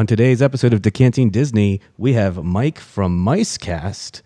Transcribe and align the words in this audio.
On 0.00 0.06
today's 0.06 0.40
episode 0.40 0.72
of 0.72 0.80
Decanting 0.80 1.28
Disney, 1.28 1.78
we 1.98 2.14
have 2.14 2.42
Mike 2.42 2.78
from 2.78 3.22
Micecast, 3.22 4.22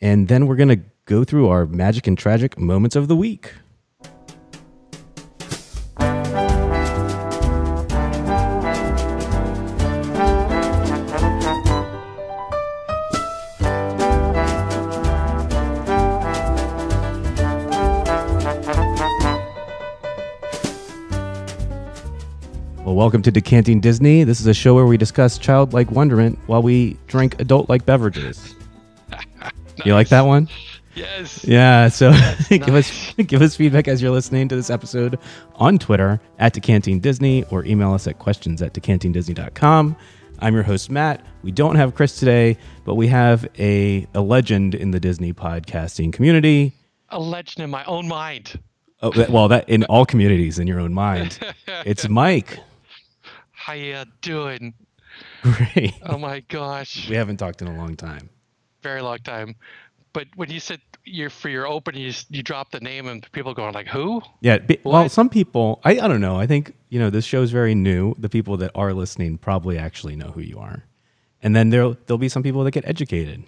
and 0.00 0.28
then 0.28 0.46
we're 0.46 0.54
going 0.54 0.68
to 0.68 0.80
go 1.04 1.24
through 1.24 1.48
our 1.48 1.66
magic 1.66 2.06
and 2.06 2.16
tragic 2.16 2.56
moments 2.56 2.94
of 2.94 3.08
the 3.08 3.16
week. 3.16 3.52
Welcome 23.06 23.22
to 23.22 23.30
Decanting 23.30 23.78
Disney. 23.78 24.24
This 24.24 24.40
is 24.40 24.48
a 24.48 24.52
show 24.52 24.74
where 24.74 24.84
we 24.84 24.96
discuss 24.96 25.38
childlike 25.38 25.92
wonderment 25.92 26.40
while 26.48 26.60
we 26.60 26.98
drink 27.06 27.40
adult 27.40 27.68
like 27.68 27.86
beverages. 27.86 28.56
You 29.84 29.94
like 29.94 30.08
that 30.08 30.22
one? 30.22 30.48
Yes. 30.96 31.44
Yeah, 31.44 31.86
so 31.86 32.10
give 32.48 32.74
us 32.74 33.14
give 33.28 33.42
us 33.42 33.54
feedback 33.54 33.86
as 33.86 34.02
you're 34.02 34.10
listening 34.10 34.48
to 34.48 34.56
this 34.56 34.70
episode 34.70 35.20
on 35.54 35.78
Twitter 35.78 36.20
at 36.40 36.52
Decanting 36.52 36.98
Disney 36.98 37.44
or 37.44 37.64
email 37.64 37.92
us 37.92 38.08
at 38.08 38.18
questions 38.18 38.60
at 38.60 38.74
decantingdisney.com. 38.74 39.96
I'm 40.40 40.54
your 40.54 40.64
host, 40.64 40.90
Matt. 40.90 41.24
We 41.44 41.52
don't 41.52 41.76
have 41.76 41.94
Chris 41.94 42.18
today, 42.18 42.58
but 42.84 42.96
we 42.96 43.06
have 43.06 43.46
a, 43.56 44.04
a 44.14 44.20
legend 44.20 44.74
in 44.74 44.90
the 44.90 44.98
Disney 44.98 45.32
podcasting 45.32 46.12
community. 46.12 46.72
A 47.10 47.20
legend 47.20 47.62
in 47.62 47.70
my 47.70 47.84
own 47.84 48.08
mind. 48.08 48.58
Oh, 49.00 49.12
well, 49.28 49.46
that 49.46 49.68
in 49.68 49.84
all 49.84 50.06
communities 50.06 50.58
in 50.58 50.66
your 50.66 50.80
own 50.80 50.92
mind. 50.92 51.38
It's 51.84 52.08
Mike. 52.08 52.58
How 53.66 53.72
you 53.72 54.04
doing? 54.22 54.74
Great. 55.42 55.94
Oh 56.04 56.18
my 56.18 56.38
gosh. 56.38 57.08
We 57.10 57.16
haven't 57.16 57.38
talked 57.38 57.60
in 57.62 57.66
a 57.66 57.76
long 57.76 57.96
time. 57.96 58.30
Very 58.80 59.02
long 59.02 59.18
time. 59.18 59.56
But 60.12 60.28
when 60.36 60.52
you 60.52 60.60
said 60.60 60.80
you're 61.04 61.30
for 61.30 61.48
your 61.48 61.66
open, 61.66 61.96
you 61.96 62.12
you 62.30 62.44
dropped 62.44 62.70
the 62.70 62.78
name 62.78 63.08
and 63.08 63.26
people 63.32 63.54
going 63.54 63.74
like, 63.74 63.88
who? 63.88 64.22
Yeah. 64.40 64.58
bi- 64.58 64.78
Well, 64.84 65.08
some 65.08 65.28
people, 65.28 65.80
I, 65.82 65.98
I 65.98 66.06
don't 66.06 66.20
know. 66.20 66.36
I 66.36 66.46
think, 66.46 66.76
you 66.90 67.00
know, 67.00 67.10
this 67.10 67.24
show's 67.24 67.50
very 67.50 67.74
new. 67.74 68.14
The 68.18 68.28
people 68.28 68.56
that 68.58 68.70
are 68.76 68.94
listening 68.94 69.36
probably 69.36 69.78
actually 69.78 70.14
know 70.14 70.28
who 70.30 70.42
you 70.42 70.60
are. 70.60 70.84
And 71.42 71.56
then 71.56 71.70
there'll, 71.70 71.96
there'll 72.06 72.18
be 72.18 72.28
some 72.28 72.44
people 72.44 72.62
that 72.62 72.70
get 72.70 72.86
educated. 72.86 73.42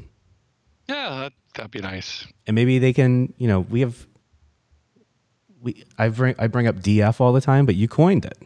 Yeah, 0.89 1.11
that, 1.21 1.33
that'd 1.55 1.71
be 1.71 1.79
nice. 1.79 2.27
And 2.49 2.57
maybe 2.57 2.81
they 2.81 2.93
can, 2.93 3.35
you 3.39 3.47
know, 3.47 3.61
we 3.61 3.83
have, 3.83 4.05
we, 5.63 5.85
I 5.97 6.09
bring, 6.09 6.35
I 6.41 6.49
bring 6.49 6.67
up 6.67 6.75
DF 6.81 7.21
all 7.21 7.33
the 7.33 7.41
time, 7.41 7.67
but 7.67 7.77
you 7.77 7.87
coined 7.87 8.25
it. 8.25 8.37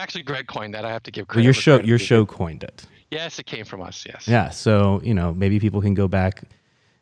Actually, 0.00 0.22
Greg 0.22 0.46
coined 0.46 0.72
that. 0.72 0.86
I 0.86 0.90
have 0.90 1.02
to 1.02 1.10
give 1.10 1.28
credit. 1.28 1.44
your 1.44 1.52
show, 1.52 1.74
credit 1.76 1.86
your 1.86 1.98
show 1.98 2.24
coined 2.24 2.64
it. 2.64 2.86
Yes, 3.10 3.38
it 3.38 3.44
came 3.44 3.66
from 3.66 3.82
us. 3.82 4.06
Yes. 4.08 4.26
Yeah. 4.26 4.48
So, 4.48 5.02
you 5.04 5.12
know, 5.12 5.34
maybe 5.34 5.60
people 5.60 5.82
can 5.82 5.92
go 5.92 6.08
back 6.08 6.42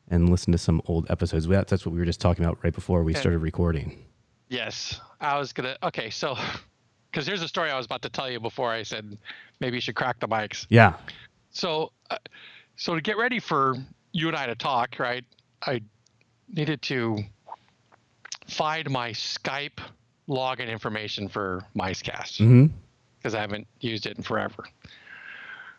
and 0.09 0.29
listen 0.29 0.51
to 0.51 0.59
some 0.59 0.83
old 0.87 1.09
episodes. 1.09 1.47
That's 1.47 1.87
what 1.87 1.93
we 1.93 2.01
were 2.01 2.05
just 2.05 2.21
talking 2.21 2.45
about 2.45 2.59
right 2.65 2.75
before 2.75 3.05
we 3.05 3.15
started 3.15 3.39
recording. 3.39 4.05
Yes. 4.49 5.01
I 5.21 5.39
was 5.39 5.53
gonna. 5.53 5.77
Okay, 5.85 6.11
so 6.11 6.37
because 7.13 7.25
here's 7.25 7.43
a 7.43 7.47
story 7.47 7.71
I 7.71 7.77
was 7.77 7.87
about 7.87 8.03
to 8.03 8.09
tell 8.09 8.29
you 8.29 8.41
before 8.41 8.73
I 8.73 8.83
said 8.83 9.17
maybe 9.61 9.77
you 9.77 9.81
should 9.81 9.95
crack 9.95 10.19
the 10.19 10.27
mics. 10.27 10.67
Yeah. 10.69 10.95
So, 11.51 11.93
uh, 12.11 12.17
so 12.75 12.97
to 12.97 13.01
get 13.01 13.17
ready 13.17 13.39
for 13.39 13.77
you 14.13 14.27
and 14.27 14.37
I 14.37 14.47
to 14.47 14.57
talk, 14.57 14.99
right? 14.99 15.25
I 15.63 15.83
needed 16.53 16.83
to 16.83 17.19
find 18.49 18.91
my 18.91 19.11
Skype 19.11 19.79
login 20.29 20.69
information 20.69 21.29
for 21.29 21.65
Micecast 21.77 22.39
hmm 22.39 22.67
because 23.19 23.35
I 23.35 23.41
haven't 23.41 23.67
used 23.81 24.07
it 24.07 24.17
in 24.17 24.23
forever. 24.23 24.65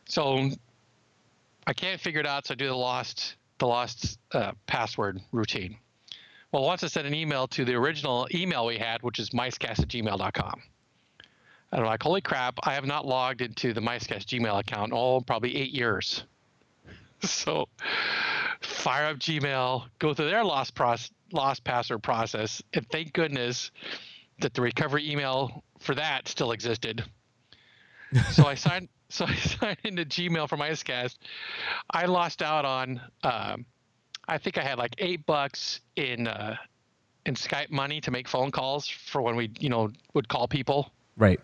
So 0.06 0.50
I 1.68 1.74
can't 1.74 2.00
figure 2.00 2.20
it 2.20 2.28
out, 2.28 2.48
so 2.48 2.54
I 2.54 2.56
do 2.56 2.68
the 2.68 2.76
lost 2.76 3.36
the 3.60 3.68
lost 3.68 4.18
uh, 4.32 4.54
password 4.68 5.20
routine. 5.34 5.78
Well, 6.52 6.64
once 6.64 6.84
I 6.84 6.88
sent 6.88 7.06
an 7.06 7.14
email 7.14 7.48
to 7.50 7.66
the 7.66 7.76
original 7.76 8.28
email 8.34 8.66
we 8.66 8.78
had, 8.78 9.04
which 9.04 9.20
is 9.20 9.32
micecast 9.32 9.82
at 9.82 9.88
gmail.com. 9.90 10.62
And 11.72 11.82
I'm 11.82 11.86
like, 11.86 12.02
holy 12.02 12.22
crap, 12.22 12.58
I 12.64 12.74
have 12.74 12.86
not 12.86 13.06
logged 13.06 13.42
into 13.42 13.74
the 13.74 13.82
Micecast 13.82 14.26
Gmail 14.26 14.60
account, 14.60 14.92
oh, 14.94 15.22
probably 15.22 15.56
eight 15.56 15.72
years. 15.72 16.24
So 17.22 17.68
fire 18.62 19.08
up 19.08 19.18
Gmail, 19.18 19.84
go 20.00 20.14
through 20.14 20.30
their 20.30 20.46
lost, 20.46 20.74
proce- 20.74 21.12
lost 21.34 21.66
password 21.66 22.02
process, 22.02 22.64
and 22.74 22.88
thank 22.94 23.12
goodness 23.12 23.72
that 24.40 24.54
the 24.54 24.62
recovery 24.62 25.12
email 25.12 25.66
for 25.80 25.96
that 25.96 26.30
still 26.30 26.54
existed. 26.54 27.04
So 28.32 28.46
I 28.46 28.56
signed 28.56 28.90
so 29.10 29.26
I 29.26 29.36
signed 29.36 29.78
into 29.84 30.06
Gmail 30.06 30.48
for 30.48 30.58
Micecast. 30.58 31.18
I 31.92 32.06
lost 32.06 32.42
out 32.42 32.66
on 32.66 33.02
um, 33.24 33.66
I 34.28 34.38
think 34.38 34.58
I 34.58 34.64
had 34.64 34.78
like 34.78 34.94
eight 35.00 35.26
bucks 35.26 35.82
in 35.96 36.28
uh, 36.28 36.56
in 37.26 37.36
Skype 37.36 37.70
money 37.72 38.00
to 38.02 38.12
make 38.12 38.28
phone 38.28 38.52
calls 38.52 38.88
for 38.88 39.22
when 39.22 39.36
we, 39.36 39.52
you 39.60 39.70
know, 39.70 39.90
would 40.14 40.28
call 40.28 40.48
people 40.48 40.92
Right. 41.18 41.40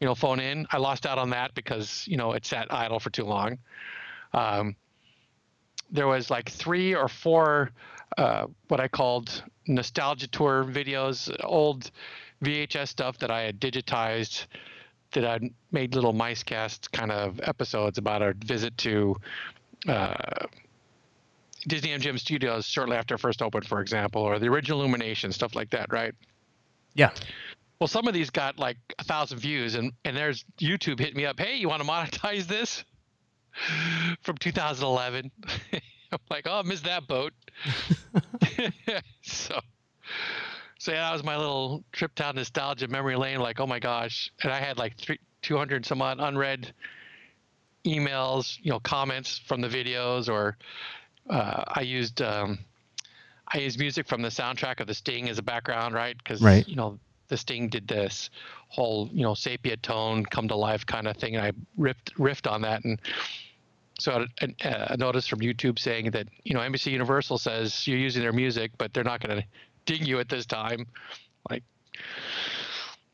you 0.00 0.06
know, 0.06 0.14
phone 0.14 0.38
in. 0.38 0.66
I 0.70 0.76
lost 0.78 1.06
out 1.06 1.18
on 1.18 1.30
that 1.30 1.54
because 1.54 2.06
you 2.06 2.16
know 2.16 2.32
it 2.32 2.46
sat 2.46 2.72
idle 2.72 3.00
for 3.00 3.10
too 3.10 3.24
long. 3.24 3.58
Um, 4.32 4.76
there 5.90 6.06
was 6.06 6.30
like 6.30 6.50
three 6.50 6.94
or 6.94 7.08
four 7.08 7.70
uh, 8.16 8.46
what 8.68 8.80
I 8.80 8.88
called 8.88 9.42
nostalgia 9.66 10.28
tour 10.28 10.64
videos, 10.64 11.34
old 11.44 11.90
VHS 12.44 12.88
stuff 12.88 13.18
that 13.18 13.30
I 13.30 13.42
had 13.42 13.58
digitized, 13.60 14.46
that 15.12 15.24
I'd 15.24 15.50
made 15.72 15.94
little 15.94 16.14
Micecast 16.14 16.92
kind 16.92 17.10
of 17.10 17.40
episodes 17.42 17.98
about 17.98 18.22
our 18.22 18.34
visit 18.44 18.76
to 18.78 19.16
uh, 19.88 20.14
Disney 21.66 21.90
MGM 21.90 22.18
Studios 22.18 22.66
shortly 22.66 22.96
after 22.96 23.14
it 23.14 23.18
first 23.18 23.42
opened, 23.42 23.66
for 23.66 23.80
example, 23.80 24.22
or 24.22 24.38
the 24.38 24.46
original 24.46 24.80
Illumination, 24.80 25.32
stuff 25.32 25.54
like 25.54 25.70
that, 25.70 25.92
right? 25.92 26.14
Yeah. 26.94 27.10
Well, 27.80 27.88
some 27.88 28.08
of 28.08 28.14
these 28.14 28.30
got 28.30 28.58
like 28.58 28.78
a 28.98 29.04
thousand 29.04 29.38
views, 29.38 29.74
and 29.74 29.92
and 30.04 30.16
there's 30.16 30.44
YouTube 30.60 30.98
hit 30.98 31.14
me 31.14 31.26
up. 31.26 31.38
Hey, 31.38 31.56
you 31.56 31.68
want 31.68 31.82
to 31.82 31.88
monetize 31.88 32.46
this 32.46 32.84
from 34.22 34.36
2011? 34.36 35.30
I'm 36.10 36.18
like, 36.30 36.46
oh, 36.46 36.60
I 36.60 36.62
missed 36.62 36.84
that 36.84 37.06
boat. 37.06 37.34
so, 39.22 39.60
so 40.78 40.92
yeah, 40.92 41.00
that 41.00 41.12
was 41.12 41.24
my 41.24 41.36
little 41.36 41.84
trip 41.92 42.14
down 42.14 42.36
nostalgia 42.36 42.88
memory 42.88 43.16
lane. 43.16 43.40
Like, 43.40 43.60
oh 43.60 43.66
my 43.66 43.78
gosh, 43.78 44.30
and 44.42 44.52
I 44.52 44.60
had 44.60 44.78
like 44.78 44.96
three, 44.96 45.18
200 45.42 45.84
some 45.84 46.00
odd 46.02 46.18
unread 46.20 46.72
emails, 47.84 48.58
you 48.62 48.70
know, 48.70 48.80
comments 48.80 49.38
from 49.38 49.60
the 49.60 49.68
videos, 49.68 50.28
or 50.28 50.56
uh, 51.30 51.64
I 51.68 51.82
used. 51.82 52.22
Um, 52.22 52.58
I 53.52 53.58
used 53.60 53.78
music 53.78 54.06
from 54.06 54.20
the 54.20 54.28
soundtrack 54.28 54.78
of 54.80 54.86
The 54.86 54.94
Sting 54.94 55.26
as 55.30 55.38
a 55.38 55.42
background, 55.42 55.94
right? 55.94 56.16
Because 56.18 56.42
Right. 56.42 56.68
you 56.68 56.76
know 56.76 56.98
The 57.28 57.36
Sting 57.38 57.68
did 57.68 57.88
this 57.88 58.28
whole 58.68 59.08
you 59.12 59.22
know 59.22 59.34
sepia 59.34 59.76
tone, 59.78 60.24
come 60.26 60.48
to 60.48 60.54
life 60.56 60.84
kind 60.84 61.08
of 61.08 61.16
thing, 61.16 61.34
and 61.34 61.44
I 61.44 61.52
riffed 61.78 62.12
riffed 62.18 62.50
on 62.50 62.60
that. 62.62 62.84
And 62.84 63.00
so 63.98 64.26
a, 64.42 64.46
a, 64.60 64.86
a 64.90 64.96
notice 64.98 65.26
from 65.26 65.40
YouTube 65.40 65.78
saying 65.78 66.10
that 66.10 66.28
you 66.44 66.54
know 66.54 66.60
NBC 66.60 66.92
Universal 66.92 67.38
says 67.38 67.86
you're 67.86 67.98
using 67.98 68.22
their 68.22 68.32
music, 68.34 68.72
but 68.76 68.92
they're 68.92 69.02
not 69.04 69.20
going 69.20 69.40
to 69.40 69.46
ding 69.88 70.04
you 70.04 70.20
at 70.20 70.28
this 70.28 70.46
time. 70.46 70.86
Like, 71.50 71.64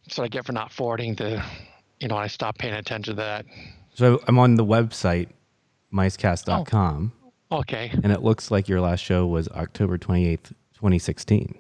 that's 0.05 0.19
what 0.19 0.25
I 0.25 0.29
get 0.29 0.45
for 0.45 0.53
not 0.53 0.73
forwarding 0.73 1.15
the. 1.15 1.43
You 2.01 2.09
know, 2.09 2.17
I 2.17 2.27
stopped 2.27 2.59
paying 2.59 2.75
attention 2.75 3.17
to 3.17 3.23
that. 3.23 3.47
So 3.95 4.21
I'm 4.27 4.39
on 4.39 4.57
the 4.57 4.65
website, 4.65 5.29
micecast.com, 5.93 7.13
Okay, 7.53 7.93
and 8.03 8.13
it 8.13 8.23
looks 8.23 8.51
like 8.51 8.69
your 8.69 8.81
last 8.81 9.01
show 9.01 9.27
was 9.27 9.49
October 9.49 9.97
28th, 9.97 10.53
2016. 10.75 11.57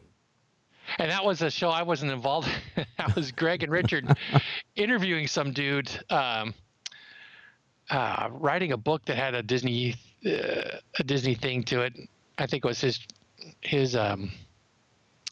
And 0.98 1.10
that 1.10 1.24
was 1.24 1.40
a 1.40 1.50
show 1.50 1.70
I 1.70 1.82
wasn't 1.82 2.10
involved. 2.10 2.48
in. 2.76 2.84
that 2.98 3.14
was 3.14 3.30
Greg 3.30 3.62
and 3.62 3.72
Richard 3.72 4.06
interviewing 4.76 5.28
some 5.28 5.52
dude, 5.52 5.88
um, 6.10 6.52
uh, 7.88 8.28
writing 8.32 8.72
a 8.72 8.76
book 8.76 9.04
that 9.06 9.16
had 9.16 9.34
a 9.34 9.42
Disney 9.42 9.94
uh, 10.26 10.78
a 10.98 11.04
Disney 11.04 11.34
thing 11.34 11.62
to 11.64 11.82
it. 11.82 11.94
I 12.36 12.46
think 12.46 12.64
it 12.64 12.68
was 12.68 12.80
his 12.80 12.98
his 13.60 13.94
um, 13.94 14.32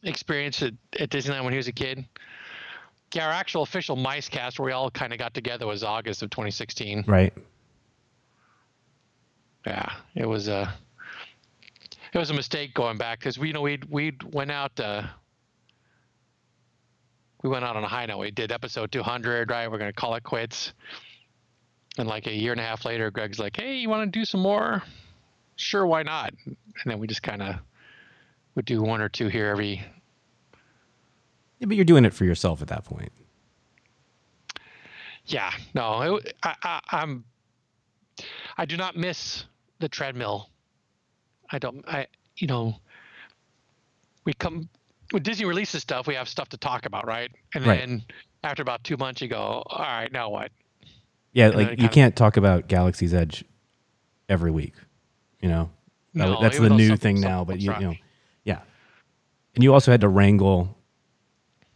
experience 0.03 0.63
at, 0.63 0.73
at 0.99 1.11
Disneyland 1.11 1.45
when 1.45 1.53
he 1.53 1.57
was 1.57 1.69
a 1.69 1.73
kid. 1.73 2.05
Yeah, 3.15 3.27
our 3.27 3.33
actual 3.33 3.63
official 3.63 3.97
Micecast 3.97 4.59
where 4.59 4.67
we 4.67 4.73
all 4.73 4.91
kind 4.91 5.13
of 5.13 5.19
got 5.19 5.35
together 5.35 5.67
was 5.67 5.85
August 5.85 6.23
of 6.23 6.31
2016. 6.31 7.05
Right. 7.07 7.33
Yeah, 9.67 9.93
it 10.15 10.27
was 10.27 10.49
a 10.49 10.73
it 12.13 12.19
was 12.19 12.31
a 12.31 12.35
mistake 12.35 12.75
going 12.75 12.99
back 12.99 13.19
because 13.19 13.39
we 13.39 13.49
you 13.49 13.53
know 13.53 13.61
we'd 13.61 13.85
we 13.85 14.13
went 14.33 14.51
out 14.51 14.79
uh, 14.81 15.03
we 17.43 17.51
went 17.51 17.65
out 17.65 17.77
on 17.77 17.85
a 17.85 17.89
high 17.89 18.07
note. 18.07 18.19
We 18.19 18.31
did 18.31 18.51
episode 18.51 18.91
200, 18.91 19.51
right? 19.51 19.71
We're 19.71 19.79
gonna 19.79 19.93
call 19.93 20.15
it 20.15 20.23
quits. 20.25 20.73
And 21.99 22.09
like 22.09 22.27
a 22.27 22.33
year 22.33 22.53
and 22.53 22.61
a 22.61 22.65
half 22.65 22.87
later, 22.87 23.11
Greg's 23.11 23.39
like, 23.39 23.57
"Hey, 23.57 23.77
you 23.77 23.89
want 23.89 24.11
to 24.11 24.19
do 24.19 24.25
some 24.25 24.41
more? 24.41 24.83
Sure, 25.57 25.87
why 25.87 26.03
not?" 26.03 26.33
And 26.47 26.57
then 26.87 26.99
we 26.99 27.07
just 27.07 27.23
kind 27.23 27.43
of 27.43 27.57
would 28.55 28.65
do 28.65 28.83
one 28.83 29.01
or 29.01 29.09
two 29.09 29.29
here 29.29 29.49
every. 29.49 29.83
Yeah, 31.59 31.67
but 31.67 31.77
you're 31.77 31.85
doing 31.85 32.05
it 32.05 32.13
for 32.15 32.25
yourself 32.25 32.61
at 32.63 32.69
that 32.69 32.85
point. 32.85 33.13
Yeah, 35.27 35.53
no, 35.75 36.17
it, 36.17 36.35
I, 36.43 36.55
I, 36.63 36.81
I'm 36.91 37.25
I 38.59 38.65
do 38.67 38.77
not 38.77 38.97
miss 38.97 39.45
the 39.79 39.89
treadmill. 39.89 40.51
I 41.51 41.59
don't. 41.59 41.87
I 41.89 42.07
you 42.37 42.47
know. 42.47 42.77
We 44.25 44.33
come 44.35 44.69
when 45.11 45.23
Disney 45.23 45.45
releases 45.47 45.83
stuff, 45.83 46.07
we 46.07 46.15
have 46.15 46.29
stuff 46.29 46.49
to 46.51 46.57
talk 46.57 46.87
about, 46.87 47.07
right? 47.07 47.31
And 47.55 47.67
Right. 47.67 47.81
then 47.81 48.03
after 48.45 48.63
about 48.63 48.83
two 48.85 48.97
months, 48.97 49.21
you 49.21 49.29
go, 49.29 49.63
all 49.67 49.79
right, 49.79 50.11
now 50.13 50.31
what? 50.31 50.51
Yeah, 51.33 51.49
And 51.49 51.57
like 51.57 51.81
you 51.81 51.89
can't 51.89 52.15
talk 52.17 52.37
about 52.37 52.69
Galaxy's 52.69 53.13
Edge 53.15 53.45
every 54.29 54.51
week. 54.51 54.75
You 55.41 55.49
know, 55.49 55.71
That- 56.15 56.29
No, 56.29 56.41
that's 56.41 56.59
the 56.59 56.71
new 56.71 56.97
thing 56.97 57.21
now. 57.21 57.45
But 57.45 57.61
you, 57.61 57.73
you 57.75 57.81
know. 57.81 57.95
And 59.55 59.63
you 59.63 59.73
also 59.75 59.91
had 59.91 60.01
to 60.01 60.09
wrangle 60.09 60.79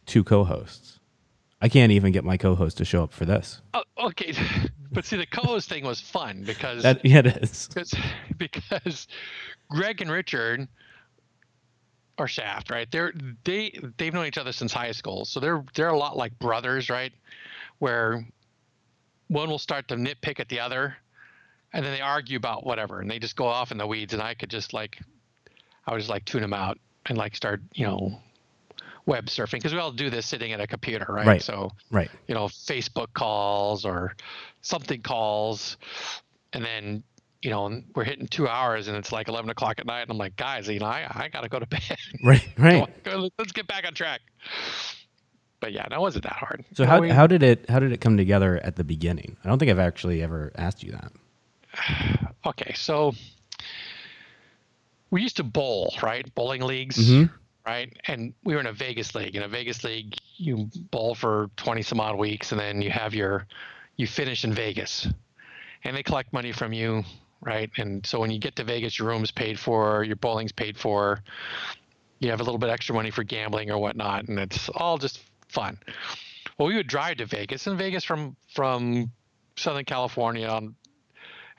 two 0.06 0.25
co-hosts. 0.25 0.99
I 1.61 1.69
can't 1.69 1.93
even 1.93 2.12
get 2.12 2.25
my 2.25 2.37
co-host 2.37 2.78
to 2.78 2.84
show 2.84 3.02
up 3.02 3.12
for 3.12 3.25
this. 3.25 3.61
Oh, 3.75 3.82
okay, 3.99 4.34
but 4.93 5.05
see, 5.05 5.17
the 5.17 5.26
co-host 5.26 5.69
thing 5.69 5.84
was 5.84 6.00
fun 6.00 6.43
because 6.44 6.82
That 6.82 7.05
yeah, 7.05 7.19
it 7.20 7.26
is. 7.43 7.69
because 7.69 7.94
because 8.38 9.08
Greg 9.70 10.00
and 10.00 10.11
Richard 10.11 10.69
are 12.19 12.28
Shaft, 12.28 12.70
right? 12.70 12.90
They're 12.90 13.12
they 13.44 13.78
they've 13.99 14.12
known 14.12 14.26
each 14.26 14.38
other 14.38 14.52
since 14.52 14.73
high 14.73 14.93
school, 14.93 15.25
so 15.25 15.40
they're 15.40 15.64
they're 15.75 15.88
a 15.88 15.99
lot 15.99 16.17
like 16.17 16.38
brothers, 16.38 16.88
right? 16.88 17.12
Where 17.78 18.26
one 19.28 19.49
will 19.50 19.58
start 19.58 19.88
to 19.88 19.96
nitpick 19.96 20.40
at 20.40 20.49
the 20.49 20.61
other, 20.61 20.96
and 21.73 21.84
then 21.84 21.93
they 21.93 22.00
argue 22.00 22.37
about 22.37 22.64
whatever, 22.64 23.00
and 23.00 23.11
they 23.11 23.19
just 23.19 23.37
go 23.37 23.46
off 23.46 23.73
in 23.73 23.78
the 23.78 23.87
weeds, 23.87 24.12
and 24.12 24.23
I 24.23 24.34
could 24.34 24.50
just 24.50 24.73
like, 24.73 24.99
I 25.87 25.93
would 25.93 25.99
just 25.99 26.11
like 26.11 26.25
tune 26.25 26.43
them 26.43 26.52
out 26.55 26.78
and 27.06 27.16
like 27.18 27.34
start 27.36 27.60
you 27.74 27.86
know 27.86 28.20
web 29.06 29.26
surfing 29.26 29.52
because 29.52 29.72
we 29.72 29.78
all 29.78 29.92
do 29.92 30.10
this 30.10 30.26
sitting 30.26 30.52
at 30.52 30.60
a 30.60 30.66
computer, 30.66 31.06
right? 31.08 31.26
Right. 31.26 31.42
So 31.42 31.70
Right. 31.90 32.10
you 32.26 32.34
know, 32.34 32.46
Facebook 32.46 33.12
calls 33.14 33.84
or 33.84 34.14
something 34.62 35.00
calls, 35.02 35.76
and 36.52 36.64
then 36.64 37.02
you 37.42 37.50
know 37.50 37.82
we're 37.94 38.02
hitting 38.04 38.26
two 38.26 38.48
hours 38.48 38.88
and 38.88 38.96
it's 38.96 39.12
like 39.12 39.28
eleven 39.28 39.48
o'clock 39.50 39.78
at 39.78 39.86
night, 39.86 40.02
and 40.02 40.10
I'm 40.10 40.18
like, 40.18 40.36
guys, 40.36 40.68
you 40.68 40.80
know, 40.80 40.86
I, 40.86 41.06
I 41.08 41.28
gotta 41.28 41.48
go 41.48 41.58
to 41.60 41.66
bed. 41.76 41.82
Right. 42.24 42.46
Right. 42.58 42.86
Come 43.04 43.22
on, 43.22 43.30
let's 43.38 43.52
get 43.52 43.66
back 43.68 43.86
on 43.86 43.94
track. 43.94 44.20
But 45.60 45.72
yeah, 45.72 45.86
that 45.88 46.00
wasn't 46.00 46.24
that 46.24 46.34
hard. 46.34 46.64
So 46.74 46.84
how 46.84 47.00
we- 47.00 47.08
how 47.10 47.26
did 47.26 47.42
it 47.42 47.68
how 47.70 47.78
did 47.78 47.92
it 47.92 48.00
come 48.00 48.16
together 48.16 48.58
at 48.64 48.76
the 48.76 48.84
beginning? 48.84 49.36
I 49.44 49.48
don't 49.48 49.58
think 49.58 49.70
I've 49.70 49.78
actually 49.78 50.22
ever 50.22 50.52
asked 50.56 50.82
you 50.82 50.92
that. 50.92 51.12
okay, 52.46 52.72
so 52.74 53.14
we 55.10 55.22
used 55.22 55.36
to 55.36 55.44
bowl, 55.44 55.94
right? 56.02 56.32
Bowling 56.34 56.62
leagues. 56.62 56.96
Mhm. 56.98 57.30
right? 57.66 57.92
And 58.06 58.32
we 58.44 58.54
were 58.54 58.60
in 58.60 58.66
a 58.66 58.72
Vegas 58.72 59.12
league. 59.16 59.34
In 59.34 59.42
a 59.42 59.48
Vegas 59.48 59.82
league, 59.82 60.14
you 60.36 60.70
bowl 60.92 61.16
for 61.16 61.50
20 61.56 61.82
some 61.82 61.98
odd 61.98 62.16
weeks 62.16 62.52
and 62.52 62.60
then 62.60 62.80
you 62.80 62.90
have 62.90 63.12
your, 63.12 63.44
you 63.96 64.06
finish 64.06 64.44
in 64.44 64.54
Vegas. 64.54 65.08
And 65.82 65.96
they 65.96 66.04
collect 66.04 66.32
money 66.32 66.52
from 66.52 66.72
you, 66.72 67.02
right? 67.40 67.68
And 67.76 68.06
so 68.06 68.20
when 68.20 68.30
you 68.30 68.38
get 68.38 68.54
to 68.56 68.64
Vegas, 68.64 69.00
your 69.00 69.08
room's 69.08 69.32
paid 69.32 69.58
for, 69.58 70.04
your 70.04 70.14
bowling's 70.14 70.52
paid 70.52 70.78
for, 70.78 71.24
you 72.20 72.30
have 72.30 72.40
a 72.40 72.44
little 72.44 72.58
bit 72.58 72.70
extra 72.70 72.94
money 72.94 73.10
for 73.10 73.24
gambling 73.24 73.70
or 73.70 73.78
whatnot, 73.78 74.28
and 74.28 74.38
it's 74.38 74.68
all 74.70 74.96
just 74.96 75.20
fun. 75.48 75.76
Well, 76.58 76.68
we 76.68 76.76
would 76.76 76.86
drive 76.86 77.16
to 77.16 77.26
Vegas, 77.26 77.66
and 77.66 77.76
Vegas 77.76 78.04
from 78.04 78.36
from 78.54 79.10
Southern 79.56 79.84
California 79.84 80.46
on 80.46 80.74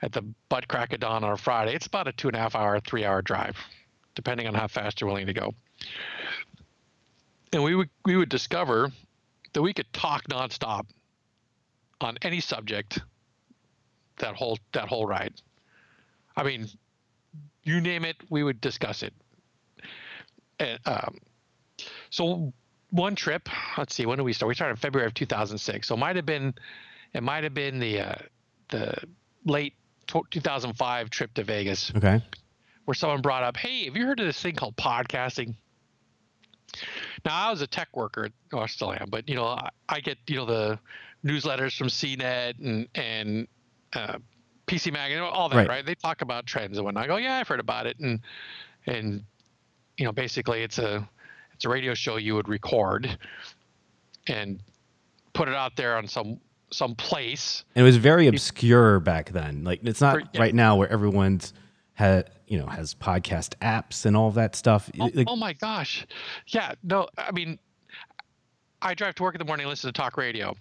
at 0.02 0.12
the 0.12 0.22
butt 0.48 0.68
crack 0.68 0.92
of 0.92 1.00
dawn 1.00 1.24
on 1.24 1.32
a 1.32 1.36
Friday, 1.36 1.74
it's 1.74 1.86
about 1.86 2.08
a 2.08 2.12
two 2.12 2.28
and 2.28 2.36
a 2.36 2.40
half 2.40 2.54
hour, 2.54 2.78
three 2.80 3.04
hour 3.04 3.22
drive, 3.22 3.56
depending 4.14 4.46
on 4.46 4.54
how 4.54 4.68
fast 4.68 5.00
you're 5.00 5.08
willing 5.08 5.26
to 5.26 5.32
go 5.32 5.54
and 7.52 7.62
we 7.62 7.74
would 7.74 7.90
we 8.04 8.16
would 8.16 8.28
discover 8.28 8.90
that 9.52 9.62
we 9.62 9.72
could 9.72 9.90
talk 9.92 10.24
nonstop 10.28 10.86
on 12.00 12.16
any 12.22 12.40
subject 12.40 13.00
that 14.18 14.34
whole 14.34 14.58
that 14.72 14.88
whole 14.88 15.06
ride. 15.06 15.34
I 16.36 16.42
mean, 16.44 16.68
you 17.64 17.80
name 17.80 18.04
it, 18.04 18.16
we 18.30 18.44
would 18.44 18.60
discuss 18.60 19.02
it. 19.02 19.12
And, 20.60 20.78
um, 20.86 21.18
so 22.10 22.52
one 22.90 23.14
trip, 23.14 23.48
let's 23.76 23.94
see, 23.94 24.06
when 24.06 24.18
did 24.18 24.24
we 24.24 24.32
start? 24.32 24.48
We 24.48 24.54
started 24.54 24.72
in 24.72 24.76
February 24.76 25.06
of 25.06 25.14
2006. 25.14 25.86
So 25.86 25.94
it 25.94 25.98
might 25.98 26.16
have 26.16 26.26
been, 26.26 26.54
it 27.12 27.22
might 27.22 27.44
have 27.44 27.54
been 27.54 27.78
the 27.78 28.00
uh, 28.00 28.14
the 28.68 28.94
late 29.44 29.74
2005 30.08 31.10
trip 31.10 31.32
to 31.34 31.44
Vegas 31.44 31.92
Okay. 31.94 32.22
where 32.84 32.94
someone 32.94 33.20
brought 33.20 33.42
up, 33.44 33.56
"Hey, 33.56 33.84
have 33.84 33.96
you 33.96 34.06
heard 34.06 34.20
of 34.20 34.26
this 34.26 34.40
thing 34.40 34.54
called 34.54 34.76
podcasting?" 34.76 35.54
Now, 37.24 37.48
I 37.48 37.50
was 37.50 37.60
a 37.60 37.66
tech 37.66 37.88
worker, 37.94 38.28
or 38.52 38.62
I 38.62 38.66
still 38.66 38.92
am, 38.92 39.08
but 39.10 39.28
you 39.28 39.34
know, 39.34 39.46
I, 39.46 39.70
I 39.88 40.00
get 40.00 40.18
you 40.26 40.36
know 40.36 40.46
the 40.46 40.78
newsletters 41.24 41.76
from 41.76 41.88
CNET 41.88 42.58
and 42.58 42.88
and 42.94 43.48
uh, 43.94 44.18
PC 44.66 44.92
Mag 44.92 45.12
and 45.12 45.20
all 45.22 45.48
that, 45.48 45.56
Right. 45.56 45.68
right. 45.68 45.86
They 45.86 45.94
talk 45.94 46.22
about 46.22 46.46
trends 46.46 46.76
and 46.78 46.84
whatnot. 46.84 47.04
I 47.04 47.06
go, 47.06 47.16
yeah, 47.16 47.36
I've 47.36 47.48
heard 47.48 47.60
about 47.60 47.86
it, 47.86 47.98
and 48.00 48.20
and 48.86 49.24
you 49.96 50.04
know, 50.04 50.12
basically, 50.12 50.62
it's 50.62 50.78
a 50.78 51.08
it's 51.54 51.64
a 51.64 51.68
radio 51.68 51.94
show 51.94 52.16
you 52.16 52.34
would 52.34 52.48
record 52.48 53.18
and 54.28 54.60
put 55.32 55.48
it 55.48 55.54
out 55.54 55.74
there 55.76 55.96
on 55.96 56.06
some 56.06 56.38
some 56.70 56.94
place 56.94 57.64
And 57.74 57.82
it 57.82 57.86
was 57.86 57.96
very 57.96 58.26
obscure 58.26 59.00
back 59.00 59.30
then. 59.30 59.64
Like 59.64 59.80
it's 59.84 60.00
not 60.00 60.14
For- 60.14 60.20
yeah. 60.34 60.40
right 60.40 60.54
now 60.54 60.76
where 60.76 60.88
everyone's 60.88 61.52
had 61.94 62.30
you 62.46 62.58
know 62.58 62.66
has 62.66 62.94
podcast 62.94 63.54
apps 63.60 64.04
and 64.06 64.16
all 64.16 64.30
that 64.32 64.54
stuff. 64.54 64.90
Oh, 65.00 65.10
Like, 65.14 65.26
oh 65.28 65.36
my 65.36 65.52
gosh. 65.54 66.06
Yeah, 66.46 66.74
no, 66.82 67.08
I 67.16 67.30
mean, 67.32 67.58
I 68.82 68.94
drive 68.94 69.14
to 69.16 69.22
work 69.22 69.34
in 69.34 69.38
the 69.38 69.44
morning, 69.44 69.66
listen 69.66 69.92
to 69.92 69.98
talk 69.98 70.16
radio, 70.16 70.54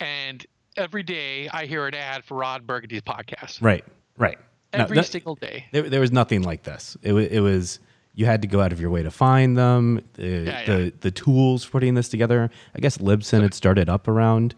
and 0.00 0.44
every 0.76 1.02
day 1.02 1.48
I 1.52 1.66
hear 1.66 1.86
an 1.86 1.94
ad 1.94 2.24
for 2.24 2.36
Ron 2.36 2.64
Burgundy's 2.64 3.02
podcast. 3.02 3.60
right. 3.62 3.84
Right. 4.16 4.38
No, 4.74 4.80
Every 4.84 4.96
that- 4.96 5.06
single 5.06 5.34
day. 5.36 5.64
There, 5.72 5.88
there 5.88 6.00
was 6.00 6.12
nothing 6.12 6.42
like 6.42 6.62
this. 6.64 6.96
It, 7.02 7.14
it 7.14 7.40
was 7.40 7.80
you 8.14 8.26
had 8.26 8.42
to 8.42 8.48
go 8.48 8.60
out 8.60 8.72
of 8.72 8.80
your 8.80 8.90
way 8.90 9.02
to 9.02 9.10
find 9.10 9.56
them. 9.56 10.00
The 10.14 10.26
Yeah, 10.26 10.64
the, 10.66 10.82
yeah. 10.84 10.90
the 11.00 11.10
tools 11.10 11.64
for 11.64 11.70
putting 11.72 11.94
this 11.94 12.08
together. 12.08 12.50
I 12.74 12.80
guess 12.80 12.98
Libsyn 12.98 13.42
had 13.42 13.54
started 13.54 13.88
up 13.88 14.08
around 14.08 14.54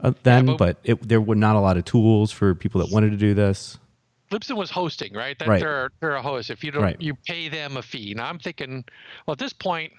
uh, 0.00 0.12
then, 0.22 0.46
but- 0.46 0.58
but 0.58 0.78
it, 0.84 1.08
there 1.08 1.20
were 1.20 1.34
not 1.34 1.56
a 1.56 1.60
lot 1.60 1.76
of 1.76 1.84
tools 1.84 2.30
for 2.32 2.54
people 2.54 2.80
that 2.84 2.92
wanted 2.92 3.10
to 3.10 3.16
do 3.16 3.34
this. 3.34 3.78
Libsyn 4.30 4.56
was 4.56 4.70
hosting, 4.70 5.14
right? 5.14 5.38
That 5.38 5.46
Right. 5.48 5.60
They're, 5.60 5.90
they're 6.00 6.16
a 6.16 6.22
host. 6.22 6.50
If 6.50 6.64
you 6.64 6.72
don't, 6.72 6.82
Right. 6.82 7.00
you 7.00 7.14
pay 7.26 7.48
them 7.48 7.76
a 7.76 7.82
fee. 7.82 8.12
Now 8.16 8.28
I'm 8.28 8.40
thinking, 8.40 8.84
well, 9.26 9.32
at 9.32 9.38
this 9.38 9.52
point, 9.52 9.92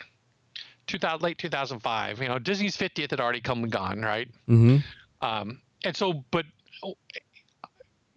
2000, 0.87 1.21
late 1.21 1.37
2005, 1.37 2.21
you 2.21 2.27
know, 2.27 2.37
Disney's 2.37 2.75
50th 2.75 3.11
had 3.11 3.19
already 3.21 3.39
come 3.41 3.63
and 3.63 3.71
gone, 3.71 4.01
right? 4.01 4.27
hmm 4.45 4.77
Um, 5.21 5.61
and 5.85 5.95
so, 5.95 6.25
but 6.31 6.45
oh, 6.83 6.95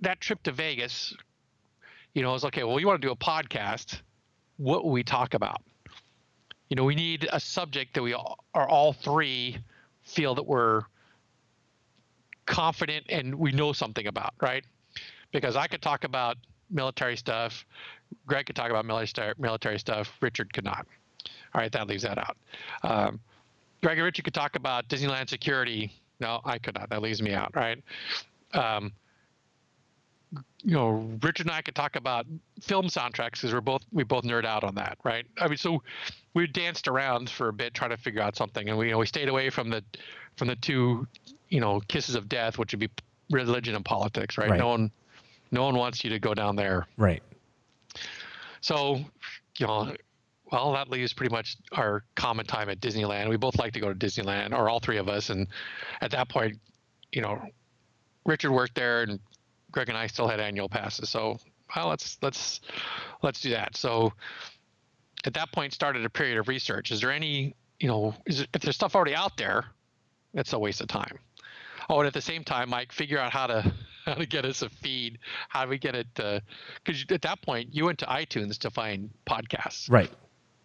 that 0.00 0.20
trip 0.20 0.42
to 0.44 0.52
Vegas, 0.52 1.14
you 2.14 2.22
know, 2.22 2.30
I 2.30 2.32
was 2.32 2.44
okay. 2.46 2.64
Well, 2.64 2.80
you 2.80 2.86
want 2.88 3.00
to 3.00 3.06
do 3.06 3.12
a 3.12 3.16
podcast? 3.16 4.00
What 4.56 4.84
will 4.84 4.90
we 4.92 5.04
talk 5.04 5.34
about? 5.34 5.62
You 6.68 6.76
know, 6.76 6.84
we 6.84 6.94
need 6.96 7.28
a 7.32 7.38
subject 7.40 7.94
that 7.94 8.02
we 8.02 8.14
all, 8.14 8.44
are 8.54 8.68
all 8.68 8.92
three 8.92 9.58
feel 10.02 10.34
that 10.34 10.42
we're 10.46 10.82
confident 12.50 13.06
and 13.08 13.34
we 13.34 13.52
know 13.52 13.72
something 13.72 14.08
about, 14.08 14.34
right? 14.42 14.64
Because 15.32 15.56
I 15.56 15.68
could 15.68 15.80
talk 15.80 16.04
about 16.04 16.36
military 16.68 17.16
stuff, 17.16 17.64
Greg 18.26 18.46
could 18.46 18.56
talk 18.56 18.70
about 18.70 18.84
military 18.84 19.32
military 19.38 19.78
stuff, 19.78 20.12
Richard 20.20 20.52
could 20.52 20.64
not. 20.64 20.84
All 21.54 21.60
right, 21.60 21.72
that 21.72 21.86
leaves 21.86 22.02
that 22.02 22.18
out. 22.18 22.36
Um, 22.82 23.20
Greg 23.82 23.98
and 23.98 24.04
Richard 24.04 24.24
could 24.24 24.34
talk 24.34 24.56
about 24.56 24.88
Disneyland 24.88 25.28
security. 25.28 25.92
No, 26.18 26.40
I 26.44 26.58
could 26.58 26.74
not. 26.74 26.90
That 26.90 27.02
leaves 27.02 27.22
me 27.22 27.32
out, 27.32 27.54
right? 27.54 27.82
Um, 28.52 28.92
you 30.62 30.74
know, 30.74 31.16
Richard 31.22 31.46
and 31.46 31.54
I 31.54 31.62
could 31.62 31.74
talk 31.74 31.96
about 31.96 32.26
film 32.60 32.86
soundtracks 32.86 33.32
because 33.32 33.52
we're 33.52 33.60
both 33.60 33.82
we 33.92 34.02
both 34.02 34.24
nerd 34.24 34.44
out 34.44 34.64
on 34.64 34.74
that, 34.74 34.98
right? 35.04 35.24
I 35.40 35.48
mean, 35.48 35.56
so 35.56 35.82
we 36.34 36.46
danced 36.48 36.88
around 36.88 37.30
for 37.30 37.48
a 37.48 37.52
bit 37.52 37.74
trying 37.74 37.90
to 37.90 37.96
figure 37.96 38.20
out 38.20 38.36
something, 38.36 38.68
and 38.68 38.76
we 38.76 38.86
you 38.86 38.92
know 38.92 38.98
we 38.98 39.06
stayed 39.06 39.28
away 39.28 39.50
from 39.50 39.70
the 39.70 39.82
from 40.36 40.48
the 40.48 40.56
two 40.56 41.06
you 41.50 41.60
know 41.60 41.80
kisses 41.88 42.14
of 42.14 42.28
death, 42.28 42.58
which 42.58 42.72
would 42.72 42.80
be 42.80 42.90
religion 43.30 43.74
and 43.74 43.84
politics, 43.84 44.38
right? 44.38 44.50
Right. 44.50 44.58
No 44.58 44.68
one 44.68 44.90
no 45.50 45.64
one 45.64 45.76
wants 45.76 46.04
you 46.04 46.10
to 46.10 46.18
go 46.18 46.34
down 46.34 46.56
there. 46.56 46.86
Right. 46.96 47.22
So, 48.60 49.00
you 49.58 49.66
know, 49.66 49.94
well, 50.52 50.72
that 50.72 50.88
leaves 50.90 51.12
pretty 51.12 51.32
much 51.32 51.56
our 51.72 52.04
common 52.14 52.46
time 52.46 52.68
at 52.68 52.80
Disneyland. 52.80 53.28
We 53.28 53.36
both 53.36 53.58
like 53.58 53.72
to 53.74 53.80
go 53.80 53.92
to 53.92 53.94
Disneyland, 53.94 54.52
or 54.52 54.68
all 54.68 54.80
three 54.80 54.98
of 54.98 55.08
us. 55.08 55.30
And 55.30 55.46
at 56.00 56.10
that 56.10 56.28
point, 56.28 56.58
you 57.12 57.22
know, 57.22 57.40
Richard 58.24 58.52
worked 58.52 58.74
there, 58.74 59.02
and 59.02 59.20
Greg 59.70 59.88
and 59.88 59.96
I 59.96 60.06
still 60.06 60.28
had 60.28 60.40
annual 60.40 60.68
passes. 60.68 61.08
So, 61.08 61.38
well, 61.74 61.88
let's 61.88 62.18
let's 62.20 62.60
let's 63.22 63.40
do 63.40 63.50
that. 63.50 63.76
So, 63.76 64.12
at 65.24 65.34
that 65.34 65.52
point, 65.52 65.72
started 65.72 66.04
a 66.04 66.10
period 66.10 66.38
of 66.38 66.48
research. 66.48 66.90
Is 66.90 67.00
there 67.00 67.12
any, 67.12 67.54
you 67.78 67.88
know, 67.88 68.14
is 68.26 68.46
if 68.52 68.62
there's 68.62 68.76
stuff 68.76 68.96
already 68.96 69.14
out 69.14 69.36
there, 69.36 69.66
it's 70.34 70.52
a 70.52 70.58
waste 70.58 70.80
of 70.80 70.88
time. 70.88 71.18
Oh, 71.90 71.98
and 71.98 72.06
at 72.06 72.14
the 72.14 72.22
same 72.22 72.44
time, 72.44 72.70
Mike, 72.70 72.92
figure 72.92 73.18
out 73.18 73.32
how 73.32 73.48
to 73.48 73.72
how 74.06 74.14
to 74.14 74.26
get 74.26 74.44
us 74.44 74.62
a 74.62 74.70
feed. 74.70 75.18
How 75.48 75.64
do 75.64 75.70
we 75.70 75.78
get 75.78 75.94
it? 75.94 76.06
Because 76.14 77.04
at 77.10 77.22
that 77.22 77.42
point, 77.42 77.74
you 77.74 77.84
went 77.84 77.98
to 77.98 78.06
iTunes 78.06 78.58
to 78.58 78.70
find 78.70 79.10
podcasts. 79.28 79.90
Right. 79.90 80.10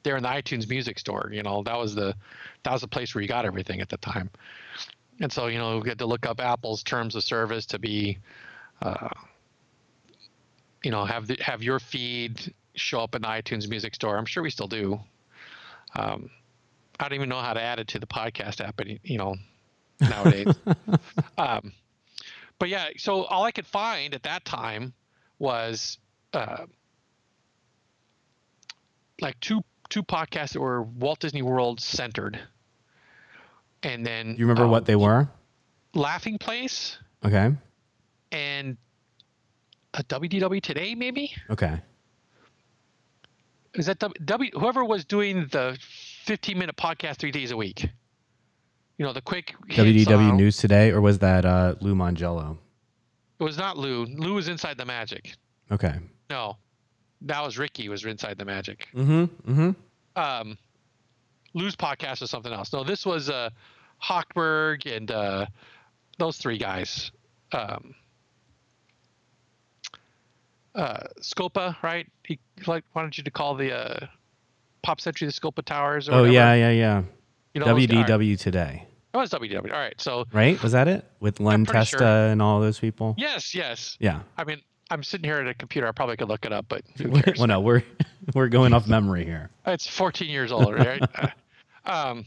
They're 0.04 0.18
in 0.18 0.24
the 0.24 0.30
iTunes 0.30 0.70
Music 0.70 1.00
Store. 1.00 1.30
You 1.34 1.42
know, 1.42 1.64
that 1.64 1.78
was 1.78 1.96
the 1.96 2.16
that 2.64 2.72
was 2.72 2.82
the 2.82 2.88
place 2.88 3.16
where 3.16 3.24
you 3.24 3.28
got 3.28 3.44
everything 3.44 3.82
at 3.82 3.90
the 3.90 3.98
time. 3.98 4.30
And 5.20 5.32
so, 5.32 5.48
you 5.48 5.58
know, 5.58 5.80
we 5.80 5.90
had 5.90 6.00
to 6.00 6.06
look 6.06 6.26
up 6.26 6.40
Apple's 6.40 6.84
terms 6.84 7.16
of 7.16 7.24
service 7.24 7.66
to 7.68 7.80
be 7.80 8.20
uh, 8.82 9.10
you 10.84 10.92
know, 10.92 11.04
have 11.04 11.26
the, 11.26 11.38
have 11.42 11.64
your 11.64 11.80
feed 11.80 12.54
show 12.76 13.00
up 13.00 13.16
in 13.16 13.24
the 13.24 13.28
iTunes 13.28 13.68
Music 13.68 13.96
Store. 13.96 14.18
I'm 14.18 14.26
sure 14.26 14.44
we 14.44 14.52
still 14.52 14.68
do. 14.68 15.00
Um, 15.96 16.30
I 17.00 17.10
don't 17.10 17.16
even 17.16 17.30
know 17.30 17.40
how 17.40 17.54
to 17.54 17.62
add 17.62 17.80
it 17.80 17.88
to 17.90 18.00
the 18.00 18.06
podcast 18.06 18.64
app, 18.64 18.76
but 18.78 18.88
you 19.04 19.18
know, 19.18 19.36
nowadays. 20.00 20.54
um, 21.38 21.72
but 22.60 22.70
yeah, 22.70 22.90
so 22.98 23.24
all 23.24 23.44
I 23.44 23.52
could 23.52 23.66
find 23.68 24.14
at 24.14 24.24
that 24.24 24.46
time 24.46 24.94
was 25.40 25.98
uh, 26.34 26.66
like 29.22 29.40
two 29.40 29.62
two 29.90 30.04
podcasts 30.04 30.54
that 30.54 30.60
were 30.60 30.82
Walt 30.82 31.20
Disney 31.20 31.42
World 31.42 31.80
centered, 31.80 32.40
and 33.84 34.06
then 34.06 34.36
You 34.38 34.46
remember 34.46 34.66
um, 34.66 34.72
what 34.72 34.86
they 34.86 34.96
were? 34.96 35.28
Laughing 35.94 36.38
Place 36.38 36.98
Okay. 37.24 37.52
and 38.32 38.78
a 39.94 40.04
WDW 40.04 40.62
Today, 40.62 40.94
maybe. 40.96 41.32
Okay. 41.50 41.80
Is 43.74 43.86
that 43.88 44.00
w, 44.00 44.14
w 44.26 44.52
whoever 44.54 44.84
was 44.86 45.06
doing 45.06 45.48
the 45.52 45.78
15 46.26 46.58
minute 46.58 46.76
podcast 46.78 47.18
three 47.18 47.32
days 47.32 47.52
a 47.52 47.58
week? 47.58 47.90
You 48.98 49.06
know, 49.06 49.14
the 49.14 49.22
quick 49.22 49.54
WDW 49.70 50.36
News 50.38 50.58
Today, 50.58 50.92
or 50.92 51.02
was 51.02 51.20
that 51.20 51.46
uh, 51.46 51.76
Lou 51.82 51.96
Mongello? 51.96 52.58
It 53.40 53.44
was 53.44 53.58
not 53.58 53.78
Lou. 53.78 54.06
Lou 54.06 54.36
was 54.36 54.48
inside 54.48 54.78
the 54.78 54.86
magic. 54.86 55.34
Okay. 55.72 55.96
No, 56.30 56.56
that 57.22 57.44
was 57.44 57.58
Ricky 57.58 57.90
was 57.90 58.06
inside 58.06 58.38
the 58.38 58.46
magic. 58.46 58.88
Mm-hmm. 58.96 59.52
Mm-hmm. 59.52 59.72
Um, 60.16 60.58
Lou's 61.54 61.76
podcast 61.76 62.22
was 62.22 62.30
something 62.30 62.54
else. 62.54 62.72
No, 62.72 62.84
this 62.86 63.06
was 63.06 63.30
uh, 63.30 63.50
Hochberg 64.02 64.86
and 64.90 65.12
uh, 65.12 65.46
those 66.18 66.38
three 66.38 66.58
guys. 66.58 67.12
Um, 67.52 67.94
uh, 70.74 71.00
Scopa, 71.22 71.76
right? 71.84 72.08
He 72.26 72.40
like 72.68 72.84
wanted 72.94 73.18
you 73.18 73.24
to 73.26 73.32
call 73.32 73.56
the 73.56 73.74
uh, 73.74 74.08
Pop 74.84 75.00
Century 75.02 75.28
the 75.28 75.34
Scopa 75.34 75.64
Towers. 75.64 76.08
Or 76.10 76.14
Oh 76.14 76.18
whatever. 76.22 76.34
yeah, 76.34 76.54
yeah, 76.54 76.70
yeah. 76.72 77.04
You 77.56 77.62
know. 77.62 77.68
WDW 77.68 78.38
Today, 78.38 78.86
It 79.14 79.18
was 79.18 79.30
WDW. 79.30 79.72
All 79.72 79.80
right. 79.80 79.96
So 79.98 80.26
right? 80.34 80.62
Was 80.62 80.74
that 80.74 80.90
it 80.90 81.10
with 81.22 81.40
Len 81.40 81.66
Testa 81.66 81.98
sure. 81.98 82.06
and 82.06 82.42
all 82.42 82.60
those 82.60 82.78
people? 82.78 83.16
yes, 83.18 83.56
yes. 83.56 83.96
Yeah. 84.02 84.24
I 84.38 84.44
mean, 84.44 84.62
I'm 84.92 85.04
sitting 85.04 85.24
here 85.24 85.38
at 85.38 85.48
a 85.48 85.54
computer. 85.54 85.88
I 85.88 85.94
probably 85.94 86.18
could 86.18 86.28
look 86.28 86.46
it 86.46 86.52
up, 86.52 86.66
but 86.68 86.84
well, 87.38 87.48
no, 87.48 87.62
we're 87.62 87.82
we're 88.36 88.50
going 88.50 88.74
off 88.74 88.88
memory 88.88 89.24
here. 89.24 89.52
It's 89.66 89.88
14 89.88 90.30
years 90.30 90.52
old, 90.52 90.74
right? 90.76 91.02
Uh, 91.88 92.08
um, 92.08 92.26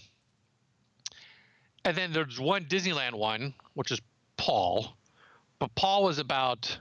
and 1.85 1.97
then 1.97 2.13
there's 2.13 2.39
one 2.39 2.67
Disneyland 2.67 3.15
one, 3.15 3.55
which 3.75 3.91
is 3.91 4.01
Paul, 4.37 4.97
but 5.59 5.75
Paul 5.75 6.05
was 6.05 6.21
about 6.21 6.79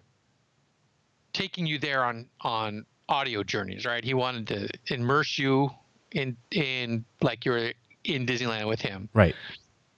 taking 1.33 1.65
you 1.65 1.79
there 1.79 2.05
on 2.05 2.27
on 2.41 2.85
audio 3.09 3.41
journeys, 3.41 3.83
right? 3.83 4.03
He 4.03 4.13
wanted 4.13 4.47
to 4.47 4.93
immerse 4.93 5.39
you 5.39 5.71
in 6.11 6.37
in 6.51 7.03
like 7.21 7.45
you 7.45 7.51
were 7.51 7.73
in 8.07 8.25
Disneyland 8.25 8.67
with 8.67 8.79
him, 8.81 9.09
Right. 9.13 9.35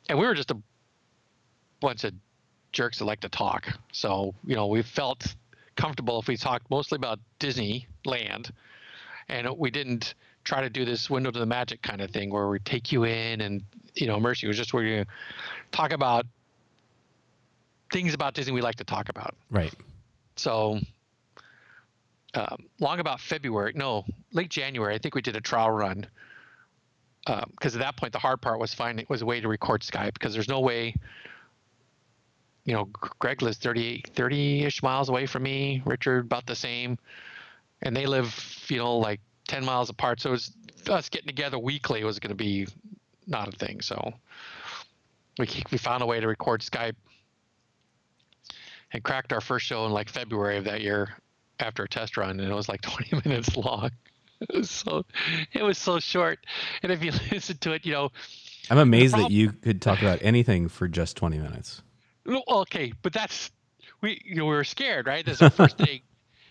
and 0.09 0.17
we 0.19 0.25
were 0.25 0.33
just 0.35 0.51
a 0.51 0.57
bunch 1.79 2.03
of 2.03 2.13
jerks 2.71 2.99
that 2.99 3.05
like 3.05 3.21
to 3.21 3.29
talk. 3.29 3.67
So 3.91 4.33
you 4.43 4.55
know, 4.55 4.67
we 4.67 4.81
felt 4.81 5.35
comfortable 5.75 6.19
if 6.19 6.27
we 6.27 6.35
talked 6.37 6.69
mostly 6.69 6.97
about 6.97 7.19
Disneyland, 7.39 8.51
and 9.29 9.47
we 9.57 9.71
didn't 9.71 10.15
try 10.43 10.61
to 10.61 10.69
do 10.69 10.85
this 10.85 11.09
window 11.09 11.31
to 11.31 11.39
the 11.39 11.45
magic 11.45 11.81
kind 11.81 12.01
of 12.01 12.11
thing 12.11 12.31
where 12.31 12.47
we 12.49 12.59
take 12.59 12.91
you 12.91 13.03
in 13.05 13.41
and 13.41 13.63
you 13.95 14.07
know 14.07 14.17
immerse 14.17 14.41
you. 14.41 14.47
It 14.47 14.51
was 14.51 14.57
just 14.57 14.73
where 14.73 14.83
you 14.83 15.05
talk 15.71 15.91
about 15.93 16.25
things 17.91 18.13
about 18.13 18.33
Disney 18.33 18.53
we 18.53 18.61
like 18.61 18.75
to 18.75 18.83
talk 18.83 19.09
about. 19.09 19.35
Right. 19.49 19.73
So 20.35 20.79
um, 22.35 22.65
long 22.79 22.99
about 22.99 23.19
February, 23.19 23.73
no, 23.75 24.05
late 24.31 24.49
January, 24.49 24.93
I 24.95 24.97
think 24.99 25.15
we 25.15 25.21
did 25.21 25.35
a 25.35 25.41
trial 25.41 25.71
run. 25.71 26.05
Um, 27.29 27.51
because 27.51 27.75
at 27.75 27.81
that 27.81 27.95
point, 27.95 28.11
the 28.11 28.19
hard 28.19 28.41
part 28.41 28.59
was 28.59 28.73
finding 28.73 29.05
was 29.07 29.21
a 29.21 29.25
way 29.25 29.39
to 29.39 29.47
record 29.47 29.81
Skype 29.81 30.13
because 30.13 30.33
there's 30.33 30.49
no 30.49 30.61
way. 30.61 30.95
You 32.65 32.73
know, 32.73 32.85
Greg 33.19 33.43
lives 33.43 33.57
30 33.57 34.03
30-ish 34.15 34.81
miles 34.81 35.09
away 35.09 35.27
from 35.27 35.43
me. 35.43 35.83
Richard 35.85 36.25
about 36.25 36.47
the 36.47 36.55
same, 36.55 36.97
and 37.83 37.95
they 37.95 38.07
live, 38.07 38.65
you 38.67 38.77
know, 38.77 38.97
like 38.97 39.21
10 39.47 39.63
miles 39.63 39.91
apart. 39.91 40.21
So 40.21 40.33
it's 40.33 40.51
us 40.89 41.09
getting 41.09 41.27
together 41.27 41.59
weekly 41.59 42.03
was 42.03 42.17
going 42.17 42.29
to 42.29 42.35
be 42.35 42.67
not 43.27 43.47
a 43.47 43.51
thing. 43.51 43.81
So 43.81 44.11
we 45.37 45.47
we 45.71 45.77
found 45.77 46.01
a 46.01 46.07
way 46.07 46.19
to 46.19 46.27
record 46.27 46.61
Skype 46.61 46.95
and 48.91 49.03
cracked 49.03 49.33
our 49.33 49.41
first 49.41 49.67
show 49.67 49.85
in 49.85 49.91
like 49.91 50.09
February 50.09 50.57
of 50.57 50.63
that 50.63 50.81
year 50.81 51.09
after 51.59 51.83
a 51.83 51.87
test 51.87 52.17
run, 52.17 52.39
and 52.39 52.51
it 52.51 52.55
was 52.55 52.67
like 52.67 52.81
20 53.11 53.21
minutes 53.29 53.55
long. 53.55 53.91
It 54.49 54.55
was 54.55 54.71
so, 54.71 55.05
it 55.53 55.63
was 55.63 55.77
so 55.77 55.99
short. 55.99 56.39
And 56.81 56.91
if 56.91 57.03
you 57.03 57.11
listen 57.31 57.57
to 57.57 57.73
it, 57.73 57.85
you 57.85 57.91
know, 57.91 58.09
I'm 58.69 58.77
amazed 58.77 59.15
that 59.15 59.31
you 59.31 59.51
could 59.51 59.81
talk 59.81 60.01
about 60.01 60.19
anything 60.21 60.69
for 60.69 60.87
just 60.87 61.17
20 61.17 61.39
minutes. 61.39 61.81
okay, 62.47 62.93
but 63.01 63.11
that's 63.13 63.51
we, 64.01 64.21
you 64.23 64.35
know, 64.35 64.45
we 64.45 64.51
were 64.51 64.63
scared, 64.63 65.07
right? 65.07 65.25
That's 65.25 65.41
our 65.41 65.49
first 65.49 65.77
thing, 65.85 66.01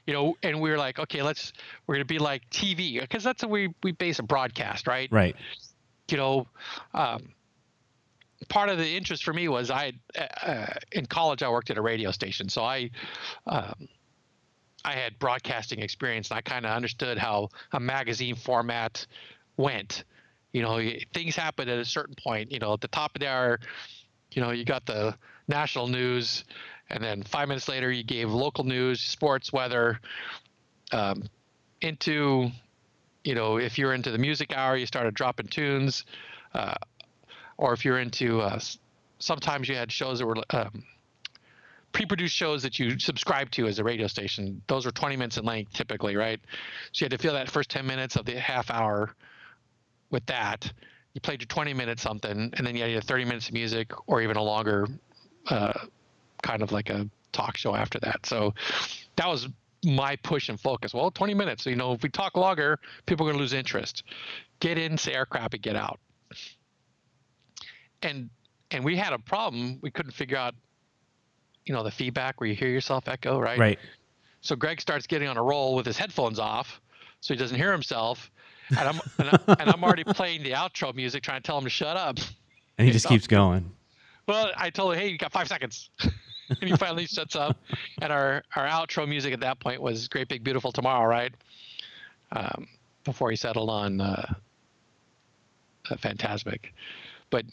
you 0.06 0.12
know, 0.12 0.36
and 0.42 0.60
we 0.60 0.70
were 0.70 0.78
like, 0.78 0.98
okay, 0.98 1.22
let's, 1.22 1.52
we're 1.86 1.94
gonna 1.94 2.04
be 2.04 2.18
like 2.18 2.48
TV 2.50 3.00
because 3.00 3.24
that's 3.24 3.42
how 3.42 3.48
we 3.48 3.74
we 3.82 3.92
base 3.92 4.18
a 4.18 4.22
broadcast, 4.22 4.86
right? 4.86 5.10
Right. 5.10 5.36
you 6.10 6.16
know, 6.16 6.46
um, 6.94 7.32
part 8.48 8.68
of 8.68 8.78
the 8.78 8.96
interest 8.96 9.24
for 9.24 9.32
me 9.32 9.48
was 9.48 9.70
I, 9.70 9.92
uh, 10.16 10.66
in 10.92 11.06
college, 11.06 11.42
I 11.42 11.48
worked 11.48 11.70
at 11.70 11.78
a 11.78 11.82
radio 11.82 12.10
station, 12.10 12.48
so 12.48 12.62
I, 12.62 12.90
um, 13.46 13.88
I 14.84 14.92
had 14.92 15.18
broadcasting 15.18 15.80
experience, 15.80 16.30
and 16.30 16.38
I 16.38 16.40
kind 16.40 16.64
of 16.64 16.72
understood 16.72 17.18
how 17.18 17.50
a 17.72 17.80
magazine 17.80 18.36
format 18.36 19.06
went. 19.56 20.04
You 20.52 20.62
know, 20.62 20.80
things 21.12 21.36
happen 21.36 21.68
at 21.68 21.78
a 21.78 21.84
certain 21.84 22.14
point. 22.14 22.52
You 22.52 22.58
know, 22.58 22.72
at 22.74 22.80
the 22.80 22.88
top 22.88 23.14
of 23.14 23.20
the 23.20 23.28
hour, 23.28 23.60
you 24.32 24.42
know, 24.42 24.50
you 24.50 24.64
got 24.64 24.86
the 24.86 25.16
national 25.48 25.88
news, 25.88 26.44
and 26.90 27.02
then 27.02 27.22
five 27.22 27.48
minutes 27.48 27.68
later, 27.68 27.90
you 27.90 28.04
gave 28.04 28.30
local 28.30 28.64
news, 28.64 29.00
sports, 29.00 29.52
weather, 29.52 30.00
um, 30.92 31.24
into 31.80 32.50
you 33.24 33.34
know, 33.34 33.58
if 33.58 33.78
you're 33.78 33.92
into 33.92 34.10
the 34.10 34.16
music 34.16 34.54
hour, 34.54 34.74
you 34.74 34.86
started 34.86 35.12
dropping 35.12 35.48
tunes, 35.48 36.06
uh, 36.54 36.74
or 37.58 37.74
if 37.74 37.84
you're 37.84 37.98
into, 37.98 38.40
uh, 38.40 38.58
sometimes 39.18 39.68
you 39.68 39.74
had 39.74 39.92
shows 39.92 40.18
that 40.18 40.26
were 40.26 40.38
um, 40.50 40.84
pre-produced 41.92 42.34
shows 42.34 42.62
that 42.62 42.78
you 42.78 42.98
subscribe 42.98 43.50
to 43.52 43.66
as 43.66 43.78
a 43.78 43.84
radio 43.84 44.06
station. 44.06 44.62
Those 44.66 44.84
were 44.86 44.92
20 44.92 45.16
minutes 45.16 45.38
in 45.38 45.44
length 45.44 45.72
typically, 45.72 46.16
right? 46.16 46.40
So 46.92 47.04
you 47.04 47.06
had 47.06 47.12
to 47.12 47.18
fill 47.18 47.34
that 47.34 47.50
first 47.50 47.70
10 47.70 47.86
minutes 47.86 48.16
of 48.16 48.26
the 48.26 48.38
half 48.38 48.70
hour 48.70 49.14
with 50.10 50.24
that. 50.26 50.70
You 51.14 51.20
played 51.20 51.40
your 51.40 51.46
20 51.46 51.74
minutes 51.74 52.02
something, 52.02 52.52
and 52.56 52.66
then 52.66 52.76
you 52.76 52.82
had 52.82 52.90
your 52.90 53.00
30 53.00 53.24
minutes 53.24 53.48
of 53.48 53.54
music, 53.54 53.92
or 54.06 54.22
even 54.22 54.36
a 54.36 54.42
longer, 54.42 54.86
uh, 55.48 55.72
kind 56.42 56.62
of 56.62 56.70
like 56.70 56.90
a 56.90 57.08
talk 57.32 57.56
show 57.56 57.74
after 57.74 57.98
that. 58.00 58.24
So 58.26 58.54
that 59.16 59.26
was 59.26 59.48
my 59.84 60.16
push 60.16 60.48
and 60.48 60.60
focus. 60.60 60.92
Well, 60.92 61.10
20 61.10 61.34
minutes. 61.34 61.64
So, 61.64 61.70
you 61.70 61.76
know, 61.76 61.92
if 61.92 62.02
we 62.02 62.08
talk 62.08 62.36
longer, 62.36 62.78
people 63.06 63.26
are 63.26 63.30
going 63.30 63.38
to 63.38 63.42
lose 63.42 63.52
interest. 63.52 64.04
Get 64.60 64.78
in, 64.78 64.98
say 64.98 65.14
our 65.14 65.26
crap, 65.26 65.54
and 65.54 65.62
get 65.62 65.76
out. 65.76 65.98
And 68.02 68.30
and 68.70 68.84
we 68.84 68.96
had 68.96 69.12
a 69.12 69.18
problem. 69.18 69.78
We 69.80 69.90
couldn't 69.90 70.12
figure 70.12 70.36
out, 70.36 70.54
you 71.68 71.74
know, 71.74 71.82
the 71.82 71.90
feedback 71.90 72.40
where 72.40 72.48
you 72.48 72.56
hear 72.56 72.68
yourself 72.68 73.08
echo, 73.08 73.38
right? 73.38 73.58
Right. 73.58 73.78
So 74.40 74.56
Greg 74.56 74.80
starts 74.80 75.06
getting 75.06 75.28
on 75.28 75.36
a 75.36 75.42
roll 75.42 75.74
with 75.74 75.84
his 75.86 75.98
headphones 75.98 76.38
off, 76.38 76.80
so 77.20 77.34
he 77.34 77.38
doesn't 77.38 77.56
hear 77.56 77.72
himself. 77.72 78.30
And 78.70 78.80
I'm 78.80 79.00
and, 79.18 79.28
I, 79.28 79.56
and 79.60 79.70
I'm 79.70 79.84
already 79.84 80.04
playing 80.04 80.42
the 80.42 80.52
outro 80.52 80.94
music, 80.94 81.22
trying 81.22 81.42
to 81.42 81.46
tell 81.46 81.58
him 81.58 81.64
to 81.64 81.70
shut 81.70 81.96
up. 81.96 82.18
And 82.78 82.86
he 82.86 82.92
just 82.92 83.06
keeps 83.08 83.26
going. 83.26 83.70
Well, 84.26 84.50
I 84.56 84.70
told 84.70 84.94
him, 84.94 85.00
hey, 85.00 85.08
you 85.08 85.18
got 85.18 85.32
five 85.32 85.48
seconds. 85.48 85.90
and 86.50 86.62
he 86.62 86.76
finally 86.76 87.06
shuts 87.06 87.34
up. 87.34 87.56
And 88.02 88.12
our, 88.12 88.42
our 88.56 88.66
outro 88.66 89.08
music 89.08 89.32
at 89.32 89.40
that 89.40 89.58
point 89.58 89.80
was 89.80 90.08
Great 90.08 90.28
Big 90.28 90.44
Beautiful 90.44 90.70
Tomorrow, 90.70 91.06
right? 91.08 91.32
Um, 92.32 92.68
before 93.04 93.30
he 93.30 93.36
settled 93.36 93.70
on 93.70 94.02
uh, 94.02 94.34
uh, 95.90 95.94
Fantasmic. 95.96 96.72
But, 97.30 97.46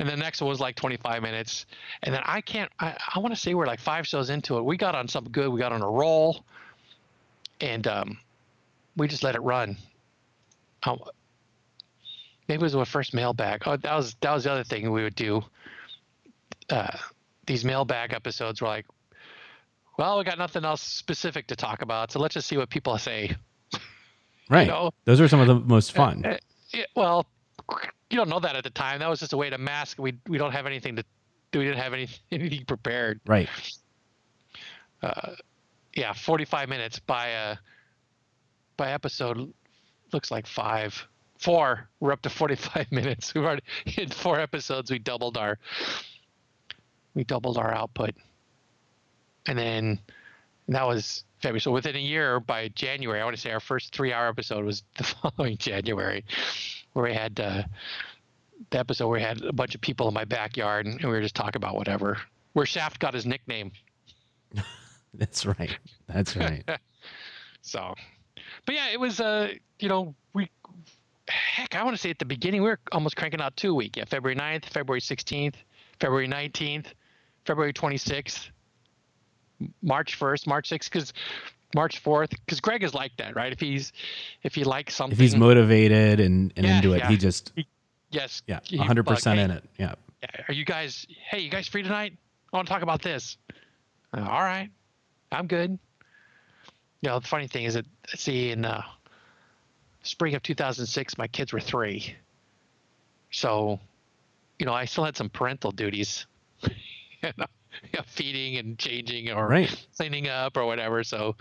and 0.00 0.08
the 0.08 0.16
next 0.16 0.40
one 0.40 0.48
was 0.48 0.60
like 0.60 0.76
25 0.76 1.22
minutes. 1.22 1.66
And 2.02 2.14
then 2.14 2.22
I 2.24 2.40
can't, 2.40 2.72
I, 2.80 2.96
I 3.14 3.18
want 3.18 3.34
to 3.34 3.40
say 3.40 3.52
we're 3.52 3.66
like 3.66 3.80
five 3.80 4.06
shows 4.06 4.30
into 4.30 4.56
it. 4.56 4.64
We 4.64 4.78
got 4.78 4.94
on 4.94 5.06
something 5.06 5.30
good. 5.30 5.50
We 5.50 5.60
got 5.60 5.72
on 5.72 5.82
a 5.82 5.90
roll. 5.90 6.42
And 7.60 7.86
um, 7.86 8.18
we 8.96 9.08
just 9.08 9.22
let 9.22 9.34
it 9.34 9.42
run. 9.42 9.76
Um, 10.84 11.00
maybe 12.48 12.60
it 12.60 12.62
was 12.62 12.74
our 12.74 12.86
first 12.86 13.12
mailbag. 13.12 13.64
Oh, 13.66 13.76
that 13.76 13.94
was 13.94 14.16
that 14.22 14.32
was 14.32 14.44
the 14.44 14.52
other 14.52 14.64
thing 14.64 14.90
we 14.90 15.02
would 15.02 15.14
do. 15.14 15.42
Uh, 16.70 16.96
these 17.46 17.62
mailbag 17.62 18.14
episodes 18.14 18.62
were 18.62 18.68
like, 18.68 18.86
well, 19.98 20.16
we 20.16 20.24
got 20.24 20.38
nothing 20.38 20.64
else 20.64 20.80
specific 20.80 21.46
to 21.48 21.56
talk 21.56 21.82
about, 21.82 22.10
so 22.10 22.20
let's 22.20 22.32
just 22.32 22.48
see 22.48 22.56
what 22.56 22.70
people 22.70 22.96
say. 22.96 23.36
Right. 24.48 24.66
know, 24.68 24.92
Those 25.04 25.20
are 25.20 25.28
some 25.28 25.40
of 25.40 25.46
the 25.46 25.56
most 25.56 25.92
fun. 25.92 26.24
Uh, 26.24 26.38
yeah, 26.72 26.84
well, 26.96 27.26
you 28.10 28.16
don't 28.16 28.28
know 28.28 28.40
that 28.40 28.56
at 28.56 28.64
the 28.64 28.70
time. 28.70 28.98
That 29.00 29.08
was 29.08 29.20
just 29.20 29.32
a 29.32 29.36
way 29.36 29.50
to 29.50 29.58
mask. 29.58 29.98
We 29.98 30.14
we 30.28 30.38
don't 30.38 30.52
have 30.52 30.66
anything 30.66 30.96
to. 30.96 31.04
We 31.52 31.64
didn't 31.64 31.78
have 31.78 31.92
any, 31.92 32.08
anything 32.32 32.64
prepared. 32.64 33.20
Right. 33.26 33.48
yeah, 35.94 36.12
45 36.12 36.68
minutes 36.68 36.98
by 37.00 37.34
uh 37.34 37.56
by 38.76 38.92
episode 38.92 39.52
looks 40.12 40.30
like 40.30 40.46
five. 40.46 41.06
Four. 41.38 41.88
We're 42.00 42.12
up 42.12 42.22
to 42.22 42.30
45 42.30 42.92
minutes. 42.92 43.34
We've 43.34 43.44
already 43.44 43.62
in 43.96 44.10
four 44.10 44.38
episodes. 44.38 44.90
We 44.90 44.98
doubled 44.98 45.36
our 45.36 45.58
we 47.14 47.24
doubled 47.24 47.58
our 47.58 47.72
output, 47.72 48.14
and 49.46 49.58
then 49.58 49.98
that 50.68 50.86
was 50.86 51.24
February. 51.42 51.60
So 51.60 51.72
within 51.72 51.96
a 51.96 52.00
year, 52.00 52.40
by 52.40 52.68
January, 52.68 53.20
I 53.20 53.24
want 53.24 53.36
to 53.36 53.42
say 53.42 53.50
our 53.50 53.60
first 53.60 53.94
three-hour 53.94 54.28
episode 54.28 54.64
was 54.64 54.84
the 54.96 55.04
following 55.04 55.56
January, 55.56 56.24
where 56.92 57.04
we 57.04 57.14
had 57.14 57.38
uh, 57.40 57.62
the 58.70 58.78
episode 58.78 59.08
where 59.08 59.18
we 59.18 59.22
had 59.22 59.42
a 59.42 59.52
bunch 59.52 59.74
of 59.74 59.80
people 59.80 60.08
in 60.08 60.14
my 60.14 60.24
backyard 60.24 60.86
and 60.86 61.00
we 61.02 61.08
were 61.08 61.20
just 61.20 61.34
talking 61.34 61.56
about 61.56 61.76
whatever. 61.76 62.18
Where 62.52 62.66
Shaft 62.66 62.98
got 62.98 63.14
his 63.14 63.26
nickname. 63.26 63.72
That's 65.14 65.46
right. 65.46 65.78
That's 66.08 66.36
right. 66.36 66.64
So, 67.62 67.94
but 68.64 68.74
yeah, 68.74 68.88
it 68.90 68.98
was. 68.98 69.20
Uh, 69.20 69.50
you 69.78 69.90
know, 69.90 70.14
we 70.32 70.48
heck, 71.28 71.74
I 71.74 71.84
want 71.84 71.94
to 71.94 72.00
say 72.00 72.10
at 72.10 72.18
the 72.18 72.24
beginning 72.24 72.62
we 72.62 72.68
were 72.68 72.80
almost 72.92 73.16
cranking 73.16 73.40
out 73.40 73.56
two 73.56 73.74
week. 73.74 73.96
Yeah, 73.96 74.04
February 74.06 74.34
9th, 74.34 74.64
February 74.66 75.00
16th, 75.00 75.56
February 76.00 76.28
19th, 76.28 76.86
February 77.44 77.72
26th, 77.72 78.48
March 79.82 80.18
1st, 80.18 80.46
March 80.46 80.70
6th, 80.70 80.84
because 80.84 81.12
March 81.74 82.02
4th, 82.02 82.30
because 82.30 82.60
Greg 82.60 82.82
is 82.82 82.94
like 82.94 83.12
that, 83.18 83.36
right? 83.36 83.52
If 83.52 83.60
he's 83.60 83.92
if 84.42 84.54
he 84.54 84.64
likes 84.64 84.94
something, 84.94 85.12
If 85.16 85.20
he's 85.20 85.36
motivated 85.36 86.20
and, 86.20 86.52
and 86.56 86.66
Yeah, 86.66 86.76
into 86.76 86.92
it, 86.94 86.98
yeah. 86.98 87.08
he 87.08 87.16
just 87.16 87.52
yes, 88.10 88.42
yeah, 88.46 88.60
he- 88.64 88.76
hundred 88.76 89.06
percent 89.06 89.38
hey, 89.38 89.44
in 89.44 89.50
it. 89.52 89.64
Yeah. 89.78 89.94
yeah, 90.22 90.42
Are 90.48 90.54
you 90.54 90.64
guys? 90.64 91.06
Hey, 91.28 91.40
you 91.40 91.50
guys 91.50 91.68
free 91.68 91.82
tonight? 91.82 92.14
I 92.52 92.56
want 92.56 92.66
to 92.66 92.72
talk 92.72 92.82
about 92.82 93.02
this. 93.02 93.36
Uh, 94.12 94.20
all 94.22 94.40
right, 94.42 94.68
I'm 95.30 95.46
good. 95.46 95.78
You 97.02 97.08
know, 97.08 97.18
the 97.20 97.26
funny 97.28 97.46
thing 97.46 97.64
is 97.64 97.74
that 97.74 97.86
see 98.16 98.50
in 98.50 98.64
uh, 98.64 98.82
spring 100.02 100.34
of 100.34 100.42
2006, 100.42 101.16
my 101.16 101.28
kids 101.28 101.52
were 101.52 101.60
three, 101.60 102.16
so 103.30 103.78
you 104.58 104.66
know 104.66 104.72
I 104.74 104.84
still 104.86 105.04
had 105.04 105.16
some 105.16 105.28
parental 105.28 105.70
duties, 105.70 106.26
you 106.62 107.30
know, 107.38 107.46
yeah, 107.94 108.02
feeding 108.06 108.56
and 108.56 108.78
changing 108.78 109.30
or 109.30 109.46
Right. 109.48 109.86
cleaning 109.96 110.28
up 110.28 110.56
or 110.56 110.66
whatever. 110.66 111.02
So 111.04 111.36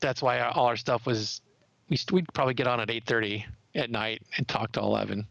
that's 0.00 0.22
why 0.22 0.40
all 0.40 0.66
our 0.66 0.76
stuff 0.76 1.06
was 1.06 1.40
we 1.88 1.98
we'd 2.12 2.32
probably 2.32 2.54
get 2.54 2.66
on 2.66 2.80
at 2.80 2.88
8:30 2.88 3.44
at 3.74 3.90
night 3.90 4.22
and 4.36 4.46
talk 4.46 4.72
till 4.72 4.84
11 4.84 5.26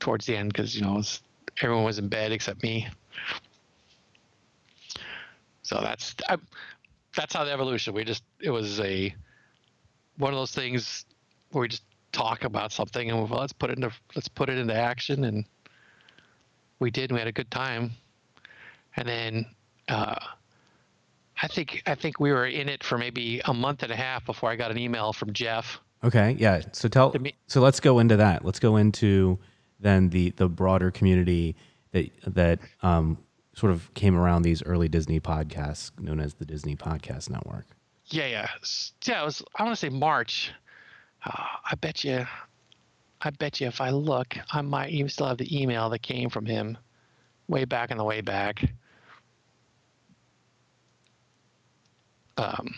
towards 0.00 0.26
the 0.26 0.36
end 0.36 0.52
because 0.52 0.74
you 0.76 0.82
know 0.82 0.94
was, 0.94 1.20
everyone 1.62 1.84
was 1.84 1.98
in 1.98 2.08
bed 2.08 2.32
except 2.32 2.62
me. 2.62 2.88
So 5.62 5.80
that's 5.80 6.14
I, 6.28 6.36
that's 7.14 7.34
how 7.34 7.44
the 7.44 7.52
evolution. 7.52 7.94
We 7.94 8.04
just 8.04 8.22
it 8.40 8.50
was 8.50 8.80
a 8.80 9.14
one 10.16 10.32
of 10.32 10.38
those 10.38 10.52
things 10.52 11.04
where 11.52 11.62
we 11.62 11.68
just 11.68 11.82
talk 12.12 12.44
about 12.44 12.72
something 12.72 13.10
and 13.10 13.28
well, 13.28 13.40
let's 13.40 13.52
put 13.52 13.70
it 13.70 13.76
into 13.76 13.92
let's 14.14 14.28
put 14.28 14.48
it 14.48 14.58
into 14.58 14.74
action 14.74 15.24
and 15.24 15.44
we 16.78 16.90
did. 16.90 17.10
And 17.10 17.16
we 17.16 17.18
had 17.20 17.28
a 17.28 17.32
good 17.32 17.50
time, 17.50 17.92
and 18.96 19.08
then 19.08 19.46
uh, 19.88 20.14
I 21.42 21.46
think 21.48 21.82
I 21.86 21.94
think 21.94 22.18
we 22.20 22.32
were 22.32 22.46
in 22.46 22.68
it 22.68 22.82
for 22.82 22.98
maybe 22.98 23.40
a 23.44 23.54
month 23.54 23.82
and 23.82 23.92
a 23.92 23.96
half 23.96 24.24
before 24.26 24.50
I 24.50 24.56
got 24.56 24.70
an 24.70 24.78
email 24.78 25.12
from 25.12 25.32
Jeff. 25.32 25.78
Okay. 26.04 26.36
Yeah. 26.38 26.62
So 26.72 26.88
tell. 26.88 27.12
Me- 27.20 27.34
So 27.46 27.60
let's 27.60 27.80
go 27.80 27.98
into 27.98 28.16
that. 28.16 28.44
Let's 28.44 28.58
go 28.60 28.76
into 28.76 29.38
then 29.80 30.10
the 30.10 30.30
the 30.30 30.48
broader 30.48 30.90
community 30.90 31.56
that 31.92 32.10
that 32.26 32.58
um, 32.82 33.18
sort 33.54 33.72
of 33.72 33.92
came 33.94 34.16
around 34.16 34.42
these 34.42 34.62
early 34.62 34.88
Disney 34.88 35.20
podcasts, 35.20 35.90
known 36.00 36.20
as 36.20 36.34
the 36.34 36.44
Disney 36.44 36.76
Podcast 36.76 37.30
Network. 37.30 37.66
Yeah, 38.06 38.26
yeah, 38.26 38.48
yeah. 39.06 39.22
It 39.22 39.24
was. 39.24 39.42
I 39.56 39.62
want 39.64 39.72
to 39.74 39.80
say 39.80 39.88
March. 39.88 40.52
Uh, 41.24 41.32
I 41.64 41.74
bet 41.76 42.04
you. 42.04 42.26
I 43.20 43.30
bet 43.30 43.60
you 43.60 43.66
if 43.66 43.80
I 43.80 43.90
look, 43.90 44.36
I 44.52 44.62
might 44.62 44.90
even 44.90 45.08
still 45.08 45.26
have 45.26 45.38
the 45.38 45.60
email 45.60 45.90
that 45.90 46.02
came 46.02 46.30
from 46.30 46.46
him, 46.46 46.78
way 47.48 47.64
back 47.64 47.90
in 47.90 47.96
the 47.96 48.04
way 48.04 48.20
back. 48.20 48.64
Um, 52.36 52.72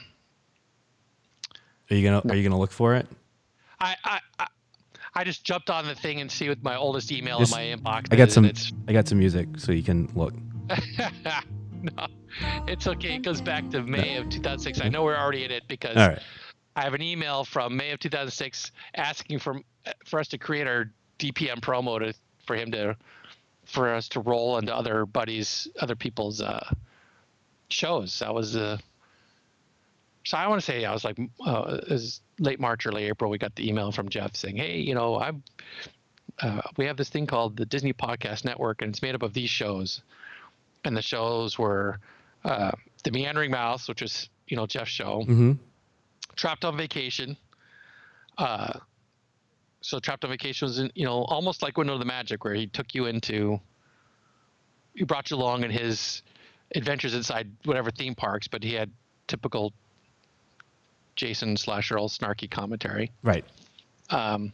Are 1.91 1.95
you 1.95 2.03
gonna 2.03 2.23
Are 2.33 2.37
you 2.37 2.43
gonna 2.43 2.59
look 2.59 2.73
for 2.73 2.95
it? 2.95 3.07
I, 3.79 3.95
I, 4.05 4.21
I, 4.39 4.47
I 5.15 5.25
just 5.25 5.45
jumped 5.45 5.71
on 5.71 5.87
the 5.87 5.95
thing 5.95 6.21
and 6.21 6.31
see 6.31 6.49
what 6.49 6.63
my 6.63 6.77
oldest 6.77 7.13
email 7.13 7.39
Just- 7.39 7.55
in 7.57 7.59
my 7.59 7.77
inbox. 7.77 8.07
I 8.11 8.17
got 8.17 8.31
some. 8.31 8.51
I 8.89 8.93
got 8.93 9.07
some 9.09 9.19
music, 9.19 9.49
so 9.59 9.73
you 9.73 9.83
can 9.83 10.09
look. 10.15 10.35
no, 11.83 12.07
it's 12.67 12.87
okay. 12.87 13.17
It 13.17 13.23
goes 13.23 13.41
back 13.41 13.69
to 13.71 13.83
May 13.83 14.17
of 14.17 14.29
2006. 14.31 14.81
I 14.81 14.89
know 14.89 15.03
we're 15.03 15.17
already 15.17 15.45
in 15.45 15.51
it 15.51 15.65
because 15.69 15.97
right. 15.97 16.19
I 16.77 16.83
have 16.83 16.95
an 16.95 17.03
email 17.03 17.45
from 17.45 17.77
May 17.77 17.91
of 17.91 17.99
2006 17.99 18.73
asking 18.95 19.41
for 19.41 19.61
for 20.07 20.21
us 20.21 20.29
to 20.29 20.39
create 20.39 20.67
our 20.67 20.91
DPN 21.19 21.61
promo 21.61 21.99
to 21.99 22.15
for 22.47 22.57
him 22.57 22.71
to 22.73 22.97
for 23.71 23.95
us 23.95 24.09
to 24.11 24.21
roll 24.21 24.59
into 24.59 24.75
other 24.75 25.07
buddies, 25.07 25.69
other 25.79 25.97
people's 25.97 26.41
uh, 26.41 26.69
shows. 27.69 28.19
That 28.19 28.35
was 28.35 28.57
uh, 28.57 28.79
so 30.25 30.37
I 30.37 30.47
want 30.49 30.61
to 30.61 30.65
say 30.65 30.85
I 30.85 30.93
was 30.93 31.05
like 31.05 31.19
uh, 31.45 31.81
it 31.83 31.89
was 31.91 32.21
late 32.39 32.61
March, 32.61 32.87
early 32.87 33.05
April. 33.05 33.31
We 33.31 33.39
got 33.39 33.55
the 33.55 33.69
email 33.69 33.93
from 33.93 34.09
Jeff 34.09 34.37
saying, 34.37 34.57
"Hey, 34.57 34.79
you 34.79 34.95
know, 34.95 35.19
I'm 35.19 35.43
uh, 36.41 36.63
we 36.77 36.87
have 36.87 36.97
this 36.97 37.09
thing 37.09 37.27
called 37.27 37.57
the 37.57 37.67
Disney 37.67 37.93
Podcast 37.93 38.45
Network, 38.45 38.83
and 38.83 38.91
it's 38.91 39.03
made 39.03 39.15
up 39.15 39.23
of 39.23 39.33
these 39.35 39.51
shows." 39.51 40.03
And 40.85 40.97
the 40.97 41.03
shows 41.03 41.59
were 41.59 42.01
uh, 42.45 42.73
the 43.05 43.11
Meandering 43.11 43.51
Mouse, 43.51 43.89
which 43.89 44.03
was 44.03 44.29
you 44.49 44.57
know 44.57 44.67
Jeff's 44.67 44.91
show. 44.91 45.23
Mm-hmm. 45.23 45.53
Trapped 46.37 46.65
on 46.65 46.77
Vacation. 46.77 47.37
Uh, 48.37 48.79
so 49.81 49.99
Trapped 49.99 50.25
on 50.25 50.31
Vacation 50.31 50.67
was, 50.67 50.79
in, 50.79 50.91
you 50.95 51.05
know, 51.05 51.25
almost 51.25 51.63
like 51.63 51.79
Window 51.79 51.95
of 51.95 51.99
the 51.99 52.05
Magic, 52.05 52.45
where 52.45 52.55
he 52.55 52.67
took 52.67 52.95
you 52.95 53.07
into, 53.07 53.61
he 54.95 55.05
brought 55.05 55.31
you 55.31 55.37
along 55.37 55.65
in 55.65 55.71
his 55.71 56.23
adventures 56.75 57.15
inside 57.15 57.51
whatever 57.65 57.91
theme 57.91 58.15
parks, 58.15 58.47
but 58.47 58.63
he 58.63 58.75
had 58.75 58.91
typical 59.27 59.73
Jason 61.17 61.57
slash 61.57 61.91
Earl 61.91 62.09
snarky 62.09 62.51
commentary. 62.51 63.11
Right. 63.23 63.45
Um, 64.11 64.53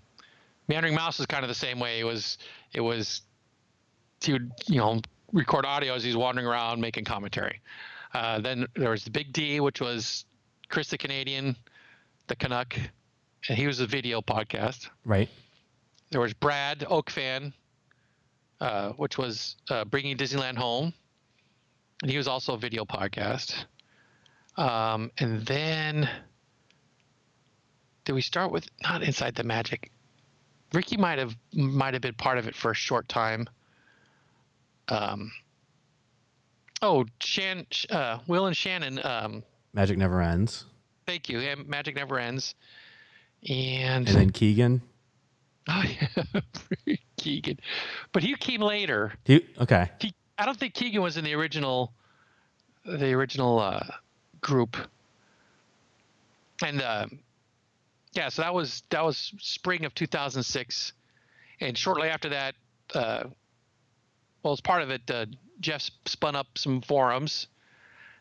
Meandering 0.69 0.95
Mouse 0.95 1.21
is 1.21 1.27
kind 1.27 1.45
of 1.45 1.49
the 1.49 1.55
same 1.55 1.79
way. 1.79 2.01
It 2.01 2.05
was, 2.05 2.39
it 2.73 2.81
was, 2.81 3.23
he 4.21 4.33
would, 4.33 4.51
you 4.67 4.79
know, 4.79 5.01
record 5.33 5.65
audio 5.65 5.95
as 5.95 6.03
he's 6.03 6.17
wandering 6.17 6.47
around 6.47 6.81
making 6.81 7.05
commentary. 7.05 7.61
Uh, 8.15 8.41
then 8.41 8.67
there 8.75 8.91
was 8.91 9.05
the 9.05 9.11
Big 9.11 9.33
D, 9.33 9.61
which 9.61 9.81
was 9.81 10.25
Chris 10.69 10.89
the 10.89 10.99
Canadian, 10.99 11.57
the 12.29 12.37
Canuck, 12.37 12.77
and 13.49 13.59
he 13.59 13.67
was 13.67 13.81
a 13.81 13.87
video 13.87 14.21
podcast. 14.21 14.89
Right. 15.05 15.29
There 16.11 16.21
was 16.21 16.33
Brad 16.35 16.81
Oakfan, 16.81 17.53
uh, 18.61 18.91
which 18.93 19.19
was 19.19 19.57
uh, 19.71 19.85
bringing 19.85 20.17
Disneyland 20.17 20.57
home, 20.57 20.93
and 22.03 22.11
he 22.11 22.17
was 22.17 22.29
also 22.29 22.55
a 22.55 22.59
video 22.59 22.85
podcast. 22.85 23.65
Um, 24.57 25.11
and 25.19 25.45
then, 25.45 26.09
did 28.05 28.13
we 28.13 28.23
start 28.23 28.51
with 28.53 28.69
not 28.83 29.03
Inside 29.03 29.35
the 29.35 29.45
Magic? 29.45 29.91
Ricky 30.73 30.97
might 30.97 31.19
have 31.19 31.35
might 31.53 31.95
have 31.95 32.03
been 32.03 32.15
part 32.15 32.39
of 32.39 32.49
it 32.49 32.55
for 32.55 32.71
a 32.71 32.75
short 32.75 33.09
time. 33.09 33.47
Um, 34.89 35.33
oh, 36.83 37.05
Shan, 37.21 37.67
uh, 37.91 38.19
Will 38.27 38.47
and 38.47 38.57
Shannon. 38.57 39.05
Um, 39.05 39.43
Magic 39.75 39.99
never 39.99 40.21
ends. 40.23 40.65
thank 41.07 41.29
you. 41.29 41.41
Yeah, 41.41 41.57
Magic 41.67 41.95
Never 41.97 42.19
Ends. 42.19 42.55
And, 43.49 44.09
And 44.09 44.17
then 44.19 44.31
Keegan. 44.31 44.83
oh 45.69 45.83
yeah, 46.87 46.97
Keegan, 47.17 47.59
but 48.13 48.23
he 48.23 48.35
came 48.35 48.61
later. 48.61 49.13
He, 49.25 49.47
okay. 49.61 49.91
He, 50.01 50.15
I 50.39 50.45
don't 50.45 50.59
think 50.59 50.75
Keegan 50.75 51.03
was 51.03 51.17
in 51.17 51.25
the 51.25 51.35
original, 51.35 51.93
the 52.85 53.13
original 53.13 53.59
uh, 53.59 53.85
group. 54.41 54.77
And 56.63 56.81
uh, 56.81 57.07
yeah, 58.13 58.29
so 58.29 58.43
that 58.43 58.55
was 58.55 58.83
that 58.91 59.05
was 59.05 59.33
spring 59.39 59.85
of 59.85 59.95
2006, 59.95 60.93
and 61.61 61.77
shortly 61.77 62.09
after 62.09 62.31
that, 62.31 62.55
uh, 62.95 63.25
well, 64.43 64.53
as 64.53 64.61
part 64.61 64.83
of 64.83 64.91
it, 64.91 65.03
uh, 65.11 65.27
Jeff 65.61 65.91
spun 66.07 66.35
up 66.35 66.47
some 66.57 66.81
forums, 66.81 67.49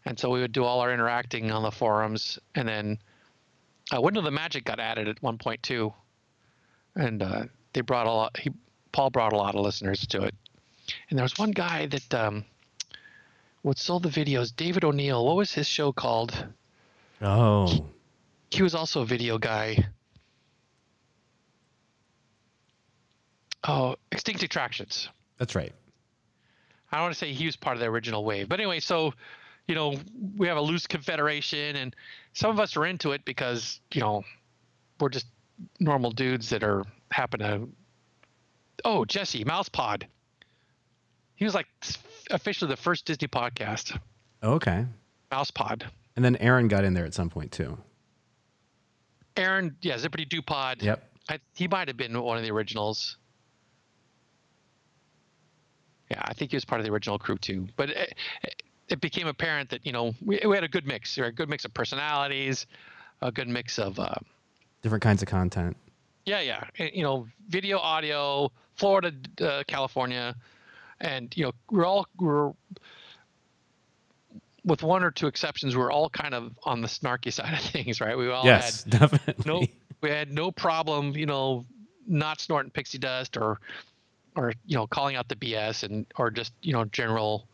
and 0.06 0.20
so 0.20 0.30
we 0.30 0.42
would 0.42 0.52
do 0.52 0.66
all 0.66 0.82
our 0.82 0.94
interacting 0.94 1.52
on 1.52 1.64
the 1.64 1.72
forums, 1.72 2.40
and 2.56 2.68
then 2.68 2.98
uh, 3.94 4.02
Window 4.02 4.20
of 4.20 4.26
the 4.26 4.32
Magic 4.32 4.64
got 4.64 4.80
added 4.80 5.08
at 5.08 5.22
one 5.22 5.38
point 5.38 5.62
too, 5.64 5.94
and 6.96 7.22
uh, 7.22 7.44
they 7.74 7.82
brought 7.82 8.08
a 8.08 8.12
lot. 8.12 8.38
He 8.38 8.52
Paul 8.92 9.10
brought 9.10 9.34
a 9.34 9.36
lot 9.36 9.56
of 9.56 9.62
listeners 9.62 10.08
to 10.08 10.24
it. 10.24 10.34
And 11.10 11.20
there 11.20 11.24
was 11.24 11.38
one 11.38 11.52
guy 11.52 11.86
that 11.88 12.14
um, 12.14 12.46
would 13.64 13.78
sold 13.78 14.04
the 14.04 14.10
videos, 14.10 14.56
David 14.56 14.86
O'Neill. 14.86 15.26
What 15.26 15.36
was 15.36 15.54
his 15.54 15.68
show 15.68 15.92
called? 15.92 16.48
Oh. 17.22 17.86
He 18.52 18.64
was 18.64 18.74
also 18.74 19.02
a 19.02 19.06
video 19.06 19.38
guy. 19.38 19.86
Oh, 23.68 23.96
Extinct 24.12 24.44
Attractions. 24.44 25.10
That's 25.40 25.56
right. 25.56 25.74
I 26.92 26.98
don't 26.98 27.06
want 27.06 27.14
to 27.16 27.20
say 27.20 27.34
he 27.34 27.48
was 27.48 27.58
part 27.58 27.76
of 27.76 27.82
the 27.82 27.88
original 27.88 28.24
wave, 28.24 28.48
but 28.48 28.60
anyway, 28.60 28.80
so 28.80 29.14
you 29.68 29.76
know, 29.76 29.96
we 30.38 30.48
have 30.48 30.58
a 30.58 30.62
loose 30.62 30.86
confederation, 30.88 31.76
and 31.76 31.96
some 32.36 32.52
of 32.52 32.60
us 32.60 32.78
are 32.78 32.86
into 32.86 33.14
it 33.14 33.26
because 33.26 33.80
you 33.94 34.02
know 34.02 34.24
we're 35.00 35.10
just 35.10 35.26
normal 35.80 36.12
dudes 36.12 36.50
that 36.50 36.64
are 36.64 36.84
happen 37.12 37.40
to. 37.40 37.68
Oh, 38.84 39.06
Jesse 39.06 39.44
Mousepod. 39.44 40.04
He 41.36 41.46
was 41.46 41.56
like 41.56 41.66
officially 42.30 42.70
the 42.70 42.78
first 42.78 43.06
Disney 43.06 43.28
podcast. 43.28 43.98
Okay. 44.44 44.86
Mousepod. 45.32 45.84
And 46.16 46.24
then 46.24 46.36
Aaron 46.38 46.68
got 46.68 46.84
in 46.84 46.94
there 46.94 47.06
at 47.06 47.14
some 47.14 47.30
point 47.30 47.52
too. 47.52 47.78
Aaron, 49.38 49.76
yeah, 49.82 49.96
Zippity 49.96 50.28
Doo 50.28 50.42
Pod. 50.42 50.82
Yep. 50.82 51.04
I, 51.30 51.40
he 51.56 51.68
might 51.68 51.88
have 51.88 51.98
been 51.98 52.22
one 52.22 52.38
of 52.38 52.44
the 52.44 52.52
originals. 52.52 53.18
Yeah, 56.12 56.22
I 56.24 56.34
think 56.34 56.52
he 56.52 56.58
was 56.58 56.64
part 56.64 56.80
of 56.80 56.86
the 56.86 56.94
original 56.94 57.18
crew 57.18 57.38
too. 57.38 57.68
But 57.76 57.90
it, 57.90 58.14
it 58.90 59.02
became 59.02 59.28
apparent 59.28 59.70
that 59.70 59.86
you 59.86 59.92
know 59.92 60.14
we, 60.24 60.40
we 60.46 60.56
had 60.56 60.64
a 60.64 60.68
good 60.68 60.86
mix, 60.86 61.18
a 61.18 61.32
good 61.32 61.50
mix 61.50 61.66
of 61.66 61.74
personalities, 61.74 62.66
a 63.22 63.32
good 63.32 63.48
mix 63.48 63.80
of 63.80 64.00
uh, 64.00 64.16
different 64.82 65.04
kinds 65.04 65.22
of 65.22 65.28
content. 65.28 65.76
Yeah, 66.26 66.42
yeah, 66.42 66.64
you 66.78 67.04
know, 67.04 67.28
video, 67.50 67.78
audio, 67.78 68.52
Florida, 68.76 69.14
uh, 69.42 69.64
California, 69.68 70.36
and 71.00 71.36
you 71.36 71.46
know 71.46 71.52
we're 71.70 71.86
all 71.86 72.08
we're 72.20 72.52
with 74.64 74.82
one 74.82 75.04
or 75.04 75.12
two 75.12 75.28
exceptions, 75.28 75.78
we're 75.78 75.92
all 75.92 76.10
kind 76.10 76.34
of 76.34 76.52
on 76.64 76.82
the 76.82 76.88
snarky 76.88 77.32
side 77.34 77.54
of 77.54 77.60
things, 77.60 78.02
right? 78.02 78.18
We 78.18 78.30
all 78.30 78.46
yes, 78.46 78.84
had 78.84 78.92
definitely. 78.92 79.44
no 79.46 79.66
we 80.02 80.10
had 80.10 80.32
no 80.32 80.52
problem, 80.52 81.16
you 81.16 81.26
know, 81.26 81.66
not 82.08 82.40
snorting 82.40 82.72
pixie 82.72 82.98
dust 82.98 83.38
or 83.38 83.60
or 84.36 84.54
you 84.66 84.76
know 84.76 84.86
calling 84.88 85.16
out 85.16 85.28
the 85.30 85.36
BS 85.36 85.84
and 85.84 86.06
or 86.18 86.30
just 86.30 86.54
you 86.62 86.74
know 86.74 86.86
general 86.86 87.48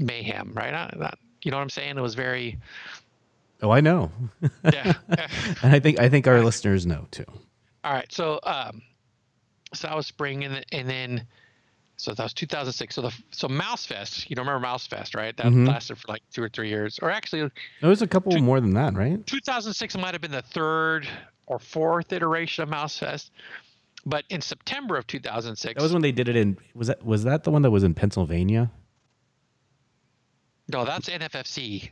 mayhem, 0.00 0.52
right? 0.54 0.72
Not, 0.72 0.98
not, 0.98 1.18
you 1.42 1.50
know 1.50 1.56
what 1.58 1.62
I'm 1.62 1.70
saying? 1.70 1.96
It 1.98 2.00
was 2.00 2.14
very. 2.14 2.58
Oh, 3.62 3.70
I 3.70 3.80
know. 3.80 4.10
Yeah. 4.64 4.94
and 5.62 5.74
I 5.74 5.80
think 5.80 6.00
I 6.00 6.08
think 6.08 6.26
our 6.26 6.42
listeners 6.42 6.86
know 6.86 7.06
too. 7.10 7.26
All 7.84 7.92
right, 7.92 8.10
so 8.12 8.40
um, 8.44 8.82
so 9.74 9.88
that 9.88 9.96
was 9.96 10.06
spring, 10.06 10.44
and 10.44 10.64
and 10.72 10.88
then 10.88 11.26
so 11.96 12.14
that 12.14 12.22
was 12.22 12.32
2006. 12.32 12.94
So 12.94 13.02
the 13.02 13.12
so 13.30 13.48
Mouse 13.48 13.84
Fest, 13.86 14.28
you 14.30 14.36
don't 14.36 14.46
remember 14.46 14.66
Mouse 14.66 14.86
Fest, 14.86 15.14
right? 15.14 15.36
That 15.36 15.46
Mhm. 15.46 15.68
lasted 15.68 15.98
for 15.98 16.08
like 16.10 16.22
two 16.32 16.42
or 16.42 16.48
three 16.48 16.68
years, 16.68 16.98
or 17.02 17.10
actually 17.10 17.40
it 17.42 17.86
was 17.86 18.00
a 18.02 18.06
couple 18.06 18.32
Two- 18.32 18.40
more 18.42 18.60
than 18.60 18.72
that, 18.74 18.94
right? 18.94 19.24
2006 19.26 19.96
might 19.98 20.12
have 20.14 20.20
been 20.22 20.30
the 20.30 20.40
third 20.42 21.06
or 21.46 21.58
fourth 21.58 22.12
iteration 22.12 22.62
of 22.62 22.68
Mouse 22.70 22.98
Fest. 22.98 23.30
But 24.06 24.24
in 24.30 24.40
September 24.40 24.96
of 24.96 25.06
2006, 25.06 25.74
That 25.74 25.82
was 25.82 25.92
when 25.92 26.00
they 26.00 26.12
did 26.12 26.26
it 26.30 26.36
in. 26.36 26.56
Was 26.74 26.88
that 26.88 27.04
was 27.04 27.24
that 27.24 27.44
the 27.44 27.50
one 27.50 27.60
that 27.62 27.70
was 27.70 27.82
in 27.82 27.92
Pennsylvania? 27.92 28.70
No, 30.72 30.84
that's 30.84 31.08
NFFC, 31.08 31.90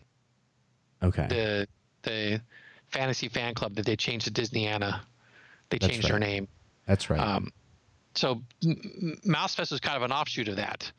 Okay. 1.02 1.26
the 1.28 1.68
the 2.02 2.40
fantasy 2.88 3.28
fan 3.28 3.54
club 3.54 3.74
that 3.74 3.84
they 3.86 3.96
changed 3.96 4.26
to 4.26 4.30
Disneyana. 4.42 5.00
They 5.70 5.78
That's 5.78 5.92
changed 5.92 6.08
their 6.08 6.18
name. 6.18 6.48
That's 6.86 7.10
right. 7.10 7.20
Um, 7.20 7.52
so 8.14 8.42
M- 8.64 9.18
Mousefest 9.26 9.70
was 9.70 9.80
kind 9.80 9.96
of 9.96 10.02
an 10.02 10.12
offshoot 10.12 10.48
of 10.48 10.56
that, 10.56 10.90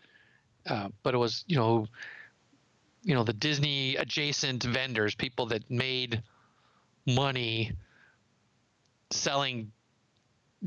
uh, 0.68 0.90
but 1.04 1.14
it 1.16 1.18
was 1.18 1.44
you 1.48 1.56
know, 1.58 1.88
you 3.04 3.16
know 3.16 3.24
the 3.24 3.34
Disney 3.34 3.96
adjacent 3.96 4.64
vendors, 4.64 5.16
people 5.16 5.48
that 5.48 5.70
made 5.72 6.22
money 7.08 7.72
selling 9.12 9.72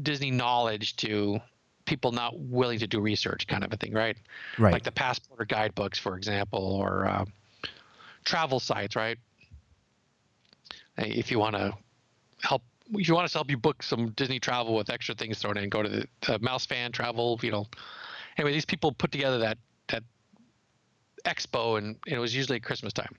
Disney 0.00 0.30
knowledge 0.30 0.96
to 0.96 1.40
people 1.84 2.12
not 2.12 2.38
willing 2.38 2.78
to 2.78 2.86
do 2.86 3.00
research, 3.00 3.46
kind 3.46 3.64
of 3.64 3.72
a 3.72 3.76
thing, 3.76 3.92
right? 3.92 4.16
right. 4.58 4.72
Like 4.72 4.84
the 4.84 4.92
passport 4.92 5.40
or 5.40 5.44
guidebooks, 5.44 5.98
for 5.98 6.16
example, 6.16 6.60
or 6.60 7.06
uh, 7.06 7.24
travel 8.24 8.60
sites, 8.60 8.96
right? 8.96 9.18
If 10.98 11.30
you 11.30 11.38
want 11.38 11.56
to 11.56 11.74
help, 12.42 12.62
if 12.92 13.08
you 13.08 13.14
want 13.14 13.24
us 13.24 13.32
to 13.32 13.38
help 13.38 13.50
you 13.50 13.56
book 13.56 13.82
some 13.82 14.10
Disney 14.10 14.38
travel 14.38 14.74
with 14.74 14.90
extra 14.90 15.14
things 15.14 15.38
thrown 15.38 15.56
in, 15.56 15.68
go 15.68 15.82
to 15.82 15.88
the, 15.88 16.06
the 16.26 16.38
Mouse 16.38 16.66
Fan 16.66 16.92
Travel. 16.92 17.40
You 17.42 17.50
know, 17.50 17.66
anyway, 18.36 18.52
these 18.52 18.66
people 18.66 18.92
put 18.92 19.10
together 19.10 19.38
that 19.38 19.58
that 19.88 20.02
expo, 21.24 21.78
and, 21.78 21.96
and 22.06 22.16
it 22.16 22.18
was 22.18 22.34
usually 22.34 22.60
Christmas 22.60 22.92
time. 22.92 23.16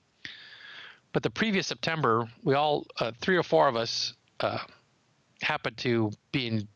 But 1.12 1.22
the 1.22 1.30
previous 1.30 1.66
September, 1.66 2.28
we 2.42 2.54
all 2.54 2.86
uh, 3.00 3.12
three 3.20 3.36
or 3.36 3.42
four 3.42 3.68
of 3.68 3.76
us 3.76 4.14
uh, 4.40 4.58
happened 5.42 5.76
to 5.78 6.10
be 6.32 6.46
in 6.46 6.68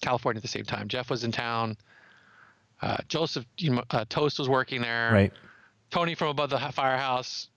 California 0.00 0.38
at 0.38 0.42
the 0.42 0.48
same 0.48 0.64
time. 0.64 0.88
Jeff 0.88 1.10
was 1.10 1.24
in 1.24 1.32
town. 1.32 1.76
Uh, 2.82 2.96
Joseph 3.08 3.44
you 3.58 3.70
know, 3.70 3.84
uh, 3.90 4.04
Toast 4.08 4.38
was 4.38 4.48
working 4.48 4.80
there. 4.80 5.10
right. 5.12 5.32
Tony 5.90 6.14
from 6.14 6.28
above 6.28 6.50
the 6.50 6.58
firehouse. 6.72 7.48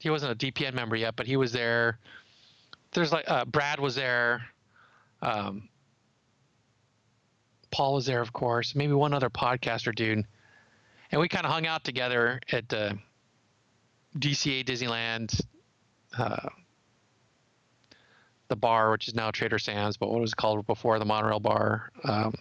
He 0.00 0.10
wasn't 0.10 0.32
a 0.32 0.46
DPN 0.46 0.74
member 0.74 0.96
yet, 0.96 1.16
but 1.16 1.26
he 1.26 1.36
was 1.36 1.52
there. 1.52 1.98
There's 2.92 3.12
like 3.12 3.28
uh, 3.28 3.44
Brad 3.44 3.80
was 3.80 3.94
there. 3.94 4.42
Um, 5.22 5.68
Paul 7.70 7.94
was 7.94 8.06
there, 8.06 8.20
of 8.20 8.32
course. 8.32 8.74
Maybe 8.74 8.92
one 8.92 9.12
other 9.14 9.30
podcaster 9.30 9.94
dude, 9.94 10.24
and 11.10 11.20
we 11.20 11.28
kind 11.28 11.44
of 11.44 11.52
hung 11.52 11.66
out 11.66 11.84
together 11.84 12.40
at 12.50 12.72
uh, 12.72 12.94
DCA 14.16 14.64
Disneyland, 14.64 15.40
uh, 16.16 16.48
the 18.48 18.56
bar, 18.56 18.90
which 18.90 19.08
is 19.08 19.14
now 19.14 19.30
Trader 19.30 19.58
Sam's, 19.58 19.96
but 19.96 20.10
what 20.10 20.20
was 20.20 20.32
it 20.32 20.36
called 20.36 20.66
before 20.66 20.98
the 20.98 21.04
monorail 21.04 21.40
bar? 21.40 21.90
Um, 22.04 22.34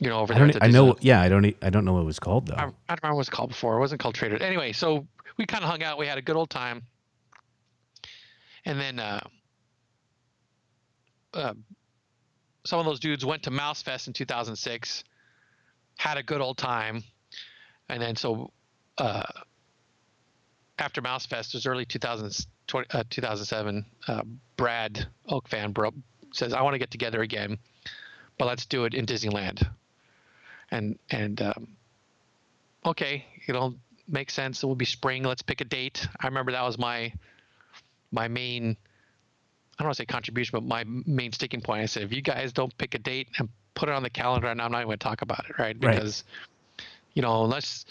you 0.00 0.08
know, 0.08 0.20
over 0.20 0.34
I 0.34 0.38
there. 0.38 0.48
don't. 0.48 0.62
I 0.62 0.68
know. 0.68 0.96
Yeah, 1.00 1.20
I 1.20 1.28
don't. 1.28 1.56
I 1.62 1.70
don't 1.70 1.84
know 1.84 1.94
what 1.94 2.00
it 2.00 2.06
was 2.06 2.18
called 2.18 2.46
though. 2.48 2.54
I, 2.54 2.64
I 2.64 2.64
don't 2.64 2.74
remember 3.02 3.08
what 3.08 3.12
it 3.12 3.16
was 3.16 3.30
called 3.30 3.48
before. 3.50 3.76
It 3.76 3.80
wasn't 3.80 4.00
called 4.00 4.14
Trader. 4.14 4.36
Anyway, 4.42 4.72
so 4.72 5.06
we 5.36 5.46
kind 5.46 5.64
of 5.64 5.70
hung 5.70 5.82
out. 5.82 5.98
We 5.98 6.06
had 6.06 6.18
a 6.18 6.22
good 6.22 6.36
old 6.36 6.50
time. 6.50 6.82
And 8.64 8.80
then 8.80 8.98
uh, 8.98 9.20
uh, 11.34 11.54
some 12.64 12.80
of 12.80 12.84
those 12.84 12.98
dudes 13.00 13.24
went 13.24 13.44
to 13.44 13.50
Mouse 13.50 13.82
Fest 13.82 14.08
in 14.08 14.12
2006, 14.12 15.04
had 15.98 16.18
a 16.18 16.22
good 16.22 16.40
old 16.40 16.58
time. 16.58 17.04
And 17.88 18.02
then 18.02 18.16
so 18.16 18.50
uh, 18.98 19.22
after 20.78 21.00
Mouse 21.00 21.26
Fest, 21.26 21.54
it 21.54 21.58
was 21.58 21.66
early 21.66 21.86
2020, 22.66 23.00
uh, 23.00 23.04
2007, 23.10 23.86
uh, 24.08 24.22
Brad 24.56 25.06
Oak 25.28 25.48
fan 25.48 25.72
bro 25.72 25.92
says, 26.32 26.52
I 26.52 26.62
want 26.62 26.74
to 26.74 26.78
get 26.78 26.90
together 26.90 27.22
again, 27.22 27.58
but 28.38 28.46
let's 28.46 28.66
do 28.66 28.84
it 28.84 28.94
in 28.94 29.06
Disneyland. 29.06 29.68
And, 30.70 30.98
and, 31.10 31.40
um, 31.42 31.68
okay, 32.84 33.24
know, 33.48 33.74
makes 34.08 34.34
sense. 34.34 34.62
It 34.62 34.66
will 34.66 34.74
be 34.74 34.84
spring. 34.84 35.22
Let's 35.22 35.42
pick 35.42 35.60
a 35.60 35.64
date. 35.64 36.06
I 36.20 36.26
remember 36.26 36.52
that 36.52 36.62
was 36.62 36.78
my 36.78 37.12
my 38.12 38.28
main. 38.28 38.76
I 39.78 39.82
don't 39.82 39.88
want 39.88 39.96
to 39.96 40.02
say 40.02 40.06
contribution, 40.06 40.52
but 40.52 40.64
my 40.64 40.84
main 41.06 41.32
sticking 41.32 41.60
point. 41.60 41.82
I 41.82 41.86
said, 41.86 42.02
if 42.02 42.12
you 42.12 42.22
guys 42.22 42.52
don't 42.52 42.76
pick 42.78 42.94
a 42.94 42.98
date 42.98 43.28
and 43.38 43.48
put 43.74 43.88
it 43.88 43.94
on 43.94 44.02
the 44.02 44.10
calendar, 44.10 44.48
and 44.48 44.60
I'm 44.60 44.72
not 44.72 44.78
even 44.78 44.88
going 44.88 44.98
to 44.98 45.04
talk 45.04 45.22
about 45.22 45.44
it, 45.50 45.58
right? 45.58 45.76
Right. 45.80 45.94
Because, 45.96 46.24
you 47.12 47.20
know, 47.20 47.44
unless, 47.44 47.84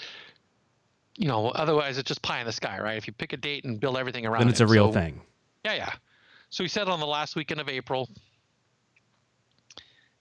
you 1.17 1.28
know, 1.28 1.47
otherwise 1.49 1.97
it's 1.97 2.08
just 2.08 2.21
pie 2.21 2.39
in 2.39 2.45
the 2.45 2.51
sky, 2.51 2.80
right? 2.82 2.97
If 2.97 3.08
you 3.08 3.13
pick 3.13 3.34
a 3.34 3.38
date 3.38 3.63
and 3.65 3.80
build 3.80 3.97
everything 3.97 4.25
around 4.25 4.41
then 4.41 4.49
it's 4.49 4.60
it. 4.62 4.65
a 4.65 4.67
real 4.67 4.89
So- 4.89 4.99
thing. 4.99 5.21
yeah, 5.63 5.73
yeah. 5.75 5.93
So 6.49 6.63
we 6.63 6.67
said 6.67 6.88
on 6.88 6.99
the 6.99 7.08
last 7.08 7.36
weekend 7.36 7.60
of 7.60 7.67
April, 7.69 8.10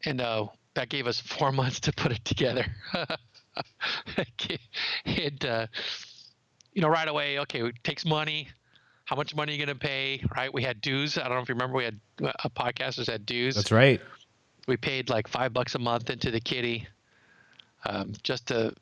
and 0.04 0.20
uh, 0.20 0.46
that 0.74 0.88
gave 0.88 1.06
us 1.06 1.20
four 1.20 1.52
months 1.60 1.80
to 1.80 1.92
put 1.92 2.12
it 2.12 2.24
together. 2.24 2.66
it, 5.06 5.44
uh, 5.44 5.66
you 6.72 6.82
know, 6.82 6.88
right 6.88 7.08
away. 7.08 7.38
Okay, 7.40 7.60
it 7.62 7.74
takes 7.84 8.04
money. 8.04 8.48
How 9.04 9.16
much 9.16 9.34
money 9.34 9.52
are 9.52 9.56
you 9.56 9.64
going 9.66 9.76
to 9.78 9.86
pay? 9.86 10.24
Right? 10.34 10.52
We 10.52 10.62
had 10.62 10.80
dues. 10.80 11.18
I 11.18 11.22
don't 11.24 11.34
know 11.34 11.40
if 11.42 11.48
you 11.48 11.54
remember. 11.54 11.76
We 11.76 11.84
had 11.84 12.00
uh, 12.22 12.32
podcasters 12.56 13.06
had 13.10 13.26
dues 13.26 13.54
That's 13.54 13.70
right. 13.70 14.00
we 14.66 14.76
paid 14.76 15.10
like 15.10 15.28
five 15.28 15.52
bucks 15.52 15.74
a 15.74 15.78
month 15.78 16.08
into 16.10 16.30
the 16.30 16.40
kitty 16.40 16.86
um, 17.84 18.12
just 18.22 18.46
to 18.48 18.74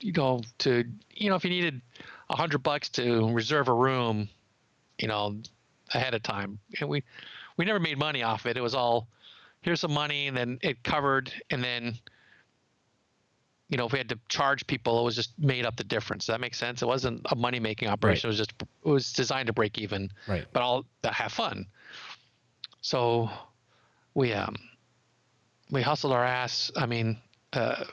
you 0.00 0.12
know 0.12 0.42
to 0.58 0.84
you 1.10 1.30
know 1.30 1.36
if 1.36 1.44
you 1.44 1.50
needed 1.50 1.80
a 2.30 2.36
hundred 2.36 2.58
bucks 2.58 2.88
to 2.90 3.32
reserve 3.32 3.68
a 3.68 3.72
room 3.72 4.28
you 4.98 5.08
know 5.08 5.36
ahead 5.94 6.14
of 6.14 6.22
time. 6.22 6.58
And 6.80 6.88
we 6.88 7.02
we 7.56 7.64
never 7.64 7.80
made 7.80 7.98
money 7.98 8.22
off 8.22 8.46
it. 8.46 8.56
It 8.56 8.60
was 8.60 8.74
all 8.74 9.08
here's 9.62 9.80
some 9.80 9.92
money 9.92 10.26
and 10.28 10.36
then 10.36 10.58
it 10.62 10.82
covered 10.84 11.32
and 11.50 11.62
then 11.62 11.98
you 13.68 13.76
know 13.76 13.86
if 13.86 13.92
we 13.92 13.98
had 13.98 14.08
to 14.08 14.18
charge 14.28 14.66
people 14.66 15.00
it 15.00 15.04
was 15.04 15.16
just 15.16 15.38
made 15.38 15.64
up 15.64 15.76
the 15.76 15.84
difference. 15.84 16.26
Does 16.26 16.34
that 16.34 16.40
makes 16.40 16.58
sense? 16.58 16.82
It 16.82 16.86
wasn't 16.86 17.22
a 17.30 17.36
money 17.36 17.60
making 17.60 17.88
operation 17.88 18.28
it 18.28 18.30
was 18.30 18.38
just 18.38 18.52
it 18.60 18.88
was 18.88 19.12
designed 19.12 19.46
to 19.48 19.52
break 19.52 19.78
even 19.78 20.10
Right. 20.26 20.44
but 20.52 20.62
all 20.62 20.84
to 21.02 21.10
have 21.10 21.32
fun. 21.32 21.66
So 22.80 23.30
we 24.14 24.32
um 24.32 24.56
we 25.70 25.82
hustled 25.82 26.12
our 26.12 26.24
ass. 26.24 26.70
I 26.76 26.86
mean, 26.86 27.18
uh, 27.52 27.84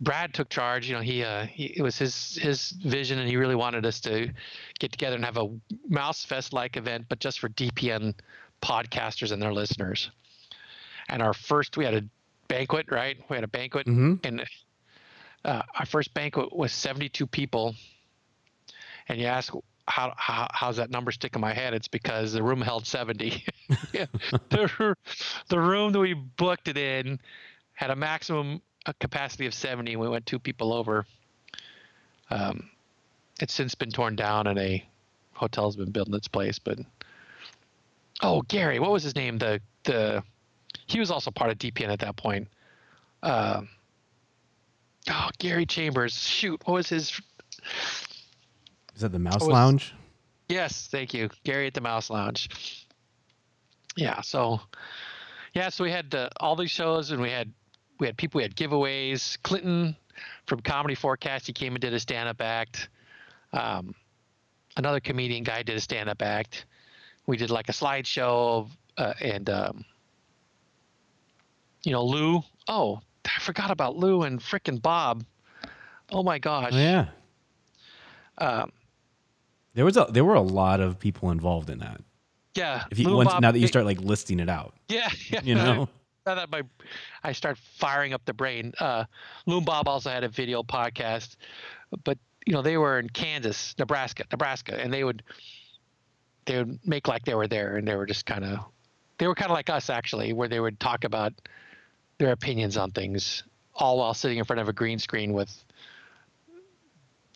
Brad 0.00 0.32
took 0.32 0.48
charge. 0.48 0.88
You 0.88 0.94
know, 0.96 1.00
he, 1.02 1.24
uh, 1.24 1.46
he 1.46 1.66
it 1.76 1.82
was 1.82 1.98
his 1.98 2.36
his 2.40 2.70
vision, 2.70 3.18
and 3.18 3.28
he 3.28 3.36
really 3.36 3.54
wanted 3.56 3.84
us 3.84 4.00
to 4.00 4.32
get 4.78 4.92
together 4.92 5.16
and 5.16 5.24
have 5.24 5.36
a 5.38 5.48
Mouse 5.88 6.24
Fest 6.24 6.52
like 6.52 6.76
event, 6.76 7.06
but 7.08 7.18
just 7.18 7.40
for 7.40 7.48
DPN 7.48 8.14
podcasters 8.62 9.32
and 9.32 9.40
their 9.42 9.52
listeners. 9.52 10.10
And 11.08 11.22
our 11.22 11.32
first, 11.34 11.76
we 11.76 11.84
had 11.84 11.94
a 11.94 12.04
banquet, 12.48 12.86
right? 12.90 13.16
We 13.28 13.36
had 13.36 13.44
a 13.44 13.48
banquet, 13.48 13.86
Mhm. 13.86 14.24
and 14.24 14.44
uh, 15.44 15.62
our 15.78 15.86
first 15.86 16.12
banquet 16.14 16.54
was 16.54 16.72
72 16.72 17.26
people. 17.26 17.74
And 19.08 19.18
you 19.18 19.26
ask 19.26 19.52
how, 19.86 20.12
how 20.16 20.48
how's 20.52 20.76
that 20.76 20.90
number 20.90 21.10
stick 21.12 21.34
in 21.34 21.40
my 21.40 21.54
head? 21.54 21.72
It's 21.74 21.88
because 21.88 22.32
the 22.32 22.42
room 22.42 22.60
held 22.60 22.86
70. 22.86 23.44
The, 24.50 24.94
the 25.48 25.58
room 25.58 25.92
that 25.92 25.98
we 25.98 26.14
booked 26.14 26.68
it 26.68 26.76
in 26.76 27.20
had 27.74 27.90
a 27.90 27.96
maximum 27.96 28.60
uh, 28.88 28.92
capacity 29.00 29.46
of 29.46 29.54
70. 29.54 29.92
and 29.92 30.00
We 30.00 30.08
went 30.08 30.26
two 30.26 30.38
people 30.38 30.72
over. 30.72 31.06
Um, 32.30 32.70
it's 33.40 33.54
since 33.54 33.74
been 33.74 33.90
torn 33.90 34.16
down, 34.16 34.46
and 34.46 34.58
a 34.58 34.84
hotel's 35.32 35.76
been 35.76 35.90
built 35.90 36.08
in 36.08 36.14
its 36.14 36.28
place. 36.28 36.58
But 36.58 36.78
oh, 38.22 38.42
Gary, 38.42 38.78
what 38.78 38.90
was 38.90 39.02
his 39.02 39.14
name? 39.14 39.38
The 39.38 39.60
the 39.84 40.22
he 40.86 40.98
was 40.98 41.10
also 41.10 41.30
part 41.30 41.50
of 41.50 41.58
DPN 41.58 41.88
at 41.88 42.00
that 42.00 42.16
point. 42.16 42.48
Um, 43.22 43.68
oh, 45.08 45.28
Gary 45.38 45.66
Chambers. 45.66 46.14
Shoot, 46.14 46.60
what 46.66 46.74
was 46.74 46.88
his? 46.88 47.20
Is 48.94 49.02
that 49.02 49.12
the 49.12 49.18
Mouse 49.18 49.40
was- 49.40 49.48
Lounge? 49.48 49.94
Yes, 50.48 50.88
thank 50.90 51.12
you, 51.12 51.28
Gary 51.44 51.66
at 51.66 51.74
the 51.74 51.82
Mouse 51.82 52.08
Lounge. 52.08 52.86
Yeah, 53.96 54.22
so 54.22 54.60
yeah, 55.54 55.68
so 55.68 55.84
we 55.84 55.90
had 55.90 56.14
uh, 56.14 56.30
all 56.40 56.56
these 56.56 56.70
shows, 56.70 57.10
and 57.10 57.20
we 57.20 57.30
had 57.30 57.52
we 57.98 58.06
had 58.06 58.16
people, 58.16 58.38
we 58.38 58.42
had 58.42 58.54
giveaways. 58.56 59.36
Clinton 59.42 59.96
from 60.46 60.60
Comedy 60.60 60.94
Forecast, 60.94 61.46
he 61.46 61.52
came 61.52 61.74
and 61.74 61.80
did 61.80 61.92
a 61.94 62.00
stand-up 62.00 62.40
act. 62.40 62.88
Um, 63.52 63.94
another 64.76 65.00
comedian 65.00 65.42
guy 65.44 65.62
did 65.62 65.76
a 65.76 65.80
stand-up 65.80 66.22
act. 66.22 66.66
We 67.26 67.36
did 67.36 67.50
like 67.50 67.68
a 67.68 67.72
slideshow, 67.72 68.68
uh, 68.96 69.14
and 69.20 69.48
um, 69.50 69.84
you 71.84 71.92
know 71.92 72.04
Lou. 72.04 72.42
Oh, 72.68 73.00
I 73.24 73.40
forgot 73.40 73.70
about 73.70 73.96
Lou 73.96 74.22
and 74.22 74.40
frickin' 74.40 74.80
Bob. 74.80 75.24
Oh 76.10 76.22
my 76.22 76.38
gosh. 76.38 76.70
Oh, 76.72 76.76
yeah. 76.78 77.06
Um, 78.38 78.72
There 79.74 79.84
was 79.84 79.96
a 79.96 80.06
there 80.10 80.24
were 80.24 80.34
a 80.34 80.40
lot 80.40 80.80
of 80.80 80.98
people 80.98 81.30
involved 81.30 81.68
in 81.70 81.78
that. 81.80 82.00
yeah. 82.54 82.84
If 82.90 82.98
you 82.98 83.12
once 83.14 83.30
Bob- 83.30 83.42
now 83.42 83.52
that 83.52 83.58
you 83.58 83.66
start 83.66 83.84
like 83.84 84.00
listing 84.00 84.40
it 84.40 84.48
out, 84.48 84.74
Yeah, 84.88 85.08
yeah. 85.30 85.40
you 85.44 85.54
know. 85.54 85.88
My 86.26 86.62
I 87.22 87.32
start 87.32 87.58
firing 87.58 88.12
up 88.12 88.24
the 88.24 88.34
brain. 88.34 88.72
Uh, 88.78 89.04
Loom 89.46 89.64
Bob 89.64 89.88
also 89.88 90.10
had 90.10 90.24
a 90.24 90.28
video 90.28 90.62
podcast, 90.62 91.36
but 92.04 92.18
you 92.46 92.52
know 92.52 92.62
they 92.62 92.76
were 92.76 92.98
in 92.98 93.08
Kansas, 93.08 93.74
Nebraska, 93.78 94.24
Nebraska, 94.30 94.80
and 94.80 94.92
they 94.92 95.04
would 95.04 95.22
they 96.46 96.58
would 96.58 96.78
make 96.86 97.08
like 97.08 97.24
they 97.24 97.34
were 97.34 97.48
there, 97.48 97.76
and 97.76 97.86
they 97.86 97.96
were 97.96 98.06
just 98.06 98.26
kind 98.26 98.44
of 98.44 98.58
they 99.18 99.26
were 99.26 99.34
kind 99.34 99.50
of 99.50 99.54
like 99.54 99.70
us 99.70 99.90
actually, 99.90 100.32
where 100.32 100.48
they 100.48 100.60
would 100.60 100.78
talk 100.80 101.04
about 101.04 101.32
their 102.18 102.32
opinions 102.32 102.76
on 102.76 102.90
things, 102.90 103.44
all 103.74 103.98
while 103.98 104.14
sitting 104.14 104.38
in 104.38 104.44
front 104.44 104.60
of 104.60 104.68
a 104.68 104.72
green 104.72 104.98
screen 104.98 105.32
with 105.32 105.64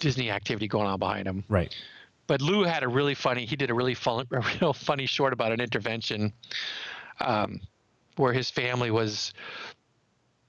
Disney 0.01 0.31
activity 0.31 0.66
going 0.68 0.87
on 0.87 0.99
behind 0.99 1.27
them 1.27 1.45
Right. 1.49 1.75
but 2.27 2.40
Lou 2.42 2.64
had 2.64 2.83
a 2.83 2.88
really 2.88 3.14
funny. 3.14 3.45
He 3.47 3.55
did 3.57 3.71
a 3.71 3.75
really 3.75 3.95
fun, 3.95 4.27
a 4.33 4.40
real 4.61 4.73
funny 4.73 5.07
short 5.07 5.33
about 5.33 5.53
an 5.53 5.61
intervention, 5.61 6.33
um, 7.21 7.61
where 8.16 8.33
his 8.33 8.51
family 8.51 8.90
was, 8.90 9.33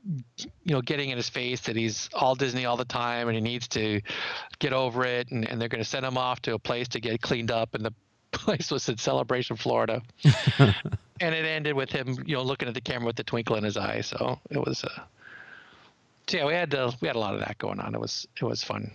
you 0.06 0.74
know, 0.74 0.82
getting 0.82 1.10
in 1.10 1.18
his 1.18 1.30
face 1.30 1.62
that 1.62 1.76
he's 1.76 2.10
all 2.14 2.36
Disney 2.36 2.66
all 2.66 2.78
the 2.78 2.86
time 2.86 3.28
and 3.28 3.36
he 3.36 3.42
needs 3.42 3.68
to 3.70 4.02
get 4.60 4.74
over 4.74 5.06
it, 5.06 5.30
and, 5.32 5.48
and 5.48 5.62
they're 5.62 5.70
going 5.70 5.84
to 5.84 5.90
send 5.90 6.06
him 6.06 6.18
off 6.18 6.42
to 6.44 6.54
a 6.54 6.60
place 6.60 6.88
to 6.90 7.00
get 7.00 7.22
cleaned 7.22 7.52
up, 7.52 7.76
and 7.76 7.86
the 7.86 7.94
place 8.32 8.72
was 8.72 8.88
in 8.90 8.98
Celebration, 8.98 9.56
Florida, 9.56 10.02
and 10.60 11.36
it 11.36 11.46
ended 11.46 11.76
with 11.76 11.92
him, 11.92 12.18
you 12.26 12.36
know, 12.36 12.44
looking 12.44 12.68
at 12.68 12.74
the 12.74 12.82
camera 12.82 13.08
with 13.08 13.16
the 13.16 13.24
twinkle 13.24 13.56
in 13.56 13.64
his 13.64 13.78
eye. 13.78 14.02
So 14.02 14.40
it 14.50 14.58
was, 14.58 14.84
uh, 14.84 15.04
so 16.28 16.38
yeah, 16.38 16.46
we 16.46 16.54
had 16.54 16.74
uh, 16.74 16.92
we 17.02 17.08
had 17.08 17.16
a 17.16 17.20
lot 17.20 17.34
of 17.34 17.42
that 17.42 17.58
going 17.58 17.80
on. 17.80 17.94
It 17.96 18.02
was 18.02 18.28
it 18.40 18.44
was 18.44 18.64
fun. 18.64 18.92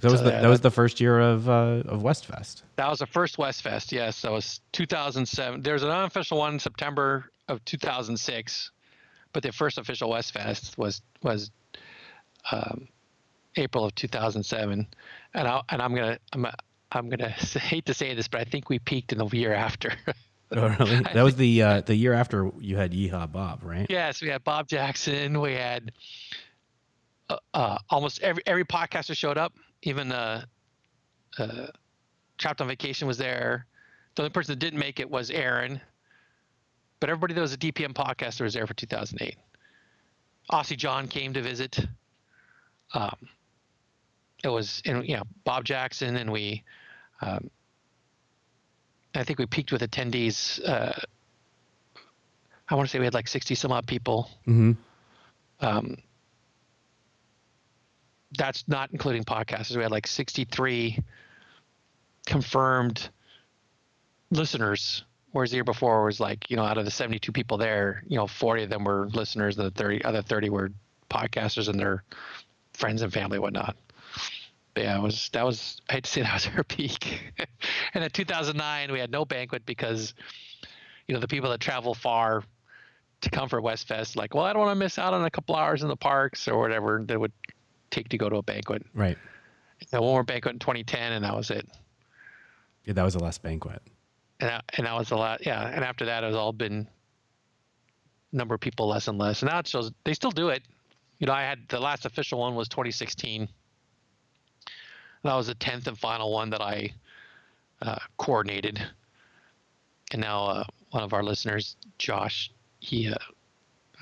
That 0.00 0.10
was 0.10 0.20
So, 0.20 0.24
the 0.24 0.30
that 0.30 0.48
was 0.48 0.60
the 0.60 0.70
first 0.70 1.00
year 1.00 1.18
of 1.18 1.48
uh, 1.48 1.82
of 1.86 2.02
Westfest. 2.02 2.62
That 2.76 2.88
was 2.88 2.98
the 2.98 3.06
first 3.06 3.38
West 3.38 3.62
Fest. 3.62 3.92
Yes, 3.92 4.22
that 4.22 4.32
was 4.32 4.60
2007. 4.72 5.62
There's 5.62 5.82
an 5.82 5.90
unofficial 5.90 6.38
one 6.38 6.54
in 6.54 6.58
September 6.58 7.30
of 7.48 7.64
2006, 7.64 8.70
but 9.32 9.42
the 9.42 9.52
first 9.52 9.78
official 9.78 10.10
West 10.10 10.32
Fest 10.32 10.76
was 10.76 11.00
was 11.22 11.50
um, 12.50 12.88
April 13.56 13.84
of 13.84 13.94
2007. 13.94 14.86
And 15.34 15.48
I 15.48 15.62
and 15.70 15.80
I'm 15.80 15.94
gonna 15.94 16.18
I'm 16.32 16.46
I'm 16.92 17.08
gonna 17.08 17.28
hate 17.30 17.86
to 17.86 17.94
say 17.94 18.14
this, 18.14 18.28
but 18.28 18.40
I 18.40 18.44
think 18.44 18.68
we 18.68 18.78
peaked 18.78 19.12
in 19.12 19.18
the 19.18 19.26
year 19.28 19.54
after. 19.54 19.92
Oh, 20.52 20.68
really? 20.78 21.00
That 21.00 21.24
was 21.24 21.34
the 21.34 21.60
uh, 21.60 21.80
the 21.80 21.96
year 21.96 22.12
after 22.12 22.52
you 22.60 22.76
had 22.76 22.92
Yeehaw 22.92 23.32
Bob, 23.32 23.64
right? 23.64 23.84
yes, 23.90 24.22
we 24.22 24.28
had 24.28 24.44
Bob 24.44 24.68
Jackson. 24.68 25.40
We 25.40 25.54
had 25.54 25.90
uh, 27.28 27.38
uh, 27.52 27.78
almost 27.90 28.22
every 28.22 28.44
every 28.46 28.64
podcaster 28.64 29.16
showed 29.16 29.38
up. 29.38 29.54
Even 29.86 30.10
uh, 30.10 30.44
uh, 31.38 31.66
Trapped 32.38 32.60
on 32.60 32.66
Vacation 32.66 33.06
was 33.06 33.18
there. 33.18 33.66
The 34.16 34.22
only 34.22 34.30
person 34.30 34.52
that 34.52 34.58
didn't 34.58 34.80
make 34.80 34.98
it 34.98 35.08
was 35.08 35.30
Aaron. 35.30 35.80
But 36.98 37.08
everybody 37.08 37.34
that 37.34 37.40
was 37.40 37.52
a 37.52 37.58
DPN 37.58 37.92
podcaster 37.92 38.40
was 38.40 38.54
there 38.54 38.66
for 38.66 38.74
2008. 38.74 39.36
Aussie 40.50 40.76
John 40.76 41.06
came 41.06 41.32
to 41.34 41.42
visit. 41.42 41.78
Um, 42.94 43.28
it 44.42 44.48
was, 44.48 44.82
and 44.84 45.06
you 45.06 45.16
know, 45.16 45.22
Bob 45.44 45.64
Jackson, 45.64 46.16
and 46.16 46.32
we, 46.32 46.64
um, 47.20 47.48
I 49.14 49.22
think 49.22 49.38
we 49.38 49.46
peaked 49.46 49.70
with 49.70 49.82
attendees. 49.82 50.60
Uh, 50.66 50.98
I 52.68 52.74
want 52.74 52.88
to 52.88 52.90
say 52.90 52.98
we 52.98 53.04
had 53.04 53.14
like 53.14 53.28
60 53.28 53.54
some 53.54 53.70
odd 53.70 53.86
people. 53.86 54.30
Mm-hmm. 54.48 54.72
Um, 55.60 55.96
that's 58.36 58.64
not 58.66 58.90
including 58.92 59.24
podcasters. 59.24 59.76
We 59.76 59.82
had 59.82 59.92
like 59.92 60.06
63 60.06 60.98
confirmed 62.26 63.08
listeners, 64.30 65.04
whereas 65.32 65.50
the 65.50 65.56
year 65.56 65.64
before 65.64 66.04
was 66.04 66.20
like, 66.20 66.50
you 66.50 66.56
know, 66.56 66.64
out 66.64 66.78
of 66.78 66.84
the 66.84 66.90
72 66.90 67.30
people 67.32 67.56
there, 67.56 68.02
you 68.06 68.16
know, 68.16 68.26
40 68.26 68.64
of 68.64 68.70
them 68.70 68.84
were 68.84 69.08
listeners, 69.08 69.58
and 69.58 69.66
the 69.66 69.70
30 69.70 70.04
other 70.04 70.22
30 70.22 70.50
were 70.50 70.70
podcasters 71.10 71.68
and 71.68 71.78
their 71.78 72.02
friends 72.74 73.02
and 73.02 73.12
family, 73.12 73.36
and 73.36 73.42
whatnot. 73.42 73.76
But 74.74 74.84
yeah, 74.84 74.98
it 74.98 75.02
was 75.02 75.30
that 75.32 75.46
was 75.46 75.80
I 75.88 75.94
hate 75.94 76.04
to 76.04 76.10
say 76.10 76.22
that 76.22 76.34
was 76.34 76.48
our 76.56 76.64
peak. 76.64 77.32
and 77.94 78.04
in 78.04 78.10
2009, 78.10 78.92
we 78.92 78.98
had 78.98 79.10
no 79.10 79.24
banquet 79.24 79.64
because, 79.64 80.14
you 81.06 81.14
know, 81.14 81.20
the 81.20 81.28
people 81.28 81.50
that 81.50 81.60
travel 81.60 81.94
far 81.94 82.42
to 83.22 83.30
come 83.30 83.48
for 83.48 83.60
West 83.60 83.88
Fest, 83.88 84.16
like, 84.16 84.34
well, 84.34 84.44
I 84.44 84.52
don't 84.52 84.60
want 84.60 84.72
to 84.72 84.78
miss 84.78 84.98
out 84.98 85.14
on 85.14 85.24
a 85.24 85.30
couple 85.30 85.56
hours 85.56 85.82
in 85.82 85.88
the 85.88 85.96
parks 85.96 86.46
or 86.48 86.58
whatever 86.58 87.02
that 87.06 87.18
would 87.18 87.32
take 87.90 88.08
to 88.10 88.18
go 88.18 88.28
to 88.28 88.36
a 88.36 88.42
banquet. 88.42 88.84
Right. 88.94 89.18
And 89.92 90.00
one 90.00 90.12
more 90.12 90.22
banquet 90.22 90.54
in 90.54 90.58
2010, 90.58 91.12
and 91.12 91.24
that 91.24 91.36
was 91.36 91.50
it. 91.50 91.68
Yeah, 92.84 92.94
that 92.94 93.04
was 93.04 93.14
the 93.14 93.22
last 93.22 93.42
banquet. 93.42 93.82
And 94.40 94.50
that, 94.50 94.64
and 94.76 94.86
that 94.86 94.94
was 94.94 95.08
the 95.08 95.16
last. 95.16 95.44
Yeah, 95.44 95.66
and 95.66 95.84
after 95.84 96.06
that, 96.06 96.24
it 96.24 96.26
was 96.26 96.36
all 96.36 96.52
been 96.52 96.88
number 98.32 98.54
of 98.54 98.60
people 98.60 98.88
less 98.88 99.08
and 99.08 99.18
less. 99.18 99.42
And 99.42 99.50
now 99.50 99.58
it 99.58 99.66
shows 99.66 99.90
they 100.04 100.14
still 100.14 100.30
do 100.30 100.48
it. 100.48 100.62
You 101.18 101.26
know, 101.26 101.32
I 101.32 101.42
had 101.42 101.60
the 101.68 101.80
last 101.80 102.04
official 102.04 102.38
one 102.40 102.54
was 102.54 102.68
2016. 102.68 103.48
That 105.22 105.34
was 105.34 105.46
the 105.46 105.54
10th 105.54 105.86
and 105.86 105.98
final 105.98 106.32
one 106.32 106.50
that 106.50 106.60
I 106.60 106.92
uh, 107.82 107.98
coordinated. 108.16 108.80
And 110.12 110.20
now 110.20 110.44
uh, 110.44 110.64
one 110.90 111.02
of 111.02 111.12
our 111.12 111.22
listeners, 111.22 111.76
Josh, 111.98 112.50
he, 112.78 113.08
uh, 113.10 113.16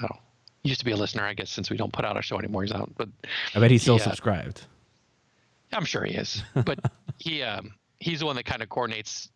oh, 0.02 0.18
used 0.64 0.80
to 0.80 0.84
be 0.84 0.90
a 0.92 0.96
listener, 0.96 1.22
I 1.22 1.34
guess, 1.34 1.50
since 1.50 1.70
we 1.70 1.76
don't 1.76 1.92
put 1.92 2.04
out 2.04 2.16
our 2.16 2.22
show 2.22 2.38
anymore. 2.38 2.62
He's 2.62 2.72
out, 2.72 2.90
but 2.96 3.08
I 3.54 3.60
bet 3.60 3.70
he's 3.70 3.82
still 3.82 3.98
Yeah. 3.98 4.04
subscribed. 4.04 4.62
I'm 5.72 5.84
sure 5.84 6.04
he 6.04 6.14
is, 6.14 6.42
but 6.64 6.78
he 7.18 7.42
um, 7.42 7.74
he's 8.00 8.20
the 8.20 8.26
one 8.26 8.36
that 8.36 8.44
kind 8.44 8.62
of 8.62 8.68
coordinates 8.68 9.28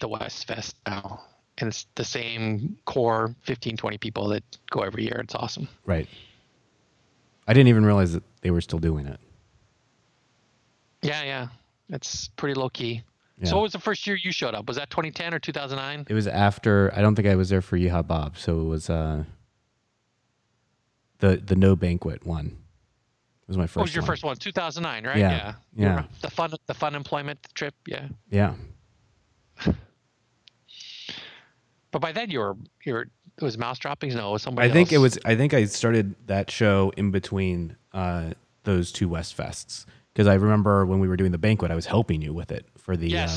the 0.00 0.08
West 0.08 0.46
Fest 0.46 0.76
now, 0.86 1.22
and 1.58 1.68
it's 1.68 1.86
the 1.94 2.04
same 2.04 2.76
core 2.84 3.34
15, 3.42 3.76
20 3.76 3.98
people 3.98 4.28
that 4.28 4.42
go 4.70 4.80
every 4.80 5.04
year. 5.04 5.20
It's 5.22 5.34
awesome. 5.34 5.68
Right. 5.84 6.08
I 7.46 7.52
didn't 7.52 7.68
even 7.68 7.84
realize 7.84 8.12
that 8.12 8.22
they 8.42 8.50
were 8.50 8.60
still 8.60 8.78
doing 8.78 9.06
it. 9.06 9.18
Yeah, 11.02 11.22
yeah, 11.24 11.48
it's 11.88 12.28
pretty 12.28 12.54
low 12.54 12.68
key. 12.68 13.02
Yeah. 13.38 13.48
So, 13.48 13.56
what 13.56 13.62
was 13.64 13.72
the 13.72 13.80
first 13.80 14.06
year 14.06 14.16
you 14.16 14.30
showed 14.30 14.54
up? 14.54 14.66
Was 14.68 14.76
that 14.76 14.88
2010 14.90 15.34
or 15.34 15.40
2009? 15.40 16.06
It 16.08 16.14
was 16.14 16.28
after. 16.28 16.92
I 16.94 17.00
don't 17.00 17.16
think 17.16 17.26
I 17.26 17.34
was 17.34 17.48
there 17.48 17.60
for 17.62 17.76
Yeehaw 17.76 18.06
Bob, 18.06 18.38
so 18.38 18.60
it 18.60 18.64
was 18.64 18.88
uh, 18.88 19.24
the 21.22 21.36
the 21.36 21.56
no 21.56 21.74
banquet 21.76 22.26
one. 22.26 22.46
It 22.46 23.48
was 23.48 23.56
my 23.56 23.66
first. 23.66 23.76
What 23.76 23.82
was 23.84 23.94
your 23.94 24.02
one. 24.02 24.06
first 24.08 24.24
one? 24.24 24.36
2009, 24.36 25.06
right? 25.06 25.16
Yeah, 25.16 25.54
You 25.74 25.84
yeah. 25.86 26.04
The 26.20 26.30
fun, 26.30 26.52
the 26.66 26.74
fun 26.74 26.94
employment 26.94 27.38
trip. 27.54 27.74
Yeah. 27.86 28.08
Yeah. 28.28 28.54
But 31.92 32.00
by 32.00 32.10
then 32.12 32.30
you 32.30 32.38
were 32.38 32.56
you 32.86 32.94
were 32.94 33.02
it 33.02 33.44
was 33.44 33.58
mouse 33.58 33.78
droppings. 33.78 34.14
No, 34.14 34.30
it 34.30 34.32
was 34.32 34.42
somebody. 34.42 34.66
I 34.66 34.72
think 34.72 34.92
it 34.92 34.98
was. 34.98 35.18
I 35.26 35.36
think 35.36 35.52
I 35.52 35.66
started 35.66 36.14
that 36.26 36.50
show 36.50 36.90
in 36.96 37.10
between 37.10 37.76
uh, 37.92 38.30
those 38.64 38.90
two 38.92 39.10
West 39.10 39.36
Fests 39.36 39.84
because 40.14 40.26
I 40.26 40.32
remember 40.34 40.86
when 40.86 41.00
we 41.00 41.08
were 41.08 41.18
doing 41.18 41.32
the 41.32 41.38
banquet, 41.38 41.70
I 41.70 41.74
was 41.74 41.84
helping 41.84 42.22
you 42.22 42.32
with 42.32 42.50
it 42.50 42.64
for 42.78 42.96
the 42.96 43.14
uh, 43.14 43.28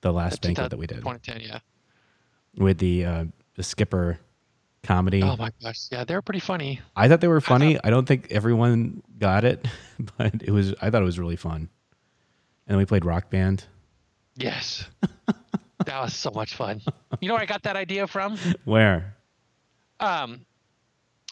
the 0.00 0.12
last 0.12 0.42
the 0.42 0.48
banquet 0.48 0.70
that 0.70 0.76
we 0.76 0.88
did 0.88 0.96
2010. 0.96 1.40
Yeah. 1.40 1.60
with 2.56 2.78
the 2.78 3.04
uh, 3.04 3.24
the 3.54 3.62
skipper 3.62 4.18
comedy. 4.82 5.22
Oh 5.22 5.36
my 5.36 5.50
gosh, 5.62 5.88
yeah, 5.90 6.04
they're 6.04 6.22
pretty 6.22 6.40
funny. 6.40 6.80
I 6.96 7.08
thought 7.08 7.20
they 7.20 7.28
were 7.28 7.40
funny. 7.40 7.78
I, 7.82 7.90
don't 7.90 8.06
think 8.06 8.30
everyone 8.30 9.02
got 9.18 9.44
it, 9.44 9.66
but 10.16 10.42
it 10.42 10.50
was. 10.50 10.74
I 10.80 10.90
thought 10.90 11.02
it 11.02 11.06
was 11.06 11.18
really 11.18 11.36
fun. 11.36 11.68
And 12.66 12.74
then 12.74 12.78
we 12.78 12.84
played 12.84 13.04
Rock 13.04 13.30
Band. 13.30 13.64
Yes, 14.36 14.84
that 15.84 16.00
was 16.00 16.14
so 16.14 16.30
much 16.34 16.54
fun. 16.54 16.80
You 17.20 17.28
know 17.28 17.34
where 17.34 17.42
I 17.42 17.46
got 17.46 17.62
that 17.64 17.76
idea 17.76 18.06
from? 18.06 18.38
Where? 18.64 19.16
Um, 19.98 20.46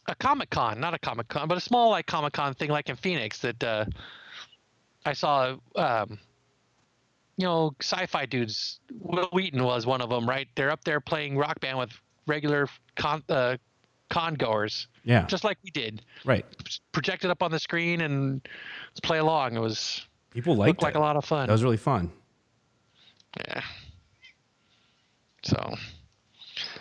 a 0.06 0.14
Comic 0.14 0.50
Con, 0.50 0.80
not 0.80 0.94
a 0.94 0.98
Comic 0.98 1.28
Con, 1.28 1.48
but 1.48 1.56
a 1.56 1.60
small 1.60 1.90
like 1.90 2.06
Comic 2.06 2.32
Con 2.32 2.54
thing, 2.54 2.70
like 2.70 2.88
in 2.88 2.96
Phoenix. 2.96 3.38
That 3.38 3.62
uh, 3.62 3.84
I 5.04 5.12
saw. 5.12 5.56
Um, 5.76 6.18
you 7.38 7.46
know, 7.46 7.72
sci-fi 7.80 8.26
dudes. 8.26 8.80
Wil 8.98 9.28
Wheaton 9.32 9.62
was 9.62 9.86
one 9.86 10.00
of 10.00 10.10
them, 10.10 10.28
right? 10.28 10.48
They're 10.56 10.72
up 10.72 10.82
there 10.82 11.00
playing 11.00 11.36
Rock 11.36 11.60
Band 11.60 11.78
with 11.78 11.92
regular 12.28 12.68
con 12.96 13.22
uh, 13.28 13.56
con 14.10 14.34
goers, 14.34 14.86
Yeah. 15.04 15.26
just 15.26 15.42
like 15.44 15.58
we 15.64 15.70
did. 15.70 16.02
right. 16.24 16.44
Projected 16.92 17.30
up 17.30 17.42
on 17.42 17.50
the 17.50 17.58
screen 17.58 18.02
and 18.02 18.46
play 19.02 19.18
along. 19.18 19.56
It 19.56 19.60
was 19.60 20.06
People 20.30 20.54
liked 20.54 20.68
looked 20.68 20.82
like 20.82 20.94
a 20.94 21.00
lot 21.00 21.16
of 21.16 21.24
fun. 21.24 21.46
That 21.46 21.52
was 21.52 21.64
really 21.64 21.76
fun. 21.76 22.12
Yeah. 23.46 23.62
So, 25.42 25.74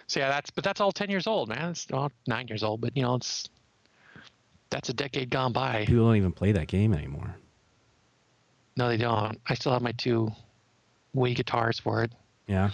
so 0.07 0.19
yeah, 0.19 0.29
that's 0.29 0.49
but 0.49 0.63
that's 0.63 0.81
all 0.81 0.91
ten 0.91 1.09
years 1.09 1.27
old, 1.27 1.49
man. 1.49 1.69
It's 1.71 1.87
well, 1.89 2.11
nine 2.27 2.47
years 2.47 2.63
old, 2.63 2.81
but 2.81 2.95
you 2.95 3.03
know, 3.03 3.15
it's 3.15 3.47
that's 4.69 4.89
a 4.89 4.93
decade 4.93 5.29
gone 5.29 5.53
by. 5.53 5.85
People 5.85 6.05
don't 6.05 6.15
even 6.17 6.31
play 6.31 6.51
that 6.51 6.67
game 6.67 6.93
anymore. 6.93 7.35
No, 8.75 8.87
they 8.89 8.97
don't. 8.97 9.39
I 9.47 9.53
still 9.55 9.71
have 9.71 9.81
my 9.81 9.93
two 9.93 10.29
Wii 11.15 11.35
guitars 11.35 11.79
for 11.79 12.03
it. 12.03 12.11
Yeah. 12.47 12.69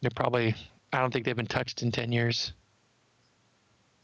They're 0.00 0.10
probably. 0.14 0.54
I 0.92 1.00
don't 1.00 1.12
think 1.12 1.24
they've 1.24 1.36
been 1.36 1.46
touched 1.46 1.82
in 1.82 1.90
ten 1.90 2.12
years. 2.12 2.52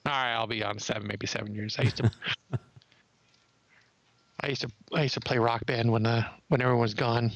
All 0.07 0.13
right, 0.13 0.33
I'll 0.35 0.47
be 0.47 0.65
on 0.65 0.79
seven, 0.79 1.07
maybe 1.07 1.27
seven 1.27 1.55
years. 1.55 1.77
I 1.79 1.83
used 1.83 1.97
to. 1.97 2.11
I 4.41 4.49
used 4.49 4.61
to 4.63 4.71
I 4.95 5.03
used 5.03 5.15
to 5.15 5.21
play 5.21 5.39
rock 5.39 5.67
band 5.67 5.91
when 5.91 6.07
uh 6.07 6.29
when 6.49 6.61
everyone 6.61 6.81
was 6.83 6.95
gone. 6.95 7.33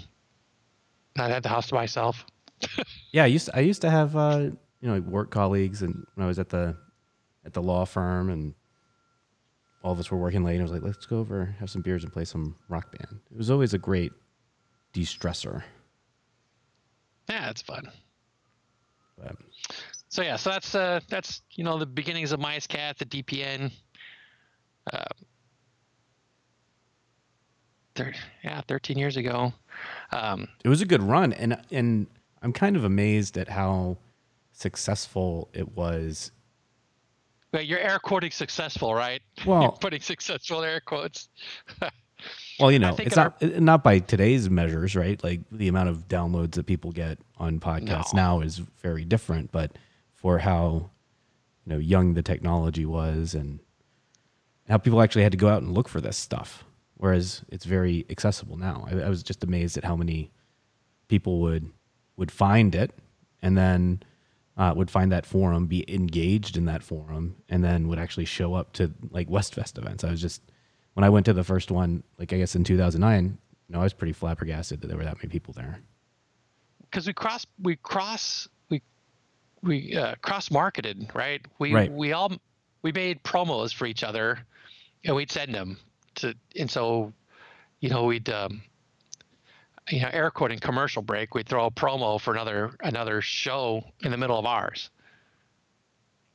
I 1.18 1.28
had 1.28 1.42
the 1.42 1.48
house 1.48 1.68
to 1.68 1.74
myself. 1.74 2.24
Yeah. 3.12 3.24
I 3.24 3.26
used 3.26 3.46
to, 3.46 3.56
I 3.56 3.60
used 3.60 3.82
to 3.82 3.90
have 3.90 4.16
uh, 4.16 4.48
you 4.80 4.88
know 4.88 4.98
work 5.00 5.30
colleagues, 5.30 5.82
and 5.82 6.06
when 6.14 6.24
I 6.24 6.28
was 6.28 6.38
at 6.38 6.48
the 6.48 6.76
at 7.44 7.52
the 7.52 7.60
law 7.60 7.84
firm, 7.84 8.30
and 8.30 8.54
all 9.82 9.92
of 9.92 9.98
us 9.98 10.10
were 10.10 10.16
working 10.16 10.44
late. 10.44 10.54
And 10.54 10.62
I 10.62 10.64
was 10.64 10.72
like, 10.72 10.82
let's 10.82 11.04
go 11.04 11.18
over, 11.18 11.54
have 11.58 11.68
some 11.68 11.82
beers, 11.82 12.04
and 12.04 12.12
play 12.12 12.24
some 12.24 12.56
rock 12.68 12.90
band. 12.96 13.20
It 13.30 13.36
was 13.36 13.50
always 13.50 13.74
a 13.74 13.78
great 13.78 14.12
de-stressor. 14.94 15.62
Yeah, 17.28 17.50
it's 17.50 17.60
fun. 17.62 17.90
But 19.18 19.36
So 20.08 20.22
yeah, 20.22 20.36
so 20.36 20.50
that's 20.50 20.74
uh 20.74 21.00
that's 21.08 21.42
you 21.52 21.64
know 21.64 21.78
the 21.78 21.86
beginnings 21.86 22.32
of 22.32 22.40
Micecast, 22.40 22.98
the 22.98 23.06
DPN. 23.06 23.70
Uh, 24.92 25.04
thir- 27.94 28.14
yeah, 28.42 28.60
13 28.66 28.98
years 28.98 29.16
ago. 29.16 29.52
Um, 30.12 30.48
it 30.64 30.68
was 30.68 30.80
a 30.80 30.86
good 30.86 31.02
run, 31.02 31.32
and 31.32 31.56
and 31.70 32.06
I'm 32.42 32.52
kind 32.52 32.76
of 32.76 32.84
amazed 32.84 33.38
at 33.38 33.48
how 33.48 33.96
successful 34.52 35.48
it 35.52 35.76
was. 35.76 36.30
but 37.52 37.66
you're 37.66 37.78
air 37.78 37.98
quoting 37.98 38.30
successful, 38.30 38.94
right? 38.94 39.20
Well- 39.46 39.62
you're 39.62 39.72
putting 39.72 40.00
successful 40.00 40.62
air 40.62 40.80
quotes. 40.80 41.28
Well, 42.62 42.70
you 42.70 42.78
know, 42.78 42.94
it's 42.98 43.16
not 43.16 43.36
it- 43.42 43.60
not 43.60 43.82
by 43.82 43.98
today's 43.98 44.48
measures, 44.48 44.94
right? 44.94 45.22
Like 45.22 45.40
the 45.50 45.68
amount 45.68 45.88
of 45.88 46.06
downloads 46.08 46.52
that 46.52 46.66
people 46.66 46.92
get 46.92 47.18
on 47.38 47.58
podcasts 47.58 48.14
No. 48.14 48.22
now 48.22 48.40
is 48.40 48.58
very 48.80 49.04
different, 49.04 49.50
but 49.50 49.76
for 50.14 50.38
how 50.38 50.90
you 51.66 51.72
know 51.72 51.78
young 51.78 52.14
the 52.14 52.22
technology 52.22 52.86
was 52.86 53.34
and 53.34 53.58
how 54.68 54.78
people 54.78 55.02
actually 55.02 55.24
had 55.24 55.32
to 55.32 55.38
go 55.38 55.48
out 55.48 55.60
and 55.62 55.72
look 55.74 55.88
for 55.88 56.00
this 56.00 56.16
stuff, 56.16 56.64
whereas 56.96 57.42
it's 57.48 57.64
very 57.64 58.06
accessible 58.08 58.56
now. 58.56 58.86
I, 58.88 59.00
I 59.00 59.08
was 59.08 59.22
just 59.24 59.42
amazed 59.42 59.76
at 59.76 59.84
how 59.84 59.96
many 59.96 60.30
people 61.08 61.40
would 61.40 61.68
would 62.16 62.30
find 62.30 62.74
it 62.76 62.92
and 63.42 63.58
then 63.58 64.02
uh, 64.56 64.72
would 64.76 64.90
find 64.90 65.10
that 65.10 65.26
forum, 65.26 65.66
be 65.66 65.84
engaged 65.92 66.56
in 66.56 66.66
that 66.66 66.82
forum, 66.84 67.34
and 67.48 67.64
then 67.64 67.88
would 67.88 67.98
actually 67.98 68.26
show 68.26 68.54
up 68.54 68.72
to 68.74 68.92
like 69.10 69.28
Westfest 69.28 69.78
events. 69.78 70.04
I 70.04 70.10
was 70.10 70.20
just 70.20 70.42
when 70.94 71.04
I 71.04 71.08
went 71.08 71.26
to 71.26 71.32
the 71.32 71.44
first 71.44 71.70
one, 71.70 72.02
like 72.18 72.32
I 72.32 72.38
guess 72.38 72.54
in 72.54 72.64
2009, 72.64 73.24
you 73.68 73.72
know, 73.72 73.80
I 73.80 73.84
was 73.84 73.92
pretty 73.92 74.12
flabbergasted 74.12 74.80
that 74.80 74.88
there 74.88 74.96
were 74.96 75.04
that 75.04 75.16
many 75.16 75.28
people 75.28 75.54
there. 75.54 75.80
because 76.82 77.06
we 77.06 77.12
cross 77.12 77.46
we 77.62 77.76
cross 77.76 78.48
we 78.68 78.82
we 79.62 79.96
uh, 79.96 80.14
cross 80.22 80.50
marketed 80.50 81.08
right 81.14 81.40
we 81.58 81.72
Right. 81.74 81.90
we 81.92 82.12
all 82.12 82.32
we 82.82 82.92
made 82.92 83.22
promos 83.22 83.72
for 83.72 83.86
each 83.86 84.02
other 84.04 84.38
and 85.04 85.16
we'd 85.16 85.30
send 85.30 85.54
them 85.54 85.78
to 86.16 86.34
and 86.58 86.70
so 86.70 87.12
you 87.80 87.88
know 87.88 88.04
we'd 88.04 88.28
um 88.28 88.60
you 89.88 90.00
know 90.02 90.10
air 90.12 90.30
quoting 90.30 90.58
commercial 90.58 91.00
break 91.00 91.34
we'd 91.34 91.48
throw 91.48 91.66
a 91.66 91.70
promo 91.70 92.20
for 92.20 92.34
another 92.34 92.76
another 92.80 93.22
show 93.22 93.82
in 94.02 94.10
the 94.10 94.16
middle 94.18 94.38
of 94.38 94.44
ours 94.44 94.90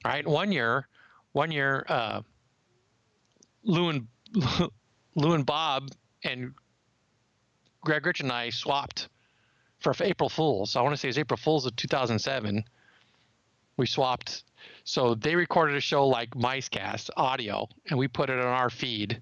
right 0.05 0.25
one 0.25 0.51
year 0.51 0.87
one 1.33 1.51
year 1.51 1.85
uh 1.89 2.21
lou 3.63 3.89
and 3.89 4.07
lou 5.15 5.33
and 5.33 5.45
bob 5.45 5.89
and 6.23 6.53
greg 7.81 8.05
rich 8.05 8.21
and 8.21 8.31
i 8.31 8.49
swapped 8.49 9.09
for 9.79 9.93
April 10.01 10.29
Fools. 10.29 10.75
I 10.75 10.81
want 10.81 10.93
to 10.93 10.97
say 10.97 11.09
it's 11.09 11.17
April 11.17 11.37
Fools 11.37 11.65
of 11.65 11.75
2007. 11.75 12.63
We 13.77 13.85
swapped. 13.85 14.43
So 14.83 15.15
they 15.15 15.35
recorded 15.35 15.75
a 15.75 15.81
show 15.81 16.07
like 16.07 16.31
MiceCast 16.31 17.09
audio, 17.15 17.67
and 17.89 17.99
we 17.99 18.07
put 18.07 18.29
it 18.29 18.39
on 18.39 18.45
our 18.45 18.69
feed. 18.69 19.21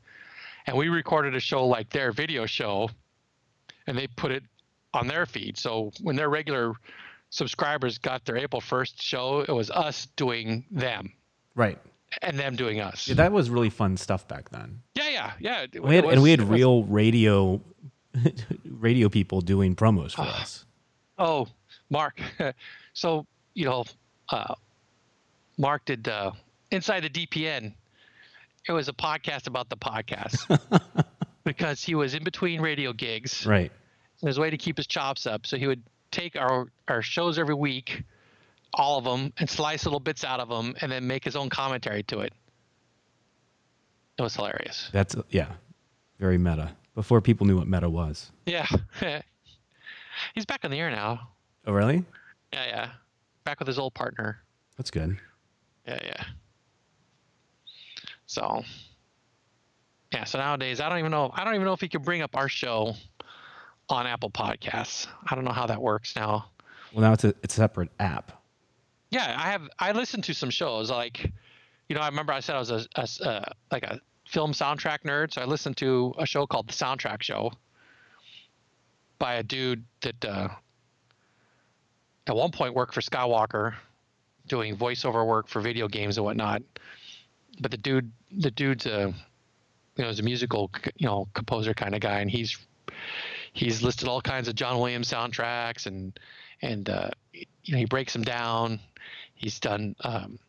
And 0.67 0.77
we 0.77 0.87
recorded 0.87 1.35
a 1.35 1.39
show 1.39 1.65
like 1.67 1.89
their 1.89 2.11
video 2.11 2.45
show, 2.45 2.89
and 3.85 3.97
they 3.97 4.07
put 4.07 4.31
it 4.31 4.43
on 4.93 5.07
their 5.07 5.25
feed. 5.25 5.57
So 5.57 5.91
when 6.01 6.15
their 6.15 6.29
regular 6.29 6.73
subscribers 7.29 7.97
got 7.97 8.25
their 8.25 8.37
April 8.37 8.61
1st 8.61 9.01
show, 9.01 9.41
it 9.41 9.51
was 9.51 9.69
us 9.69 10.07
doing 10.15 10.65
them 10.71 11.13
Right. 11.55 11.79
And 12.21 12.37
them 12.39 12.55
doing 12.55 12.79
us. 12.81 13.07
Yeah, 13.07 13.15
that 13.15 13.31
was 13.31 13.49
really 13.49 13.69
fun 13.69 13.97
stuff 13.97 14.27
back 14.27 14.49
then. 14.49 14.81
yeah, 14.95 15.09
yeah, 15.09 15.31
yeah. 15.39 15.65
It- 15.71 15.83
We 15.83 15.95
had, 15.95 16.05
it 16.05 16.13
and 16.13 16.21
we 16.23 16.31
had 16.31 16.39
it 16.39 16.43
was- 16.47 16.49
real 16.59 16.83
radio 16.83 17.61
radio 18.79 19.09
people 19.09 19.41
doing 19.41 19.75
promos 19.75 20.13
for 20.13 20.21
us. 20.23 20.65
Oh, 21.17 21.47
Mark. 21.89 22.19
so 22.93 23.25
you 23.53 23.65
know, 23.65 23.85
uh, 24.29 24.55
Mark 25.57 25.85
did 25.85 26.07
uh, 26.07 26.31
inside 26.71 27.01
the 27.03 27.09
DPN. 27.09 27.73
It 28.67 28.71
was 28.71 28.87
a 28.89 28.93
podcast 28.93 29.47
about 29.47 29.69
the 29.69 29.77
podcast 29.77 30.59
because 31.43 31.83
he 31.83 31.93
was 31.95 32.15
in 32.15 32.23
between 32.23 32.59
radio 32.61 32.91
gigs. 32.93 33.45
Right. 33.45 33.71
And 34.21 34.27
his 34.27 34.39
way 34.39 34.49
to 34.49 34.57
keep 34.57 34.77
his 34.77 34.87
chops 34.87 35.27
up, 35.27 35.45
so 35.45 35.57
he 35.57 35.67
would 35.67 35.81
take 36.11 36.35
our 36.35 36.67
our 36.87 37.01
shows 37.01 37.37
every 37.37 37.53
week, 37.55 38.03
all 38.75 38.97
of 38.97 39.05
them, 39.05 39.33
and 39.37 39.49
slice 39.49 39.85
little 39.85 39.99
bits 39.99 40.23
out 40.23 40.39
of 40.39 40.49
them, 40.49 40.75
and 40.81 40.91
then 40.91 41.07
make 41.07 41.23
his 41.23 41.35
own 41.35 41.49
commentary 41.49 42.03
to 42.03 42.19
it. 42.19 42.33
It 44.17 44.21
was 44.21 44.35
hilarious. 44.35 44.89
That's 44.93 45.15
yeah, 45.29 45.47
very 46.19 46.37
meta. 46.37 46.71
Before 46.93 47.19
people 47.19 47.45
knew 47.45 47.57
what 47.57 47.67
meta 47.67 47.89
was. 47.89 48.31
Yeah, 48.45 48.67
he's 50.33 50.45
back 50.45 50.63
on 50.63 50.71
the 50.71 50.79
air 50.79 50.89
now. 50.89 51.29
Oh, 51.65 51.73
really? 51.73 52.03
Yeah, 52.53 52.67
yeah, 52.67 52.89
back 53.43 53.59
with 53.59 53.67
his 53.67 53.79
old 53.79 53.93
partner. 53.93 54.39
That's 54.77 54.91
good. 54.91 55.17
Yeah, 55.87 55.99
yeah. 56.03 56.23
So, 58.27 58.63
yeah. 60.11 60.23
So 60.23 60.37
nowadays, 60.37 60.79
I 60.79 60.89
don't 60.89 60.99
even 60.99 61.11
know. 61.11 61.31
I 61.33 61.43
don't 61.43 61.55
even 61.55 61.65
know 61.65 61.73
if 61.73 61.81
he 61.81 61.89
could 61.89 62.03
bring 62.03 62.21
up 62.21 62.35
our 62.35 62.49
show 62.49 62.95
on 63.89 64.07
Apple 64.07 64.29
Podcasts. 64.29 65.07
I 65.29 65.35
don't 65.35 65.43
know 65.43 65.51
how 65.51 65.67
that 65.67 65.81
works 65.81 66.15
now. 66.15 66.45
Well, 66.93 67.01
now 67.01 67.13
it's 67.13 67.23
a 67.23 67.35
it's 67.43 67.55
a 67.55 67.57
separate 67.57 67.89
app. 67.99 68.31
Yeah, 69.11 69.35
I 69.37 69.51
have. 69.51 69.69
I 69.79 69.91
listened 69.91 70.23
to 70.25 70.33
some 70.33 70.49
shows 70.49 70.89
like, 70.89 71.31
you 71.89 71.95
know, 71.95 72.01
I 72.01 72.07
remember 72.07 72.33
I 72.33 72.39
said 72.39 72.55
I 72.55 72.59
was 72.59 72.71
a 72.71 72.85
uh, 73.23 73.45
like 73.71 73.83
a 73.83 73.99
film 74.27 74.53
soundtrack 74.53 75.03
nerd, 75.03 75.33
so 75.33 75.41
I 75.41 75.45
listened 75.45 75.77
to 75.77 76.13
a 76.17 76.25
show 76.25 76.45
called 76.47 76.67
The 76.67 76.73
Soundtrack 76.73 77.21
Show 77.21 77.51
by 79.19 79.35
a 79.35 79.43
dude 79.43 79.83
that 80.01 80.25
uh, 80.25 80.49
at 82.27 82.35
one 82.35 82.51
point 82.51 82.73
worked 82.73 82.93
for 82.93 83.01
Skywalker, 83.01 83.75
doing 84.47 84.75
voiceover 84.75 85.25
work 85.25 85.47
for 85.47 85.61
video 85.61 85.87
games 85.87 86.17
and 86.17 86.25
whatnot. 86.25 86.61
But 87.61 87.71
the 87.71 87.77
dude, 87.77 88.11
the 88.31 88.51
dude's 88.51 88.85
a, 88.85 89.13
you 89.95 90.03
know, 90.03 90.09
is 90.09 90.19
a 90.19 90.23
musical, 90.23 90.69
you 90.97 91.07
know, 91.07 91.27
composer 91.33 91.73
kind 91.73 91.95
of 91.95 92.01
guy, 92.01 92.19
and 92.19 92.29
he's 92.29 92.57
he's 93.53 93.81
listed 93.81 94.07
all 94.07 94.21
kinds 94.21 94.47
of 94.47 94.55
John 94.55 94.79
Williams 94.79 95.09
soundtracks 95.09 95.85
and 95.85 96.19
and 96.61 96.89
uh, 96.89 97.11
you 97.63 97.73
know 97.73 97.77
he 97.77 97.85
breaks 97.85 98.13
them 98.13 98.23
down. 98.23 98.79
He's 99.35 99.59
done 99.59 99.95
um, 100.01 100.39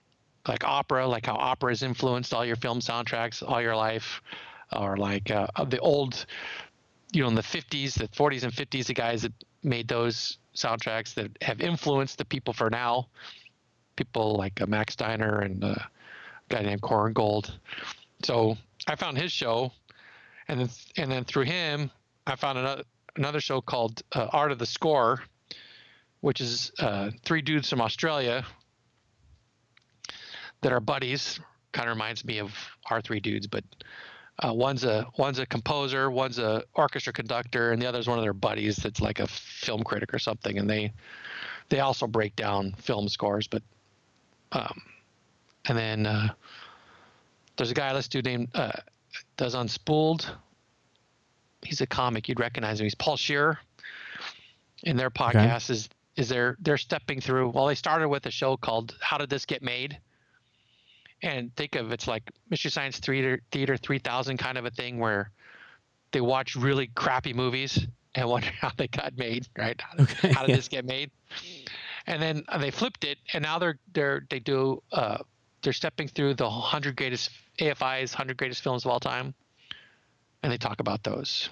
like 0.47 0.65
opera, 0.65 1.07
like 1.07 1.27
how 1.27 1.35
opera 1.37 1.71
has 1.73 1.83
influenced 1.83 2.33
all 2.33 2.45
your 2.45 2.57
film 2.57 2.81
soundtracks 2.81 3.43
all 3.47 3.61
your 3.61 3.77
life, 3.77 4.23
or 4.73 4.97
like 4.97 5.31
uh, 5.31 5.47
the 5.65 5.79
old, 5.79 6.27
you 7.13 7.23
know, 7.23 7.29
in 7.29 7.35
the 7.35 7.43
50s, 7.43 7.95
the 7.95 8.09
40s 8.09 8.45
and 8.45 8.53
50s, 8.53 8.87
the 8.87 8.95
guys 8.95 9.23
that 9.23 9.33
made 9.63 9.89
those 9.89 10.39
soundtracks 10.55 11.15
that 11.15 11.31
have 11.43 11.61
influenced 11.61 12.19
the 12.19 12.25
people 12.25 12.55
for 12.55 12.71
now. 12.71 13.09
people 13.97 14.37
like 14.37 14.61
uh, 14.61 14.67
Max 14.67 14.93
Steiner 14.93 15.41
and 15.41 15.65
uh, 15.65 15.69
a 15.69 15.89
guy 16.49 16.63
named 16.63 16.83
Korngold. 16.83 17.51
So 18.23 18.57
I 18.87 18.95
found 18.95 19.19
his 19.19 19.33
show, 19.33 19.73
and 20.49 20.61
then 20.61 20.71
and 20.97 21.11
then 21.11 21.25
through 21.25 21.45
him, 21.45 21.91
I 22.27 22.37
found 22.37 22.59
another 22.59 22.85
another 23.17 23.41
show 23.41 23.61
called 23.61 24.03
uh, 24.13 24.29
Art 24.33 24.53
of 24.53 24.59
the 24.59 24.67
Score, 24.67 25.23
which 26.21 26.41
is 26.41 26.73
uh, 26.79 27.11
three 27.25 27.43
dudes 27.43 27.69
from 27.71 27.81
Australia 27.81 28.45
that 30.63 30.73
are 30.73 30.81
buddies. 30.81 31.41
Kind 31.73 31.89
of 31.89 31.95
reminds 31.95 32.25
me 32.25 32.39
of 32.39 32.53
our 32.91 33.01
three 33.01 33.21
dudes, 33.21 33.47
but 33.47 33.65
uh, 34.39 34.53
one's 34.53 34.85
a 34.85 35.07
one's 35.19 35.39
a 35.39 35.47
composer, 35.47 36.11
one's 36.11 36.39
a 36.39 36.63
orchestra 36.75 37.13
conductor, 37.13 37.73
and 37.73 37.81
the 37.81 37.87
other's 37.87 38.09
one 38.09 38.19
of 38.19 38.25
their 38.25 38.33
buddies 38.33 38.77
that's 38.77 39.01
like 39.01 39.21
a 39.21 39.27
film 39.27 39.83
critic 39.83 40.15
or 40.15 40.19
something. 40.19 40.59
And 40.59 40.69
they 40.69 40.93
they 41.69 41.81
also 41.81 42.07
break 42.07 42.35
down 42.37 42.75
film 42.79 43.09
scores, 43.09 43.47
but 43.47 43.63
um, 44.53 44.83
and 45.67 45.77
then 45.77 46.07
uh, 46.07 46.29
there's 47.57 47.71
a 47.71 47.75
guy 47.75 47.93
let's 47.93 48.09
do 48.09 48.23
named 48.23 48.49
uh, 48.55 48.73
does 49.37 49.55
Unspooled. 49.55 50.29
He's 51.63 51.81
a 51.81 51.87
comic. 51.87 52.29
You'd 52.29 52.41
recognize 52.41 52.81
him. 52.81 52.85
He's 52.85 52.95
Paul 52.95 53.17
Scheer. 53.17 53.59
And 54.85 54.99
their 54.99 55.11
podcast 55.11 55.71
is 55.71 55.89
is 56.17 56.29
they're 56.29 56.57
they're 56.61 56.79
stepping 56.79 57.21
through. 57.21 57.51
Well, 57.51 57.67
they 57.67 57.75
started 57.75 58.09
with 58.09 58.27
a 58.27 58.31
show 58.31 58.57
called 58.57 58.97
"How 59.01 59.19
Did 59.19 59.31
This 59.31 59.45
Get 59.47 59.63
Made," 59.63 59.99
and 61.23 61.55
think 61.57 61.75
of 61.77 61.93
it's 61.93 62.09
like 62.09 62.31
Mystery 62.51 62.71
Science 62.71 62.99
Theater 62.99 63.41
Theater 63.53 63.77
3000 63.77 64.37
kind 64.39 64.59
of 64.59 64.65
a 64.65 64.71
thing 64.71 64.99
where 64.99 65.31
they 66.13 66.21
watch 66.21 66.57
really 66.57 66.89
crappy 66.89 67.33
movies 67.33 67.87
and 68.15 68.29
wonder 68.31 68.51
how 68.61 68.71
they 68.77 68.89
got 68.89 69.17
made, 69.17 69.47
right? 69.57 69.81
How, 69.81 70.05
Okay, 70.05 70.33
how 70.33 70.41
did 70.43 70.51
yeah. 70.51 70.57
this 70.57 70.69
get 70.69 70.85
made? 70.85 71.11
And 72.07 72.23
then 72.23 72.45
they 72.61 72.71
flipped 72.71 73.05
it, 73.05 73.19
and 73.33 73.43
now 73.43 73.59
they're 73.59 73.79
they're 73.93 74.27
they 74.31 74.39
do 74.39 74.83
uh, 74.93 75.19
they're 75.63 75.73
stepping 75.73 76.09
through 76.09 76.35
the 76.35 76.45
100 76.45 76.97
greatest 76.97 77.31
AFI's 77.59 78.13
100 78.13 78.37
greatest 78.37 78.63
films 78.63 78.85
of 78.85 78.91
all 78.91 79.01
time, 79.01 79.35
and 80.43 80.53
they 80.53 80.57
talk 80.59 80.81
about 80.81 81.03
those. 81.03 81.51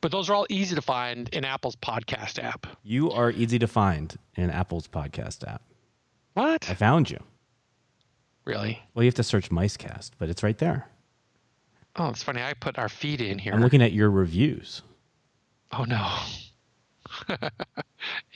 But 0.00 0.10
those 0.12 0.28
are 0.30 0.34
all 0.34 0.46
easy 0.48 0.74
to 0.74 0.82
find 0.82 1.28
in 1.30 1.44
Apple's 1.44 1.76
podcast 1.76 2.42
app. 2.42 2.66
You 2.82 3.10
are 3.10 3.30
easy 3.30 3.58
to 3.58 3.66
find 3.66 4.14
in 4.36 4.50
Apple's 4.50 4.86
podcast 4.88 5.46
app. 5.46 5.62
What? 6.34 6.68
I 6.68 6.74
found 6.74 7.10
you. 7.10 7.18
Really? 8.44 8.80
Well, 8.94 9.02
you 9.02 9.08
have 9.08 9.14
to 9.14 9.22
search 9.24 9.50
Micecast, 9.50 10.10
but 10.18 10.28
it's 10.28 10.42
right 10.42 10.58
there. 10.58 10.88
Oh, 11.96 12.08
it's 12.10 12.22
funny. 12.22 12.42
I 12.42 12.52
put 12.54 12.78
our 12.78 12.88
feed 12.88 13.20
in 13.22 13.38
here. 13.38 13.54
I'm 13.54 13.60
looking 13.62 13.82
at 13.82 13.92
your 13.92 14.10
reviews. 14.10 14.82
Oh 15.72 15.84
no. 15.84 16.18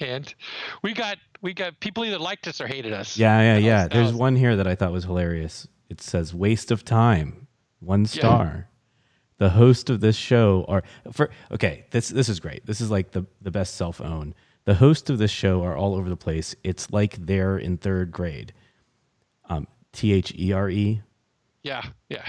and 0.01 0.35
we 0.83 0.93
got 0.95 1.19
we 1.43 1.53
got 1.53 1.79
people 1.81 2.05
either 2.05 2.19
liked 2.19 2.49
us 2.49 2.61
or 2.61 2.67
hated 2.67 2.93
us. 2.93 3.17
Yeah, 3.17 3.41
yeah, 3.41 3.55
That 3.55 3.63
yeah. 3.63 3.83
was- 3.85 3.89
There's 3.93 4.07
was- 4.09 4.15
one 4.17 4.37
here 4.37 4.57
that 4.57 4.67
I 4.67 4.75
thought 4.75 4.93
was 4.93 5.05
hilarious. 5.05 5.69
It 5.89 6.01
says 6.01 6.33
waste 6.35 6.71
of 6.71 6.85
time, 6.85 7.49
one 7.81 8.07
star. 8.07 8.69
The 9.41 9.49
host 9.49 9.89
of 9.89 10.01
this 10.01 10.17
show 10.17 10.67
are 10.69 10.83
for 11.13 11.31
okay. 11.51 11.87
This 11.93 12.11
this 12.11 12.29
is 12.29 12.41
great. 12.41 12.67
This 12.67 12.83
is 12.83 12.91
like 12.91 13.13
the 13.13 13.25
the 13.41 13.51
best 13.51 13.75
self 13.75 13.99
own. 13.99 14.35
The 14.67 14.75
host 14.75 15.09
of 15.09 15.17
this 15.17 15.31
show 15.31 15.65
are 15.65 15.75
all 15.75 15.95
over 15.95 16.11
the 16.11 16.17
place. 16.17 16.55
It's 16.63 16.91
like 16.91 17.17
they're 17.25 17.57
in 17.57 17.79
third 17.79 18.13
grade. 18.13 18.53
Um, 19.49 19.67
T 19.93 20.13
H 20.13 20.35
E 20.39 20.53
R 20.53 20.69
E. 20.69 21.01
Yeah, 21.63 21.83
yeah. 22.11 22.27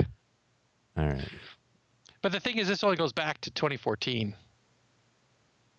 All 0.97 1.05
right, 1.05 1.27
But 2.21 2.31
the 2.31 2.39
thing 2.39 2.57
is, 2.57 2.69
this 2.69 2.81
only 2.81 2.95
goes 2.95 3.11
back 3.11 3.41
to 3.41 3.51
2014. 3.51 4.33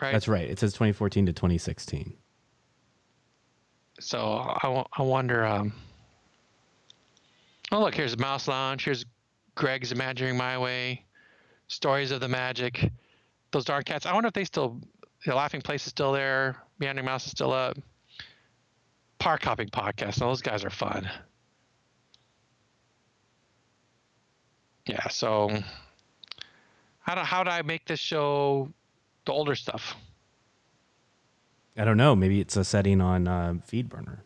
Right. 0.02 0.12
that's 0.12 0.28
right. 0.28 0.50
It 0.50 0.58
says 0.58 0.74
2014 0.74 1.26
to 1.26 1.32
2016. 1.32 2.12
So 4.00 4.18
I, 4.18 4.84
I 4.98 5.02
wonder. 5.02 5.46
Um, 5.46 5.72
oh, 7.70 7.80
look, 7.80 7.94
here's 7.94 8.18
Mouse 8.18 8.48
Lounge. 8.48 8.84
Here's 8.84 9.06
Greg's 9.54 9.92
Imagining 9.92 10.36
My 10.36 10.58
Way. 10.58 11.06
Stories 11.72 12.10
of 12.10 12.20
the 12.20 12.28
Magic. 12.28 12.90
Those 13.50 13.64
Dark 13.64 13.86
Cats. 13.86 14.06
I 14.06 14.12
wonder 14.14 14.28
if 14.28 14.34
they 14.34 14.44
still. 14.44 14.80
The 15.24 15.34
Laughing 15.34 15.62
Place 15.62 15.86
is 15.86 15.90
still 15.90 16.12
there. 16.12 16.56
Meandering 16.78 17.06
Mouse 17.06 17.26
is 17.26 17.30
still 17.30 17.52
up. 17.52 17.78
Park 19.18 19.42
Hopping 19.44 19.68
Podcast. 19.68 20.20
Now, 20.20 20.28
those 20.28 20.42
guys 20.42 20.64
are 20.64 20.70
fun. 20.70 21.08
Yeah. 24.86 25.08
So, 25.08 25.50
how 27.00 27.14
do 27.14 27.20
how 27.20 27.44
do 27.44 27.50
I 27.50 27.62
make 27.62 27.86
this 27.86 28.00
show 28.00 28.68
the 29.24 29.32
older 29.32 29.54
stuff? 29.54 29.94
I 31.76 31.84
don't 31.84 31.96
know. 31.96 32.14
Maybe 32.14 32.40
it's 32.40 32.56
a 32.56 32.64
setting 32.64 33.00
on 33.00 33.26
uh, 33.28 33.54
FeedBurner. 33.66 34.18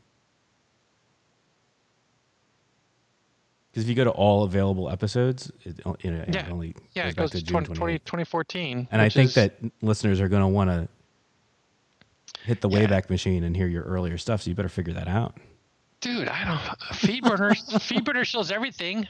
Because 3.76 3.84
if 3.84 3.90
you 3.90 3.94
go 3.94 4.04
to 4.04 4.10
all 4.10 4.44
available 4.44 4.88
episodes, 4.88 5.52
it, 5.64 5.78
you 6.02 6.10
know, 6.10 6.22
it 6.26 6.34
Yeah. 6.34 6.48
only 6.50 6.74
Yeah, 6.94 7.02
goes 7.02 7.12
it 7.12 7.16
back 7.16 7.22
goes 7.24 7.30
to 7.32 7.38
to 7.40 7.44
June 7.44 7.64
20, 7.64 7.74
28th. 7.98 8.04
2014. 8.06 8.88
And 8.90 9.02
I 9.02 9.10
think 9.10 9.28
is- 9.28 9.34
that 9.34 9.56
listeners 9.82 10.18
are 10.18 10.28
going 10.28 10.40
to 10.40 10.48
want 10.48 10.70
to 10.70 10.88
hit 12.44 12.62
the 12.62 12.70
Yeah. 12.70 12.86
Wayback 12.86 13.10
Machine 13.10 13.44
and 13.44 13.54
hear 13.54 13.66
your 13.66 13.82
earlier 13.82 14.16
stuff. 14.16 14.40
So 14.40 14.48
you 14.48 14.54
better 14.54 14.70
figure 14.70 14.94
that 14.94 15.08
out. 15.08 15.36
dude, 16.00 16.26
I 16.28 16.44
don't. 16.46 16.58
Feedburner, 16.94 17.50
Feedburner 17.80 18.24
shows 18.24 18.50
everything. 18.50 19.06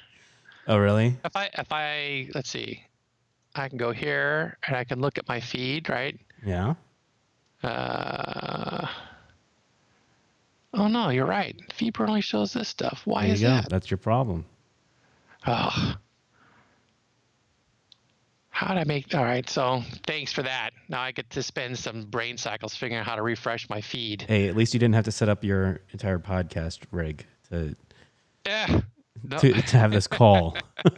Oh, 0.67 0.79
really? 0.79 1.17
If 1.25 1.37
I, 1.37 1.49
if 1.57 1.71
I, 1.71 2.29
let's 2.35 2.51
see, 2.51 2.83
I 3.55 3.69
can 3.69 3.79
go 3.79 3.93
here 3.93 4.59
and 4.67 4.75
I 4.77 4.83
can 4.83 5.01
look 5.01 5.17
at 5.17 5.29
my 5.29 5.39
feed, 5.39 5.89
right? 5.89 6.19
Yeah. 6.45 6.75
Uh, 7.63 8.89
oh 10.75 10.89
no, 10.89 11.11
you're 11.11 11.25
right. 11.25 11.57
Feedburner 11.79 12.09
only 12.09 12.21
shows 12.21 12.53
this 12.53 12.69
stuff. 12.69 13.03
Why 13.05 13.27
There 13.27 13.35
is 13.35 13.41
that? 13.43 13.69
That's 13.69 13.91
your 13.93 13.99
problem. 13.99 14.45
Oh. 15.47 15.95
How 18.51 18.75
would 18.75 18.81
I 18.81 18.85
make? 18.85 19.15
All 19.15 19.23
right, 19.23 19.49
so 19.51 19.83
thanks 20.07 20.33
for 20.33 20.43
that. 20.43 20.71
Now 20.89 21.03
I 21.03 21.13
get 21.13 21.29
to 21.31 21.43
spend 21.43 21.79
some 21.79 22.07
brain 22.07 22.39
cycles 22.39 22.75
figuring 22.75 23.01
out 23.01 23.07
how 23.07 23.15
to 23.15 23.23
refresh 23.23 23.69
my 23.69 23.83
feed. 23.83 24.23
Hey, 24.23 24.49
at 24.49 24.57
least 24.57 24.73
you 24.73 24.81
didn't 24.81 24.95
have 24.95 25.05
to 25.05 25.13
set 25.13 25.29
up 25.29 25.45
your 25.45 25.81
entire 25.93 26.19
podcast 26.19 26.81
rig 26.91 27.27
to 27.51 27.77
Yeah. 28.47 28.81
No. 29.23 29.39
to, 29.39 29.53
to 29.53 29.77
have 29.79 29.93
this 29.93 30.07
call. 30.07 30.57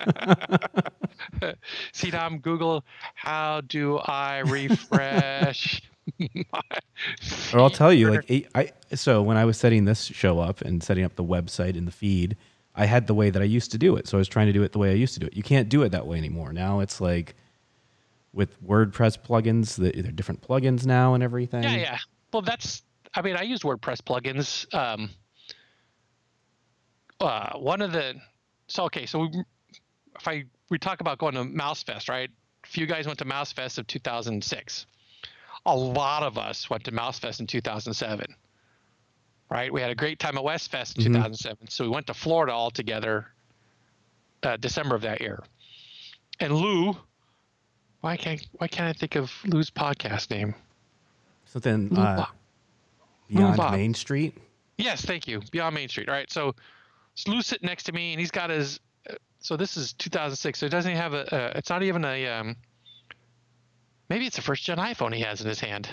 See 1.93 2.11
now 2.11 2.27
I'm 2.27 2.39
Google. 2.39 2.85
How 3.15 3.61
do 3.63 3.99
I 3.99 4.39
refresh? 4.39 5.83
my 6.19 6.61
Or 7.53 7.61
I'll 7.61 7.71
tell 7.71 7.93
you, 7.93 8.11
like 8.11 8.31
I, 8.31 8.45
I 8.55 8.97
so 8.97 9.23
when 9.23 9.37
I 9.37 9.45
was 9.45 9.57
setting 9.57 9.85
this 9.85 10.05
show 10.05 10.39
up 10.39 10.61
and 10.61 10.83
setting 10.83 11.05
up 11.05 11.17
the 11.17 11.25
website 11.25 11.77
and 11.77 11.87
the 11.87 11.93
feed, 11.93 12.37
I 12.79 12.87
had 12.87 13.09
the 13.09 13.15
way 13.15 13.29
that 13.29 13.43
I 13.43 13.45
used 13.45 13.73
to 13.73 13.79
do 13.79 13.97
it. 13.97 14.07
So 14.07 14.17
I 14.17 14.21
was 14.21 14.29
trying 14.29 14.47
to 14.47 14.53
do 14.53 14.63
it 14.63 14.71
the 14.71 14.79
way 14.79 14.91
I 14.91 14.95
used 14.95 15.13
to 15.15 15.21
do 15.21 15.27
it. 15.27 15.37
You 15.37 15.43
can't 15.43 15.69
do 15.69 15.83
it 15.83 15.91
that 15.91 16.07
way 16.07 16.17
anymore. 16.17 16.53
Now 16.53 16.79
it's 16.79 17.01
like 17.01 17.35
with 18.33 18.63
WordPress 18.65 19.19
plugins, 19.19 19.77
the, 19.77 20.01
they're 20.01 20.13
different 20.13 20.43
plugins 20.43 20.87
now 20.87 21.15
and 21.15 21.23
everything. 21.23 21.65
yeah, 21.65 21.75
yeah. 21.75 21.99
Well, 22.33 22.43
that's. 22.43 22.83
I 23.15 23.23
mean, 23.23 23.37
I 23.37 23.43
use 23.43 23.63
WordPress 23.63 24.01
plugins. 24.03 24.73
Um, 24.73 25.11
uh, 27.21 27.59
one 27.59 27.83
of 27.83 27.91
the. 27.91 28.15
So 28.69 28.85
okay, 28.85 29.07
so 29.07 29.21
we, 29.21 29.43
if 30.17 30.29
I 30.29 30.45
we 30.71 30.79
talk 30.79 31.01
about 31.01 31.19
going 31.19 31.35
to 31.35 31.43
MouseFest, 31.43 32.09
right? 32.09 32.31
A 32.63 32.67
few 32.67 32.87
guys 32.87 33.07
went 33.07 33.19
to 33.19 33.25
MouseFest 33.25 33.79
of 33.79 33.89
2006. 33.89 34.87
A 35.67 35.77
lot 35.77 36.23
of 36.23 36.39
us 36.39 36.71
went 36.71 36.85
to 36.85 36.93
MouseFest 36.93 37.41
in 37.41 37.49
2007. 37.49 38.37
Right, 39.51 39.73
we 39.73 39.81
had 39.81 39.91
a 39.91 39.95
great 39.95 40.19
time 40.19 40.37
at 40.37 40.45
Westfest 40.45 40.99
in 40.99 41.05
Mhm. 41.05 41.17
2007. 41.17 41.69
So 41.71 41.85
we 41.85 41.89
went 41.91 42.07
to 42.09 42.15
Florida 42.15 42.53
all 42.53 42.71
together, 42.71 43.29
uh, 44.43 44.57
December 44.59 44.95
of 44.95 45.01
that 45.03 45.21
year. 45.23 45.43
And 46.39 46.55
Lou, 46.55 46.97
why 48.03 48.17
can't 48.19 48.47
why 48.53 48.69
can't 48.69 48.89
I 48.89 48.93
think 48.93 49.17
of 49.17 49.33
Lou's 49.47 49.71
podcast 49.71 50.31
name? 50.31 50.55
Something 51.47 51.97
uh, 51.97 52.27
beyond. 53.29 53.59
Main 53.73 53.95
Street. 53.95 54.37
Yes, 54.77 55.03
thank 55.05 55.27
you. 55.27 55.41
Beyond 55.51 55.75
Main 55.75 55.89
Street. 55.89 56.09
All 56.09 56.15
right. 56.15 56.31
So, 56.31 56.55
so 57.15 57.33
Lou's 57.33 57.47
sitting 57.47 57.67
next 57.67 57.85
to 57.85 57.93
me, 57.93 58.13
and 58.13 58.21
he's 58.21 58.31
got 58.31 58.51
his. 58.51 58.79
Uh, 59.09 59.15
so 59.41 59.57
this 59.57 59.77
is 59.79 59.95
2006. 59.95 60.59
So 60.59 60.67
it 60.67 60.69
doesn't 60.69 60.95
have 60.95 61.15
a. 61.15 61.35
Uh, 61.35 61.53
it's 61.57 61.71
not 61.71 61.83
even 61.83 62.05
a. 62.05 62.27
Um, 62.29 62.55
maybe 64.11 64.27
it's 64.27 64.37
a 64.39 64.43
first 64.43 64.63
gen 64.65 64.77
iPhone 64.77 65.15
he 65.15 65.23
has 65.23 65.41
in 65.41 65.49
his 65.49 65.59
hand. 65.59 65.89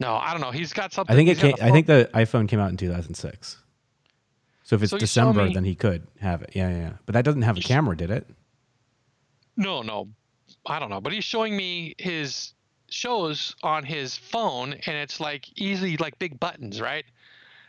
No, 0.00 0.16
I 0.16 0.32
don't 0.32 0.40
know. 0.40 0.50
He's 0.50 0.72
got 0.72 0.92
something. 0.92 1.12
I 1.12 1.16
think 1.16 1.28
it 1.28 1.38
came, 1.38 1.54
I 1.60 1.70
think 1.70 1.86
the 1.86 2.08
iPhone 2.14 2.48
came 2.48 2.58
out 2.58 2.70
in 2.70 2.76
2006. 2.78 3.58
So 4.64 4.76
if 4.76 4.82
it's 4.82 4.90
So 4.90 4.98
December, 4.98 5.44
me- 5.44 5.54
then 5.54 5.64
he 5.64 5.74
could 5.74 6.06
have 6.20 6.42
it. 6.42 6.50
Yeah, 6.54 6.70
yeah, 6.70 6.76
yeah. 6.78 6.92
But 7.04 7.12
that 7.12 7.24
doesn't 7.24 7.42
have 7.42 7.58
a 7.58 7.60
camera, 7.60 7.96
did 7.96 8.10
it? 8.10 8.26
No, 9.56 9.82
no, 9.82 10.08
I 10.64 10.78
don't 10.78 10.88
know. 10.88 11.00
But 11.00 11.12
he's 11.12 11.24
showing 11.24 11.56
me 11.56 11.94
his 11.98 12.54
shows 12.88 13.54
on 13.62 13.84
his 13.84 14.16
phone, 14.16 14.72
and 14.72 14.96
it's 14.96 15.20
like 15.20 15.46
easily 15.58 15.96
like 15.98 16.18
big 16.18 16.40
buttons, 16.40 16.80
right? 16.80 17.04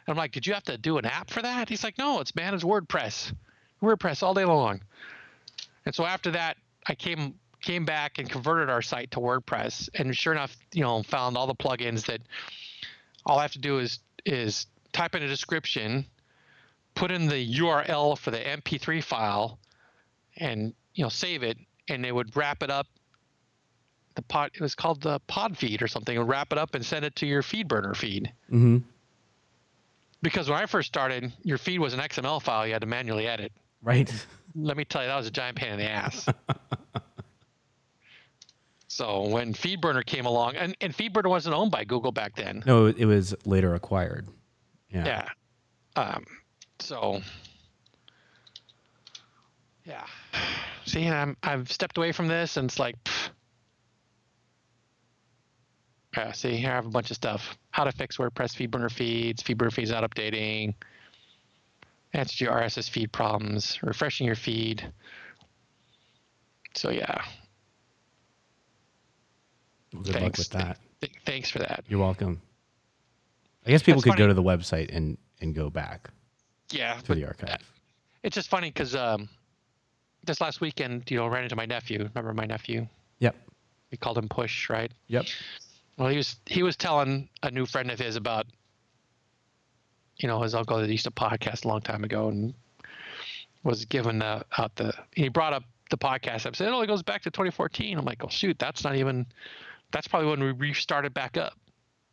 And 0.07 0.13
I'm 0.13 0.17
like, 0.17 0.31
did 0.31 0.47
you 0.47 0.53
have 0.53 0.63
to 0.63 0.77
do 0.77 0.97
an 0.97 1.05
app 1.05 1.29
for 1.29 1.41
that? 1.41 1.67
He's 1.69 1.83
like, 1.83 1.97
no, 1.97 2.21
it's 2.21 2.33
managed 2.33 2.63
WordPress, 2.63 3.33
WordPress 3.83 4.23
all 4.23 4.33
day 4.33 4.45
long. 4.45 4.81
And 5.85 5.93
so 5.93 6.05
after 6.05 6.31
that, 6.31 6.57
I 6.87 6.95
came 6.95 7.33
came 7.61 7.85
back 7.85 8.17
and 8.17 8.29
converted 8.29 8.69
our 8.69 8.81
site 8.81 9.11
to 9.11 9.19
WordPress, 9.19 9.89
and 9.95 10.15
sure 10.15 10.33
enough, 10.33 10.55
you 10.73 10.81
know, 10.81 11.03
found 11.03 11.37
all 11.37 11.47
the 11.47 11.55
plugins 11.55 12.05
that 12.05 12.21
all 13.25 13.39
I 13.39 13.43
have 13.43 13.51
to 13.53 13.59
do 13.59 13.79
is 13.79 13.99
is 14.25 14.67
type 14.93 15.15
in 15.15 15.23
a 15.23 15.27
description, 15.27 16.05
put 16.95 17.11
in 17.11 17.27
the 17.27 17.55
URL 17.59 18.17
for 18.17 18.31
the 18.31 18.39
MP3 18.39 19.03
file, 19.03 19.59
and 20.37 20.73
you 20.93 21.03
know 21.03 21.09
save 21.09 21.43
it, 21.43 21.57
and 21.87 22.03
they 22.03 22.11
would 22.11 22.35
wrap 22.35 22.63
it 22.63 22.69
up. 22.69 22.87
The 24.15 24.21
pod 24.23 24.51
it 24.53 24.61
was 24.61 24.75
called 24.75 25.01
the 25.01 25.19
pod 25.27 25.57
feed 25.57 25.81
or 25.81 25.87
something. 25.87 26.15
It 26.15 26.19
would 26.19 26.27
wrap 26.27 26.51
it 26.51 26.57
up 26.57 26.75
and 26.75 26.85
send 26.85 27.05
it 27.05 27.15
to 27.17 27.25
your 27.25 27.41
feed 27.41 27.67
burner 27.67 27.93
feed. 27.93 28.31
Mm-hmm. 28.47 28.77
Because 30.21 30.49
when 30.49 30.59
I 30.59 30.65
first 30.65 30.87
started, 30.87 31.31
your 31.43 31.57
feed 31.57 31.79
was 31.79 31.93
an 31.93 31.99
XML 31.99 32.41
file 32.41 32.67
you 32.67 32.73
had 32.73 32.81
to 32.81 32.87
manually 32.87 33.27
edit. 33.27 33.51
Right. 33.81 34.13
Let 34.55 34.77
me 34.77 34.85
tell 34.85 35.01
you, 35.01 35.07
that 35.07 35.15
was 35.15 35.27
a 35.27 35.31
giant 35.31 35.57
pain 35.57 35.71
in 35.71 35.79
the 35.79 35.89
ass. 35.89 36.27
so 39.01 39.27
when 39.29 39.55
FeedBurner 39.55 40.05
came 40.05 40.27
along, 40.27 40.57
and, 40.57 40.77
and 40.79 40.95
FeedBurner 40.95 41.27
wasn't 41.27 41.55
owned 41.55 41.71
by 41.71 41.83
Google 41.85 42.11
back 42.11 42.35
then. 42.35 42.61
No, 42.67 42.85
it 42.85 43.05
was 43.05 43.33
later 43.45 43.73
acquired. 43.73 44.27
Yeah. 44.91 45.25
Yeah. 45.95 46.01
Um, 46.01 46.25
so 46.79 47.19
yeah. 49.85 50.05
See, 50.85 51.07
I'm 51.07 51.35
I've 51.41 51.71
stepped 51.71 51.97
away 51.97 52.11
from 52.11 52.27
this, 52.27 52.57
and 52.57 52.69
it's 52.69 52.77
like. 52.77 53.03
pff. 53.03 53.29
Yeah, 56.15 56.33
see, 56.33 56.57
here 56.57 56.69
I 56.71 56.75
have 56.75 56.85
a 56.85 56.89
bunch 56.89 57.09
of 57.09 57.15
stuff. 57.15 57.57
How 57.71 57.85
to 57.85 57.91
fix 57.91 58.17
WordPress 58.17 58.55
FeedBurner 58.55 58.91
feeds, 58.91 59.41
FeedBurner 59.41 59.73
feeds 59.73 59.89
not 59.89 60.03
updating, 60.03 60.75
answer 62.13 62.37
to 62.37 62.43
your 62.43 62.53
RSS 62.53 62.89
feed 62.89 63.11
problems, 63.11 63.79
refreshing 63.81 64.27
your 64.27 64.35
feed. 64.35 64.91
So 66.75 66.91
yeah, 66.91 67.23
Well, 69.93 70.03
good 70.03 70.13
Thanks. 70.13 70.23
luck 70.23 70.37
with 70.37 70.49
that. 70.51 70.77
th- 71.01 71.13
thanks 71.25 71.49
for 71.49 71.59
that. 71.59 71.83
You're 71.87 71.99
welcome. 71.99 72.41
I 73.65 73.69
guess 73.71 73.83
people 73.83 74.01
That's 74.01 74.15
could 74.15 74.19
go 74.19 74.27
to 74.27 74.33
the 74.33 74.43
website 74.43 74.95
and 74.95 75.17
and 75.41 75.53
go 75.55 75.69
back 75.69 76.09
Yeah, 76.71 76.95
to 77.05 77.15
the 77.15 77.25
archive. 77.25 77.61
it's 78.23 78.35
just 78.35 78.49
funny 78.49 78.69
because 78.69 78.95
um, 78.95 79.27
this 80.23 80.39
last 80.41 80.61
weekend, 80.61 81.09
you 81.11 81.17
know, 81.17 81.27
ran 81.27 81.43
into 81.43 81.55
my 81.55 81.65
nephew. 81.65 81.99
Remember 82.13 82.33
my 82.33 82.45
nephew? 82.45 82.87
Yep. 83.19 83.35
We 83.91 83.97
called 83.97 84.17
him 84.17 84.29
Push, 84.29 84.69
right? 84.69 84.91
Yep. 85.07 85.25
Well, 85.97 86.07
he 86.09 86.17
was 86.17 86.37
he 86.45 86.63
was 86.63 86.75
telling 86.77 87.27
a 87.43 87.51
new 87.51 87.65
friend 87.65 87.91
of 87.91 87.99
his 87.99 88.15
about, 88.15 88.45
you 90.17 90.27
know, 90.27 90.41
his 90.41 90.55
uncle 90.55 90.77
that 90.79 90.89
used 90.89 91.03
to 91.05 91.11
podcast 91.11 91.65
a 91.65 91.67
long 91.67 91.81
time 91.81 92.03
ago 92.03 92.29
and 92.29 92.53
was 93.63 93.85
giving 93.85 94.19
the, 94.19 94.43
out 94.57 94.75
the. 94.75 94.93
He 95.15 95.27
brought 95.29 95.53
up 95.53 95.63
the 95.89 95.97
podcast 95.97 96.45
episode. 96.45 96.65
It 96.67 96.71
only 96.73 96.87
goes 96.87 97.03
back 97.03 97.21
to 97.23 97.31
2014. 97.31 97.97
I'm 97.97 98.05
like, 98.05 98.23
oh 98.23 98.29
shoot, 98.29 98.57
that's 98.57 98.83
not 98.83 98.95
even. 98.95 99.25
That's 99.91 100.07
probably 100.07 100.29
when 100.29 100.41
we 100.41 100.51
restarted 100.51 101.13
back 101.13 101.37
up. 101.37 101.53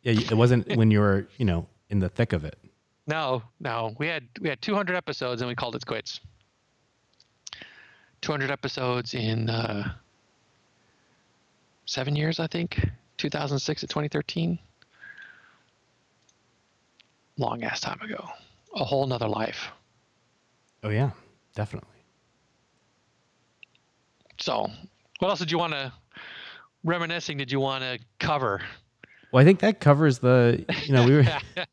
Yeah, 0.03 0.13
it 0.13 0.33
wasn't 0.33 0.67
when 0.75 0.91
you 0.91 0.99
were, 0.99 1.27
you 1.37 1.45
know, 1.45 1.67
in 1.89 1.99
the 1.99 2.09
thick 2.09 2.33
of 2.33 2.45
it. 2.45 2.57
No, 3.07 3.41
no, 3.59 3.95
we 3.97 4.07
had 4.07 4.27
we 4.39 4.49
had 4.49 4.61
200 4.61 4.95
episodes 4.95 5.41
and 5.41 5.49
we 5.49 5.55
called 5.55 5.75
it 5.75 5.85
quits. 5.85 6.19
200 8.21 8.51
episodes 8.51 9.13
in 9.13 9.49
uh, 9.49 9.93
seven 11.85 12.15
years, 12.15 12.39
I 12.39 12.47
think. 12.47 12.87
2006 13.17 13.81
to 13.81 13.87
2013. 13.87 14.59
Long 17.37 17.63
ass 17.63 17.79
time 17.79 17.99
ago. 18.01 18.27
A 18.75 18.83
whole 18.83 19.07
nother 19.07 19.27
life. 19.27 19.69
Oh 20.83 20.89
yeah, 20.89 21.11
definitely. 21.55 21.89
So, 24.39 24.67
what 25.19 25.29
else 25.29 25.39
did 25.39 25.51
you 25.51 25.57
want 25.57 25.73
to 25.73 25.91
reminiscing? 26.83 27.37
Did 27.37 27.51
you 27.51 27.59
want 27.59 27.83
to 27.83 27.99
cover? 28.19 28.61
Well, 29.31 29.41
I 29.41 29.45
think 29.45 29.59
that 29.59 29.79
covers 29.79 30.19
the. 30.19 30.65
You 30.85 30.93
know, 30.93 31.05
we 31.05 31.15
were. 31.15 31.23
I 31.57 31.65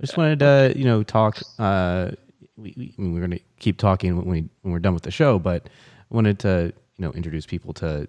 just 0.00 0.16
wanted 0.16 0.38
to, 0.40 0.72
you 0.76 0.84
know, 0.84 1.02
talk. 1.02 1.38
Uh, 1.58 2.12
we, 2.56 2.74
we, 2.76 2.94
I 2.96 3.02
mean, 3.02 3.12
we're 3.14 3.20
going 3.20 3.32
to 3.32 3.40
keep 3.58 3.78
talking 3.78 4.16
when 4.16 4.26
we 4.26 4.48
when 4.62 4.72
we're 4.72 4.78
done 4.78 4.94
with 4.94 5.02
the 5.02 5.10
show, 5.10 5.38
but 5.38 5.68
I 5.68 6.14
wanted 6.14 6.38
to, 6.40 6.72
you 6.96 7.04
know, 7.04 7.12
introduce 7.12 7.46
people 7.46 7.72
to 7.74 8.06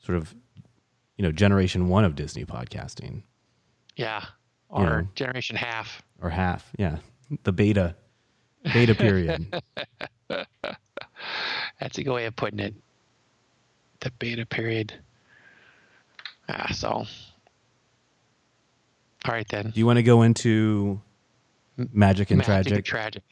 sort 0.00 0.18
of, 0.18 0.34
you 1.16 1.22
know, 1.24 1.32
generation 1.32 1.88
one 1.88 2.04
of 2.04 2.14
Disney 2.14 2.44
podcasting 2.44 3.22
yeah, 3.96 4.24
or 4.68 4.82
Yeah. 4.84 5.02
Generation 5.16 5.56
Half. 5.56 6.02
or 6.22 6.30
half. 6.30 6.70
Yeah, 6.78 6.98
the 7.42 7.52
beta, 7.52 7.96
beta 8.72 8.94
period. 8.94 9.60
That's 10.28 11.98
a 11.98 12.02
good 12.04 12.12
way 12.14 12.26
of 12.26 12.36
putting 12.36 12.60
it. 12.60 12.74
The 14.00 14.10
beta 14.12 14.46
period. 14.46 14.94
Ah, 16.48 16.72
so. 16.72 16.88
All 16.90 17.06
right 19.34 19.46
then. 19.48 19.70
Do 19.70 19.78
you 19.78 19.86
want 19.86 19.98
to 19.98 20.02
go 20.02 20.22
into 20.22 21.00
magic 21.92 22.30
and 22.30 22.38
Magic 22.38 22.72
and 22.72 22.84
tragic? 22.84 22.84
tragic. 22.84 23.22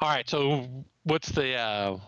All 0.00 0.08
right. 0.08 0.28
So 0.28 0.68
what's 1.04 1.30
the? 1.30 1.54
uh 1.54 1.98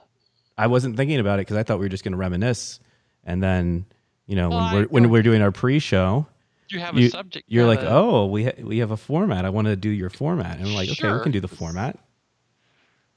I 0.57 0.67
wasn't 0.69 0.97
thinking 0.97 1.19
about 1.19 1.41
it 1.41 1.43
because 1.43 1.57
I 1.57 1.63
thought 1.65 1.79
we 1.79 1.85
were 1.85 1.91
just 1.91 2.05
going 2.05 2.13
to 2.13 2.19
reminisce, 2.19 2.79
and 3.25 3.43
then, 3.43 3.87
you 4.27 4.37
know, 4.37 4.51
Well, 4.51 4.59
when 4.59 4.69
I 4.69 4.75
we're 4.75 4.85
when 4.87 5.11
we're 5.11 5.23
doing 5.23 5.43
our 5.43 5.51
pre-show. 5.51 6.27
You 6.69 6.79
have 6.81 6.97
you, 6.97 7.09
a 7.09 7.11
subject. 7.11 7.45
You're 7.49 7.65
you 7.65 7.69
like, 7.69 7.83
oh, 7.83 8.27
we 8.27 8.45
ha- 8.45 8.63
we 8.63 8.79
have 8.79 8.91
a 8.91 8.97
format. 8.97 9.45
I 9.45 9.51
want 9.51 9.67
to 9.67 9.77
do 9.77 9.91
your 9.91 10.11
format, 10.11 10.59
and 10.59 10.69
I'm 10.69 10.75
like, 10.75 10.89
okay, 10.91 11.13
we 11.13 11.21
can 11.21 11.33
do 11.33 11.41
the 11.41 11.49
format. 11.49 11.99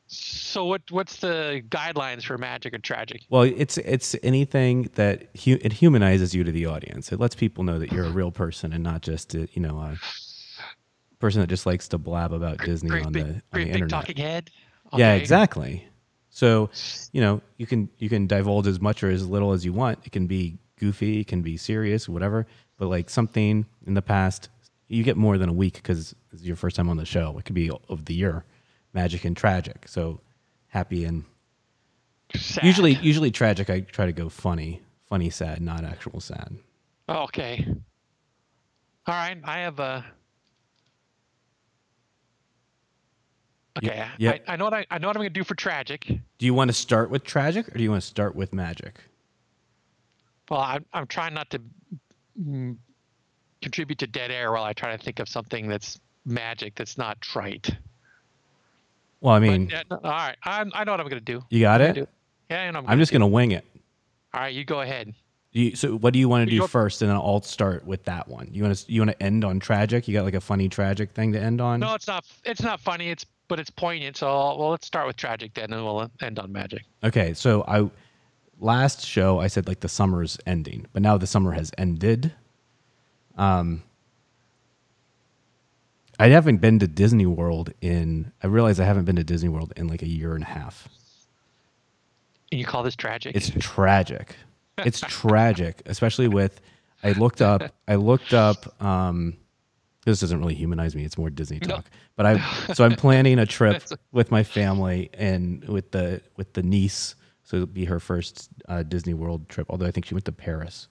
So 0.07 0.65
what? 0.65 0.81
What's 0.89 1.17
the 1.17 1.61
guidelines 1.69 2.23
for 2.23 2.37
magic 2.37 2.73
and 2.73 2.83
tragic? 2.83 3.23
Well, 3.29 3.43
it's 3.43 3.77
it's 3.77 4.15
anything 4.23 4.89
that 4.95 5.27
hu- 5.43 5.59
it 5.61 5.73
humanizes 5.73 6.33
you 6.33 6.43
to 6.43 6.51
the 6.51 6.65
audience. 6.65 7.11
It 7.11 7.19
lets 7.19 7.35
people 7.35 7.63
know 7.63 7.77
that 7.79 7.91
you're 7.91 8.05
a 8.05 8.11
real 8.11 8.31
person 8.31 8.71
and 8.71 8.83
not 8.83 9.01
just 9.01 9.35
a, 9.35 9.49
you 9.53 9.61
know 9.61 9.77
a 9.79 9.97
person 11.19 11.41
that 11.41 11.47
just 11.47 11.65
likes 11.65 11.87
to 11.89 11.97
blab 11.97 12.31
about 12.31 12.59
Disney 12.59 12.89
Great 12.89 13.05
on 13.05 13.11
big, 13.11 13.23
the 13.25 13.29
on 13.29 13.41
great 13.51 13.63
the 13.65 13.65
big 13.65 13.75
internet. 13.75 13.89
talking 13.89 14.17
head. 14.17 14.49
Yeah, 14.95 15.13
exactly. 15.13 15.85
So, 16.29 16.69
you 17.11 17.19
know, 17.19 17.41
you 17.57 17.65
can 17.65 17.89
you 17.97 18.09
can 18.09 18.27
divulge 18.27 18.67
as 18.67 18.79
much 18.79 19.03
or 19.03 19.09
as 19.09 19.27
little 19.27 19.51
as 19.53 19.65
you 19.65 19.73
want. 19.73 19.99
It 20.05 20.11
can 20.11 20.27
be 20.27 20.57
goofy, 20.79 21.21
it 21.21 21.27
can 21.27 21.41
be 21.41 21.57
serious, 21.57 22.07
whatever. 22.07 22.45
But 22.77 22.87
like 22.87 23.09
something 23.09 23.65
in 23.85 23.93
the 23.95 24.01
past, 24.01 24.49
you 24.87 25.03
get 25.03 25.17
more 25.17 25.37
than 25.37 25.49
a 25.49 25.53
week 25.53 25.73
because 25.75 26.15
it's 26.31 26.43
your 26.43 26.55
first 26.55 26.75
time 26.75 26.89
on 26.89 26.97
the 26.97 27.05
show. 27.05 27.35
It 27.39 27.45
could 27.45 27.55
be 27.55 27.71
of 27.89 28.05
the 28.05 28.13
year, 28.13 28.45
magic 28.97 29.25
and 29.25 29.37
tragic. 29.37 29.87
So 29.87 30.19
happy 30.69 31.05
and 31.05 31.23
Sad. 32.35 32.63
usually 32.63 32.93
usually 32.95 33.29
tragic. 33.29 33.69
I 33.69 33.81
try 33.81 34.07
to 34.07 34.11
go 34.11 34.27
funny, 34.27 34.81
funny, 35.07 35.29
sad, 35.29 35.61
not 35.61 35.83
actual 35.85 36.19
sad. 36.19 36.57
Okay. 37.07 37.65
All 39.05 39.13
right. 39.13 39.37
I 39.43 39.59
have 39.59 39.79
a. 39.79 40.03
Okay. 43.77 44.07
yep. 44.17 44.43
I, 44.47 44.53
I 44.53 44.55
know 44.55 44.63
what 44.65 44.73
I, 44.73 44.85
I 44.89 44.97
know 44.97 45.07
what 45.07 45.15
I'm 45.15 45.21
gonna 45.21 45.29
do 45.29 45.43
for 45.43 45.53
tragic. 45.53 46.07
Do 46.39 46.45
you 46.47 46.55
want 46.55 46.69
to 46.69 46.73
start 46.73 47.11
with 47.11 47.23
tragic 47.23 47.67
or 47.69 47.77
do 47.77 47.83
you 47.83 47.91
want 47.91 48.01
to 48.01 48.07
start 48.07 48.35
with 48.35 48.51
magic? 48.51 48.99
Well, 50.49 50.61
I'm 50.61 50.83
I'm 50.91 51.05
trying 51.05 51.35
not 51.35 51.51
to 51.51 51.61
mm, 52.41 52.75
contribute 53.61 53.99
to 53.99 54.07
dead 54.07 54.31
air 54.31 54.51
while 54.51 54.63
I 54.63 54.73
try 54.73 54.97
to 54.97 55.03
think 55.03 55.19
of 55.19 55.29
something 55.29 55.67
that's 55.67 55.99
magic 56.25 56.73
that's 56.75 56.97
not 56.97 57.21
trite. 57.21 57.69
Well, 59.21 59.33
I 59.33 59.39
mean, 59.39 59.69
yeah, 59.69 59.83
no, 59.89 59.97
all 60.03 60.11
right. 60.11 60.35
I 60.43 60.63
I 60.73 60.83
know 60.83 60.91
what 60.93 60.99
I'm 61.01 61.07
gonna 61.09 61.21
do. 61.21 61.41
you 61.49 61.61
got 61.61 61.81
I'm 61.81 61.89
it. 61.89 61.93
gonna 61.95 62.05
do- 62.05 62.11
Yeah, 62.51 62.61
I 62.63 62.71
know. 62.71 62.83
I'm 62.87 62.99
just 62.99 63.11
gonna 63.11 63.27
wing 63.27 63.51
it. 63.51 63.65
All 64.33 64.41
right, 64.41 64.53
you 64.53 64.63
go 64.65 64.81
ahead. 64.81 65.13
You, 65.53 65.75
so 65.75 65.93
what 65.97 66.13
do 66.13 66.19
you 66.19 66.29
want 66.29 66.43
to 66.45 66.49
do 66.49 66.55
You're- 66.57 66.67
first, 66.67 67.01
and 67.01 67.09
then 67.09 67.15
I'll 67.17 67.41
start 67.41 67.85
with 67.85 68.03
that 68.05 68.27
one. 68.27 68.49
You 68.51 68.63
want 68.63 68.77
to 68.77 68.91
you 68.91 69.01
want 69.01 69.11
to 69.11 69.23
end 69.23 69.43
on 69.43 69.59
tragic? 69.59 70.07
You 70.07 70.13
got 70.13 70.23
like 70.25 70.35
a 70.35 70.41
funny 70.41 70.69
tragic 70.69 71.11
thing 71.13 71.33
to 71.33 71.39
end 71.39 71.61
on? 71.61 71.79
No, 71.79 71.95
it's 71.95 72.05
not. 72.07 72.25
It's 72.45 72.61
not 72.61 72.79
funny. 72.79 73.09
It's 73.09 73.25
but 73.47 73.59
it's 73.59 73.69
poignant. 73.69 74.17
So 74.17 74.27
I'll, 74.27 74.57
well, 74.59 74.69
let's 74.71 74.85
start 74.85 75.07
with 75.07 75.15
tragic 75.15 75.53
then, 75.55 75.71
and 75.73 75.83
we'll 75.83 76.11
end 76.21 76.37
on 76.37 76.51
magic. 76.51 76.83
Okay, 77.03 77.33
so 77.33 77.63
I 77.67 77.89
last 78.59 79.05
show 79.05 79.39
I 79.39 79.47
said 79.47 79.67
like 79.67 79.79
the 79.79 79.89
summer's 79.89 80.37
ending, 80.45 80.85
but 80.93 81.01
now 81.01 81.17
the 81.17 81.27
summer 81.27 81.53
has 81.53 81.71
ended. 81.77 82.33
Um, 83.37 83.83
I 86.19 86.29
haven't 86.29 86.57
been 86.57 86.79
to 86.79 86.87
Disney 86.87 87.25
World 87.25 87.73
in. 87.81 88.31
I 88.43 88.47
realize 88.47 88.79
I 88.79 88.85
haven't 88.85 89.05
been 89.05 89.17
to 89.17 89.23
Disney 89.23 89.49
World 89.49 89.73
in 89.75 89.87
like 89.87 90.01
a 90.01 90.07
year 90.07 90.33
and 90.33 90.43
a 90.43 90.47
half. 90.47 90.87
And 92.51 92.59
you 92.59 92.65
call 92.65 92.83
this 92.83 92.95
tragic? 92.95 93.35
It's 93.35 93.51
tragic. 93.59 94.35
It's 94.79 94.99
tragic, 95.07 95.81
especially 95.85 96.27
with. 96.27 96.59
I 97.03 97.11
looked 97.11 97.41
up. 97.41 97.73
I 97.87 97.95
looked 97.95 98.33
up. 98.33 98.81
Um, 98.81 99.37
this 100.05 100.19
doesn't 100.21 100.39
really 100.39 100.55
humanize 100.55 100.95
me. 100.95 101.03
It's 101.03 101.17
more 101.17 101.29
Disney 101.29 101.59
No. 101.61 101.75
talk. 101.75 101.85
But 102.15 102.25
I. 102.25 102.73
So 102.73 102.83
I'm 102.83 102.95
planning 102.95 103.37
a 103.37 103.45
trip 103.45 103.83
with 104.11 104.31
my 104.31 104.43
family 104.43 105.09
and 105.13 105.63
with 105.65 105.91
the 105.91 106.21
with 106.37 106.53
the 106.53 106.63
niece. 106.63 107.15
So 107.43 107.57
it'll 107.57 107.67
be 107.67 107.85
her 107.85 107.99
first 107.99 108.49
uh, 108.67 108.83
Disney 108.83 109.13
World 109.13 109.47
trip. 109.49 109.67
Although 109.69 109.85
I 109.85 109.91
think 109.91 110.05
she 110.05 110.15
went 110.15 110.25
to 110.25 110.31
Paris 110.31 110.87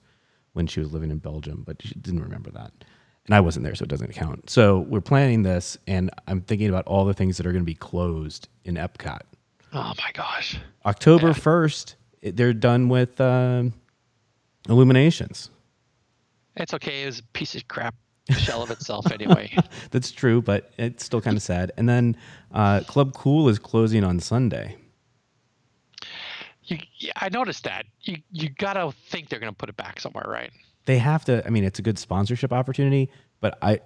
when 0.53 0.65
she 0.67 0.79
was 0.79 0.91
living 0.93 1.11
in 1.11 1.17
Belgium, 1.17 1.63
but 1.65 1.81
she 1.81 1.93
didn't 1.95 2.21
remember 2.23 2.49
that. 2.51 2.71
And 3.27 3.35
I 3.35 3.41
wasn't 3.41 3.65
there, 3.65 3.75
so 3.75 3.83
it 3.83 3.89
doesn't 3.89 4.13
count. 4.13 4.49
So 4.49 4.79
we're 4.79 5.01
planning 5.01 5.43
this, 5.43 5.77
and 5.85 6.09
I'm 6.27 6.41
thinking 6.41 6.69
about 6.69 6.87
all 6.87 7.03
the 7.05 7.13
things 7.13 7.35
that 7.37 7.45
are 7.45 7.51
going 7.51 7.63
to 7.63 7.65
be 7.65 7.75
closed 7.75 8.47
in 8.63 8.75
Epcot. 8.75 9.19
oh 9.73 9.93
my 9.97 10.11
gosh. 10.13 10.57
October 10.85 11.33
first, 11.33 11.95
they're 12.21 12.53
done 12.53 12.87
with 12.87 13.19
um, 13.19 13.73
Illuminations. 14.69 15.49
It's 16.55 16.73
okay. 16.73 17.03
It 17.03 17.05
was 17.07 17.19
a 17.19 17.23
piece 17.33 17.53
of 17.55 17.67
crap 17.67 17.95
shell 18.31 18.63
of 18.63 18.71
itself 18.71 19.11
anyway. 19.11 19.55
That's 19.91 20.11
true, 20.11 20.41
but 20.41 20.71
it's 20.77 21.05
still 21.05 21.21
kind 21.21 21.35
of 21.37 21.43
sad. 21.43 21.71
And 21.77 21.87
then 21.87 22.15
uh, 22.53 22.81
Club 22.87 23.13
Cool 23.13 23.49
is 23.49 23.59
closing 23.59 24.03
on 24.03 24.19
Sunday. 24.19 24.75
You, 26.63 26.77
I 27.15 27.29
noticed 27.29 27.63
that. 27.63 27.85
You 28.01 28.17
you 28.31 28.49
gotta 28.49 28.91
think 29.09 29.29
they're 29.29 29.39
gonna 29.39 29.53
put 29.53 29.69
it 29.69 29.77
back 29.77 30.01
somewhere, 30.01 30.25
right? 30.27 30.51
They 30.87 30.97
have 30.97 31.23
to. 31.25 31.45
I 31.45 31.49
mean, 31.51 31.63
it's 31.63 31.77
a 31.79 31.83
good 31.83 31.99
sponsorship 31.99 32.51
opportunity, 32.51 33.09
but 33.39 33.57
I 33.61 33.81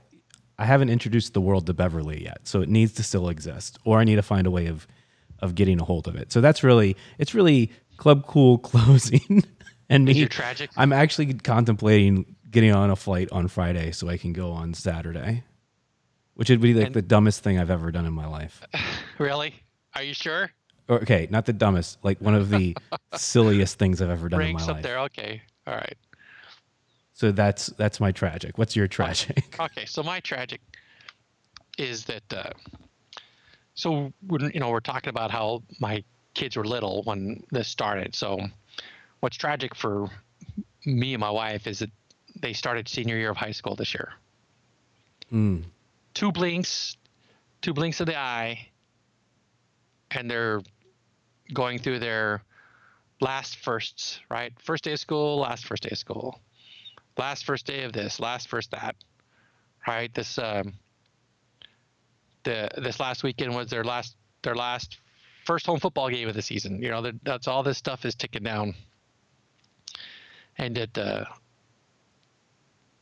I 0.57 0.65
haven't 0.65 0.89
introduced 0.89 1.33
the 1.33 1.41
world 1.41 1.65
to 1.65 1.73
Beverly 1.73 2.23
yet, 2.23 2.39
so 2.47 2.61
it 2.61 2.69
needs 2.69 2.93
to 2.93 3.03
still 3.03 3.27
exist, 3.27 3.77
or 3.83 3.99
I 3.99 4.03
need 4.05 4.15
to 4.15 4.21
find 4.21 4.47
a 4.47 4.51
way 4.51 4.67
of 4.67 4.87
of 5.39 5.55
getting 5.55 5.81
a 5.81 5.83
hold 5.83 6.07
of 6.07 6.15
it. 6.15 6.31
So 6.31 6.39
that's 6.39 6.63
really 6.63 6.95
it's 7.17 7.33
really 7.35 7.71
Club 7.97 8.25
Cool 8.27 8.57
closing, 8.69 9.43
and 9.89 10.05
me. 10.05 10.25
tragic? 10.27 10.69
I'm 10.77 10.93
actually 10.93 11.33
contemplating 11.33 12.35
getting 12.49 12.71
on 12.73 12.89
a 12.89 12.95
flight 12.95 13.29
on 13.31 13.47
Friday 13.47 13.91
so 13.91 14.07
I 14.09 14.17
can 14.17 14.33
go 14.33 14.51
on 14.51 14.73
Saturday, 14.73 15.43
which 16.35 16.49
would 16.49 16.61
be 16.61 16.73
like 16.73 16.87
And- 16.87 16.95
the 16.95 17.01
dumbest 17.01 17.43
thing 17.43 17.57
I've 17.59 17.71
ever 17.71 17.91
done 17.91 18.05
in 18.05 18.13
my 18.13 18.27
life. 18.27 18.61
Really? 19.17 19.53
Are 19.95 20.01
you 20.03 20.13
sure? 20.15 20.49
Okay, 20.89 21.27
not 21.29 21.45
the 21.45 21.53
dumbest, 21.53 21.99
like 22.03 22.19
one 22.21 22.33
of 22.33 22.49
the 22.49 22.75
silliest 23.15 23.77
things 23.77 24.01
I've 24.01 24.09
ever 24.09 24.29
done 24.29 24.41
in 24.41 24.47
Ranks 24.47 24.65
my 24.65 24.71
up 24.71 24.75
life. 24.77 24.83
there. 24.83 24.99
Okay. 25.01 25.41
All 25.67 25.75
right. 25.75 25.95
So 27.21 27.31
that's 27.31 27.67
that's 27.77 27.99
my 27.99 28.11
tragic. 28.11 28.57
What's 28.57 28.75
your 28.75 28.87
tragic? 28.87 29.55
Okay. 29.59 29.85
So 29.85 30.01
my 30.01 30.19
tragic 30.21 30.59
is 31.77 32.03
that. 32.05 32.23
Uh, 32.33 32.49
so 33.75 34.11
when 34.25 34.49
you 34.55 34.59
know 34.59 34.71
we're 34.71 34.79
talking 34.79 35.11
about 35.11 35.29
how 35.29 35.61
my 35.79 36.03
kids 36.33 36.57
were 36.57 36.65
little 36.65 37.03
when 37.03 37.43
this 37.51 37.67
started. 37.67 38.15
So 38.15 38.39
what's 39.19 39.37
tragic 39.37 39.75
for 39.75 40.09
me 40.83 41.13
and 41.13 41.21
my 41.21 41.29
wife 41.29 41.67
is 41.67 41.77
that 41.77 41.91
they 42.41 42.53
started 42.53 42.89
senior 42.89 43.17
year 43.17 43.29
of 43.29 43.37
high 43.37 43.51
school 43.51 43.75
this 43.75 43.93
year. 43.93 44.13
Mm. 45.31 45.65
two 46.15 46.31
blinks, 46.31 46.97
two 47.61 47.75
blinks 47.75 47.99
of 47.99 48.07
the 48.07 48.17
eye, 48.17 48.67
and 50.09 50.27
they're 50.27 50.61
going 51.53 51.77
through 51.77 51.99
their 51.99 52.41
last 53.19 53.57
firsts, 53.57 54.19
right? 54.31 54.51
First 54.59 54.85
day 54.85 54.93
of 54.93 54.99
school, 54.99 55.37
last 55.37 55.67
first 55.67 55.83
day 55.83 55.89
of 55.91 55.99
school, 55.99 56.41
last 57.21 57.45
first 57.45 57.65
day 57.67 57.83
of 57.83 57.93
this, 57.93 58.19
last 58.19 58.47
first 58.49 58.71
that, 58.71 58.95
right? 59.87 60.11
This 60.13 60.37
um, 60.39 60.73
the 62.43 62.67
this 62.77 62.99
last 62.99 63.23
weekend 63.23 63.55
was 63.55 63.69
their 63.69 63.83
last 63.83 64.15
their 64.41 64.55
last 64.55 64.97
first 65.45 65.65
home 65.67 65.79
football 65.79 66.09
game 66.09 66.27
of 66.27 66.33
the 66.35 66.41
season. 66.41 66.81
You 66.81 66.89
know, 66.89 67.11
that's 67.23 67.47
all 67.47 67.61
this 67.63 67.77
stuff 67.77 68.05
is 68.05 68.15
ticking 68.15 68.43
down, 68.43 68.73
and 70.57 70.77
it. 70.77 70.97
Uh, 70.97 71.25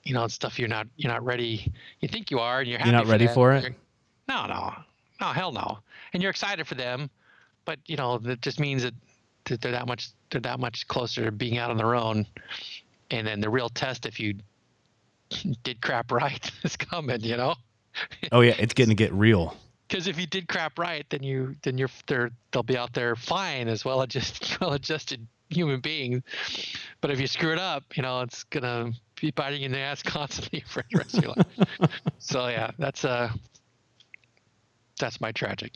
you 0.04 0.14
know, 0.16 0.24
it's 0.24 0.34
stuff 0.34 0.58
you're 0.58 0.68
not 0.68 0.88
you're 0.98 1.12
not 1.12 1.24
ready. 1.24 1.72
You 2.00 2.08
think 2.10 2.32
you 2.32 2.40
are, 2.40 2.60
and 2.62 2.68
you're 2.70 2.80
happy 2.80 2.90
You're 2.90 3.00
not 3.00 3.08
ready 3.08 3.26
them, 3.28 3.36
for 3.36 3.54
it? 3.54 3.64
you're- 3.64 3.76
No, 4.28 4.46
no, 4.48 4.74
no, 5.22 5.28
hell 5.28 5.52
no. 5.52 5.80
And 6.14 6.22
you're 6.24 6.32
excited 6.32 6.66
for 6.68 6.76
them, 6.76 7.10
but 7.66 7.80
you 7.86 7.96
know 7.96 8.18
that 8.20 8.42
just 8.42 8.60
means 8.60 8.82
that, 8.84 8.94
that 9.46 9.62
they're 9.62 9.74
that 9.74 9.88
much 9.88 10.10
they're 10.32 10.42
that 10.42 10.60
much 10.60 10.88
closer 10.88 11.26
to 11.26 11.32
being 11.32 11.58
out 11.58 11.70
on 11.70 11.78
their 11.78 11.94
own. 11.96 12.26
And 13.12 13.26
then 13.26 13.40
the 13.42 13.50
real 13.50 13.70
test, 13.70 14.06
if 14.06 14.20
you 14.20 14.36
did 15.64 15.82
crap 15.82 16.12
right, 16.12 16.50
is 16.64 16.76
coming. 16.78 17.22
You 17.22 17.38
know, 17.38 17.56
Oh 18.32 18.42
yeah, 18.42 18.56
it's 18.58 18.74
getting 18.74 18.96
to 18.96 18.96
get 19.04 19.12
real. 19.14 19.56
because 19.88 20.08
if 20.08 20.20
you 20.20 20.28
did 20.28 20.48
crap 20.48 20.78
right, 20.80 21.06
then 21.10 21.24
you 21.24 21.56
then 21.64 21.78
you're 21.78 21.90
they're 22.08 22.32
they'll 22.52 22.64
be 22.64 22.78
out 22.78 22.94
there 22.94 23.16
fine 23.16 23.68
as 23.68 23.84
well 23.86 24.02
adjusted 24.02 24.58
well 24.62 24.74
adjusted 24.74 25.26
human 25.50 25.80
beings. 25.80 26.22
But 27.02 27.10
if 27.12 27.20
you 27.20 27.26
screw 27.28 27.52
it 27.52 27.60
up, 27.60 27.84
you 27.98 28.04
know 28.04 28.22
it's 28.22 28.44
gonna 28.46 28.92
be 29.20 29.32
biting 29.32 29.62
you 29.62 29.66
in 29.66 29.72
the 29.72 29.80
ass 29.80 30.04
constantly 30.04 30.64
for 30.68 30.84
the 30.92 30.98
rest 30.98 31.18
of 31.18 31.24
your 31.24 31.34
life. 31.36 31.92
So 32.20 32.48
yeah, 32.48 32.72
that's 32.78 33.04
uh 33.04 33.32
that's 35.00 35.20
my 35.22 35.32
tragic. 35.32 35.74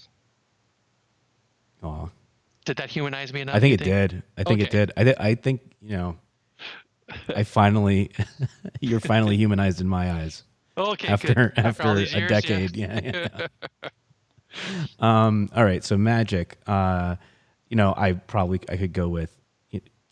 Oh, 1.81 2.09
Did 2.65 2.77
that 2.77 2.89
humanize 2.89 3.33
me 3.33 3.41
enough? 3.41 3.55
I 3.55 3.59
think 3.59 3.73
it 3.81 3.83
did. 3.83 4.23
I 4.37 4.43
think 4.43 4.61
it 4.61 4.69
did. 4.69 4.91
I 4.95 5.03
th- 5.03 5.17
I 5.19 5.35
think 5.35 5.61
you 5.81 5.97
know. 5.97 6.17
I 7.35 7.43
finally, 7.43 8.11
you're 8.81 8.99
finally 8.99 9.37
humanized 9.37 9.81
in 9.81 9.87
my 9.87 10.11
eyes 10.11 10.43
Okay, 10.77 11.07
after 11.07 11.33
good. 11.33 11.53
after, 11.57 11.83
all 11.83 11.95
these 11.95 12.13
a 12.13 12.17
years, 12.19 12.31
yeah. 12.31 12.39
decade. 12.41 12.75
Yeah. 12.75 13.47
yeah. 13.81 13.89
um. 14.99 15.49
All 15.55 15.63
right. 15.63 15.83
So 15.83 15.97
magic. 15.97 16.57
Uh, 16.67 17.15
you 17.69 17.75
know, 17.77 17.93
I 17.95 18.13
probably 18.13 18.59
I 18.69 18.77
could 18.77 18.93
go 18.93 19.07
with 19.09 19.35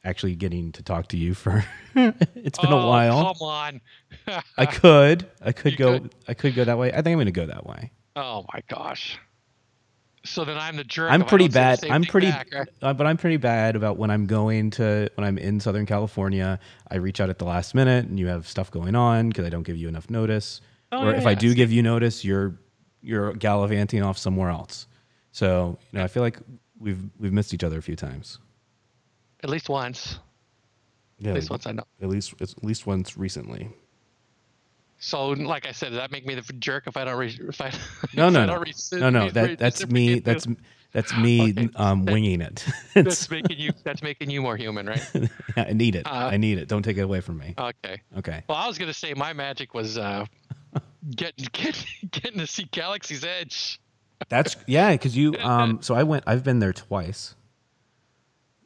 actually 0.03 0.35
getting 0.35 0.71
to 0.73 0.81
talk 0.83 1.07
to 1.09 1.17
you 1.17 1.33
for. 1.33 1.63
it's 1.95 2.57
been 2.59 2.71
a 2.71 2.77
Oh, 2.79 2.87
while. 2.89 3.33
Come 3.35 3.47
on. 3.47 3.81
I 4.57 4.65
could. 4.65 5.29
I 5.41 5.51
could 5.51 5.73
You 5.73 5.77
go. 5.77 5.99
could? 5.99 6.15
I 6.27 6.33
could 6.33 6.55
go 6.55 6.63
that 6.63 6.77
way. 6.77 6.89
I 6.91 6.95
think 7.03 7.07
I'm 7.07 7.13
going 7.17 7.25
to 7.27 7.31
go 7.31 7.45
that 7.45 7.65
way. 7.67 7.91
oh 8.15 8.45
my 8.53 8.61
gosh. 8.67 9.19
So 10.23 10.45
then 10.45 10.57
I'm 10.57 10.75
the 10.75 10.83
jerk. 10.83 11.11
I'm 11.11 11.25
pretty 11.25 11.47
don't 11.47 11.77
say 11.79 11.87
the 11.87 11.87
bad. 11.87 11.95
I'm 11.95 12.03
pretty, 12.03 12.29
back, 12.29 12.47
right? 12.53 12.67
uh, 12.81 12.93
but 12.93 13.07
I'm 13.07 13.17
pretty 13.17 13.37
bad 13.37 13.75
about 13.75 13.97
when 13.97 14.11
I'm 14.11 14.27
going 14.27 14.69
to 14.71 15.09
when 15.15 15.25
I'm 15.25 15.37
in 15.37 15.59
Southern 15.59 15.85
California. 15.85 16.59
I 16.89 16.97
reach 16.97 17.19
out 17.19 17.29
at 17.29 17.39
the 17.39 17.45
last 17.45 17.73
minute, 17.73 18.05
and 18.05 18.19
you 18.19 18.27
have 18.27 18.47
stuff 18.47 18.69
going 18.69 18.95
on 18.95 19.29
because 19.29 19.45
I 19.45 19.49
don't 19.49 19.63
give 19.63 19.77
you 19.77 19.87
enough 19.87 20.09
notice. 20.09 20.61
Oh, 20.91 21.05
or 21.05 21.11
yeah, 21.11 21.17
if 21.17 21.25
I 21.25 21.31
yeah. 21.31 21.39
do 21.39 21.53
give 21.55 21.71
you 21.71 21.81
notice, 21.81 22.23
you're 22.23 22.59
you're 23.01 23.33
gallivanting 23.33 24.03
off 24.03 24.17
somewhere 24.17 24.49
else. 24.49 24.85
So 25.31 25.79
you 25.91 25.97
know, 25.97 26.03
I 26.03 26.07
feel 26.07 26.21
like 26.21 26.37
we've 26.79 27.01
we've 27.19 27.33
missed 27.33 27.53
each 27.53 27.63
other 27.63 27.79
a 27.79 27.81
few 27.81 27.95
times. 27.95 28.37
At 29.43 29.49
least 29.49 29.69
once. 29.69 30.19
Yeah, 31.17 31.29
At 31.29 31.35
least 31.35 31.49
once 31.49 31.65
I 31.67 31.71
know. 31.71 31.83
at 32.01 32.09
least 32.09 32.33
at 32.41 32.63
least 32.63 32.85
once 32.85 33.17
recently. 33.17 33.69
So, 35.03 35.29
like 35.29 35.65
I 35.65 35.71
said, 35.71 35.89
does 35.89 35.97
that 35.97 36.11
make 36.11 36.27
me 36.27 36.35
the 36.35 36.53
jerk 36.53 36.85
if 36.85 36.95
I 36.95 37.03
don't 37.05 37.17
re- 37.17 37.35
if 37.49 37.59
I 37.59 37.71
No, 38.13 38.29
no, 38.29 38.41
I 38.41 38.45
no, 38.45 38.63
no, 38.99 39.09
no. 39.09 39.29
That 39.31 39.57
that's 39.57 39.87
me. 39.87 40.19
That's 40.19 40.45
that's 40.91 41.17
me 41.17 41.49
Okay. 41.51 41.69
um, 41.75 42.05
winging 42.05 42.39
it. 42.41 42.63
that's 42.93 43.27
making 43.31 43.57
you 43.57 43.71
that's 43.83 44.03
making 44.03 44.29
you 44.29 44.43
more 44.43 44.55
human, 44.55 44.85
right? 44.85 45.03
yeah, 45.57 45.65
I 45.69 45.73
need 45.73 45.95
it. 45.95 46.05
Uh, 46.05 46.29
I 46.31 46.37
need 46.37 46.59
it. 46.59 46.67
Don't 46.67 46.83
take 46.83 46.97
it 46.97 47.01
away 47.01 47.19
from 47.19 47.39
me. 47.39 47.55
Okay. 47.57 47.99
Okay. 48.19 48.43
Well, 48.47 48.59
I 48.59 48.67
was 48.67 48.77
gonna 48.77 48.93
say 48.93 49.15
my 49.15 49.33
magic 49.33 49.73
was 49.73 49.97
uh, 49.97 50.25
getting 51.15 51.47
getting 51.51 51.87
getting 52.11 52.37
to 52.39 52.45
see 52.45 52.65
Galaxy's 52.71 53.23
Edge 53.23 53.79
That's 54.29 54.55
yeah, 54.67 54.91
because 54.91 55.17
you 55.17 55.33
um. 55.39 55.81
So 55.81 55.95
I 55.95 56.03
went. 56.03 56.25
I've 56.27 56.43
been 56.43 56.59
there 56.59 56.73
twice. 56.73 57.33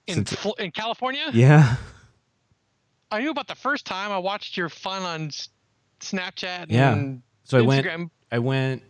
in 0.05 0.25
Since- 0.25 0.45
in 0.59 0.71
California. 0.71 1.29
Yeah. 1.33 1.77
I 3.09 3.21
knew 3.21 3.29
about 3.29 3.47
the 3.47 3.55
first 3.55 3.86
time. 3.86 4.11
I 4.11 4.17
watched 4.17 4.57
your 4.57 4.67
fun 4.67 5.03
on 5.03 5.29
Snapchat. 5.99 6.65
Yeah. 6.69 7.13
So 7.43 7.57
I 7.57 7.61
went. 7.61 7.87
I 8.31 8.39
went 8.39 8.83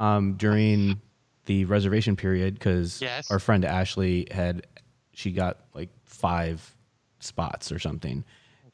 um 0.00 0.34
during 0.34 1.00
the 1.46 1.64
reservation 1.66 2.16
period 2.16 2.54
because 2.54 3.00
Yes. 3.00 3.30
our 3.30 3.38
friend 3.38 3.64
Ashley 3.64 4.26
had 4.30 4.66
she 5.12 5.32
got 5.32 5.58
like 5.74 5.90
five 6.04 6.74
spots 7.20 7.70
or 7.72 7.78
something, 7.78 8.24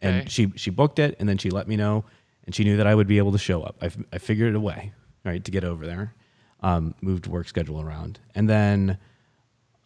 Okay. 0.02 0.20
and 0.20 0.30
she 0.30 0.52
she 0.56 0.70
booked 0.70 0.98
it 0.98 1.16
and 1.18 1.28
then 1.28 1.38
she 1.38 1.50
let 1.50 1.68
me 1.68 1.76
know 1.76 2.04
and 2.46 2.54
she 2.54 2.64
knew 2.64 2.76
that 2.78 2.86
I 2.86 2.94
would 2.94 3.06
be 3.06 3.18
able 3.18 3.32
to 3.32 3.38
show 3.38 3.62
up. 3.62 3.76
I, 3.82 3.86
f- 3.86 3.98
I 4.12 4.18
figured 4.18 4.54
a 4.54 4.60
way 4.60 4.92
right 5.24 5.44
to 5.44 5.50
get 5.50 5.64
over 5.64 5.86
there. 5.86 6.14
Um, 6.60 6.94
moved 7.02 7.26
work 7.28 7.46
schedule 7.48 7.80
around 7.80 8.18
and 8.34 8.48
then 8.48 8.98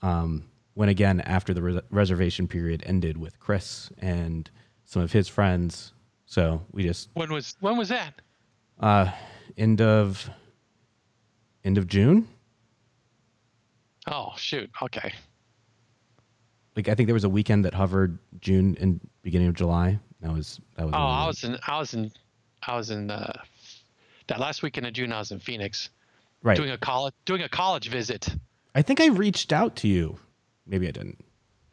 um, 0.01 0.45
went 0.75 0.91
again 0.91 1.21
after 1.21 1.53
the 1.53 1.61
res- 1.63 1.83
reservation 1.91 2.49
period 2.49 2.83
ended 2.87 3.17
with 3.19 3.39
Chris 3.41 3.91
and 3.99 4.51
some 4.85 5.03
of 5.03 5.13
his 5.13 5.29
friends. 5.29 5.93
So 6.33 6.63
we 6.73 6.85
just 6.85 7.11
When 7.13 7.31
was 7.31 7.57
when 7.61 7.77
was 7.77 7.91
that? 7.91 8.15
uh, 8.81 9.13
end 9.59 9.83
of 9.83 10.31
end 11.63 11.77
of 11.77 11.87
June. 11.87 12.27
Oh 14.07 14.33
shoot. 14.39 14.71
Okay. 14.81 15.13
Like 16.75 16.89
I 16.89 16.95
think 16.95 17.07
there 17.07 17.13
was 17.13 17.25
a 17.25 17.29
weekend 17.29 17.67
that 17.67 17.75
hovered 17.75 18.19
June 18.41 18.79
and 18.81 18.99
beginning 19.21 19.49
of 19.49 19.55
July. 19.55 19.99
That 20.23 20.33
was 20.33 20.59
that 20.77 20.87
was. 20.87 20.95
Oh, 20.95 20.97
I 20.97 21.27
was 21.27 21.45
in 21.45 21.59
I 21.67 21.79
was 21.79 21.93
in 21.93 22.11
I 22.67 22.77
was 22.77 22.89
in 22.89 23.11
uh, 23.11 23.43
that 24.29 24.41
last 24.41 24.63
weekend 24.63 24.87
of 24.87 24.95
June. 24.95 25.13
I 25.13 25.19
was 25.19 25.33
in 25.33 25.39
Phoenix 25.39 25.91
right. 26.43 26.57
doing 26.57 26.71
a 26.71 26.79
college 26.79 27.13
doing 27.27 27.43
a 27.43 27.49
college 27.51 27.91
visit. 27.91 28.35
I 28.75 28.81
think 28.81 29.03
I 29.03 29.09
reached 29.09 29.53
out 29.53 29.77
to 29.77 29.87
you. 29.87 30.19
Maybe 30.67 30.89
I 30.89 30.93
didn't. 30.93 31.23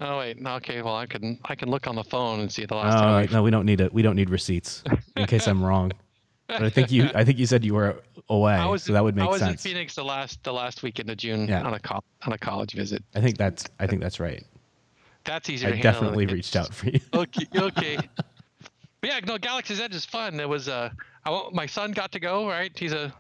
Oh 0.02 0.20
wait, 0.20 0.40
no, 0.40 0.56
okay. 0.56 0.82
Well, 0.82 0.96
I 0.96 1.06
can 1.06 1.40
I 1.46 1.56
can 1.56 1.70
look 1.70 1.88
on 1.88 1.96
the 1.96 2.04
phone 2.04 2.40
and 2.40 2.52
see 2.52 2.66
the 2.66 2.76
last 2.76 2.98
Oh 2.98 3.02
time. 3.02 3.28
I- 3.30 3.34
no, 3.34 3.44
we 3.44 3.52
don't 3.52 3.66
need 3.66 3.82
it. 3.82 3.94
We 3.94 4.02
don't 4.02 4.16
need 4.16 4.30
receipts 4.30 4.84
in 5.18 5.26
case 5.26 5.48
I'm 5.48 5.64
wrong. 5.64 5.92
But 6.48 6.64
I 6.64 6.70
think 6.70 6.90
you. 6.92 7.10
I 7.14 7.24
think 7.24 7.38
you 7.38 7.46
said 7.46 7.64
you 7.64 7.76
were 7.76 8.02
away, 8.30 8.54
I 8.54 8.66
was 8.66 8.82
so 8.84 8.94
that 8.94 9.04
would 9.04 9.16
make 9.16 9.24
sense. 9.26 9.30
I 9.30 9.32
was 9.32 9.40
sense. 9.42 9.66
in 9.66 9.72
Phoenix 9.72 9.96
the 9.96 10.04
last 10.04 10.44
the 10.44 10.54
last 10.54 10.82
weekend 10.82 11.10
of 11.12 11.18
June 11.18 11.48
Yeah. 11.48 11.62
on 11.64 11.74
a 11.76 11.80
col- 11.80 12.04
on 12.26 12.34
a 12.34 12.38
college 12.40 12.74
visit. 12.74 13.04
I 13.14 13.22
think 13.22 13.38
that's. 13.38 13.66
I 13.80 13.86
think 13.86 14.02
that's 14.02 14.20
right. 14.20 14.44
That's 15.26 15.48
easier. 15.50 15.70
I 15.70 15.74
to 15.74 15.82
definitely 15.82 16.26
reached 16.26 16.56
out 16.56 16.74
for 16.74 16.90
you. 16.90 17.00
okay, 17.14 17.46
okay. 17.56 17.98
But 19.02 19.10
yeah, 19.10 19.20
no, 19.28 19.38
Galaxy's 19.38 19.80
Edge 19.80 19.94
is 19.94 20.06
fun. 20.06 20.40
It 20.40 20.50
was 20.50 20.68
uh, 20.68 20.90
I, 21.26 21.50
my 21.54 21.66
son 21.68 21.92
got 21.92 22.12
to 22.14 22.20
go. 22.20 22.48
Right, 22.48 22.72
he's 22.76 22.94
a. 22.94 23.14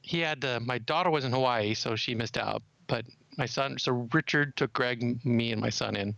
He 0.00 0.20
had 0.20 0.42
uh, 0.44 0.60
my 0.60 0.78
daughter 0.78 1.10
was 1.10 1.24
in 1.24 1.32
Hawaii, 1.32 1.74
so 1.74 1.96
she 1.96 2.14
missed 2.14 2.38
out. 2.38 2.62
But 2.86 3.04
my 3.36 3.46
son, 3.46 3.78
so 3.78 4.08
Richard 4.12 4.56
took 4.56 4.72
Greg, 4.72 5.24
me, 5.24 5.52
and 5.52 5.60
my 5.60 5.70
son 5.70 5.96
in, 5.96 6.14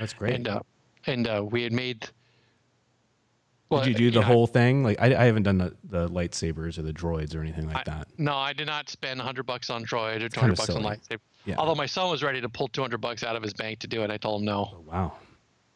That's 0.00 0.12
great. 0.14 0.34
and 0.34 0.48
uh, 0.48 0.60
and 1.06 1.26
uh, 1.28 1.44
we 1.48 1.62
had 1.62 1.72
made. 1.72 2.08
Well, 3.68 3.82
Did 3.84 3.98
you 3.98 4.10
do 4.10 4.10
the 4.10 4.20
know, 4.20 4.26
whole 4.26 4.46
thing? 4.46 4.82
Like 4.84 5.00
I, 5.00 5.06
I 5.14 5.24
haven't 5.24 5.44
done 5.44 5.56
the, 5.58 5.74
the 5.84 6.06
lightsabers 6.08 6.76
or 6.78 6.82
the 6.82 6.92
droids 6.92 7.34
or 7.34 7.40
anything 7.40 7.66
like 7.66 7.76
I- 7.78 7.82
that. 7.84 8.08
No, 8.18 8.34
I 8.36 8.52
did 8.52 8.66
not 8.66 8.90
spend 8.90 9.18
100 9.18 9.44
bucks 9.44 9.70
on 9.70 9.84
droid 9.84 10.16
or 10.22 10.28
200 10.28 10.32
kinda 10.34 10.54
bucks 10.56 10.68
on 10.70 10.82
silly. 10.82 10.96
lightsaber. 10.96 11.20
Yeah. 11.46 11.54
Although 11.56 11.74
my 11.74 11.86
son 11.86 12.10
was 12.10 12.22
ready 12.22 12.40
to 12.42 12.48
pull 12.50 12.68
200 12.68 12.98
bucks 13.00 13.24
out 13.24 13.34
of 13.34 13.42
his 13.42 13.54
bank 13.54 13.78
to 13.80 13.86
do 13.86 14.02
it, 14.02 14.10
I 14.10 14.16
told 14.18 14.42
him 14.42 14.46
no. 14.46 14.70
Oh, 14.74 14.80
wow. 14.86 15.16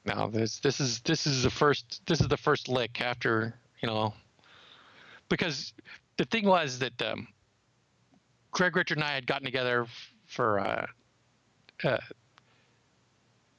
No, 0.05 0.29
this 0.29 0.59
this 0.61 0.79
is 0.79 1.01
this 1.01 1.27
is 1.27 1.43
the 1.43 1.51
first 1.51 2.03
this 2.07 2.21
is 2.21 2.29
the 2.29 2.37
first 2.37 2.69
lick 2.69 3.01
after 3.01 3.55
you 3.83 3.89
know 3.89 4.15
because 5.29 5.73
the 6.19 6.25
thing 6.27 6.45
was 6.47 6.79
that 6.79 7.01
um, 7.03 7.27
Greg 8.53 8.77
Richard 8.77 8.99
and 8.99 9.05
I 9.05 9.15
had 9.15 9.27
gotten 9.27 9.45
together 9.45 9.87
for 10.27 10.61
uh, 10.61 10.87
uh, 11.85 11.99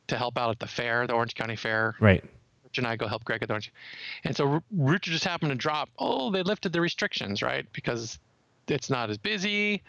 to 0.07 0.17
help 0.17 0.37
out 0.37 0.49
at 0.51 0.59
the 0.59 0.67
fair, 0.67 1.07
the 1.07 1.13
Orange 1.13 1.35
County 1.35 1.55
Fair. 1.55 1.95
Right. 1.99 2.23
Richard 2.63 2.81
and 2.81 2.87
I 2.87 2.95
go 2.95 3.07
help 3.07 3.23
Greg 3.25 3.41
at 3.41 3.47
the 3.47 3.53
Orange, 3.53 3.71
and 4.23 4.35
so 4.35 4.47
R- 4.47 4.63
Richard 4.71 5.11
just 5.11 5.23
happened 5.23 5.51
to 5.51 5.55
drop. 5.55 5.89
Oh, 5.97 6.31
they 6.31 6.43
lifted 6.43 6.73
the 6.73 6.81
restrictions, 6.81 7.41
right? 7.41 7.65
Because 7.73 8.19
it's 8.67 8.89
not 8.89 9.09
as 9.09 9.17
busy. 9.17 9.81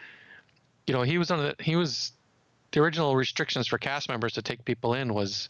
You 0.86 0.94
know, 0.94 1.02
he 1.02 1.18
was 1.18 1.30
on 1.30 1.38
the 1.38 1.54
he 1.60 1.76
was 1.76 2.12
the 2.72 2.80
original 2.80 3.16
restrictions 3.16 3.66
for 3.66 3.78
cast 3.78 4.08
members 4.08 4.32
to 4.34 4.42
take 4.42 4.64
people 4.64 4.94
in 4.94 5.12
was 5.14 5.48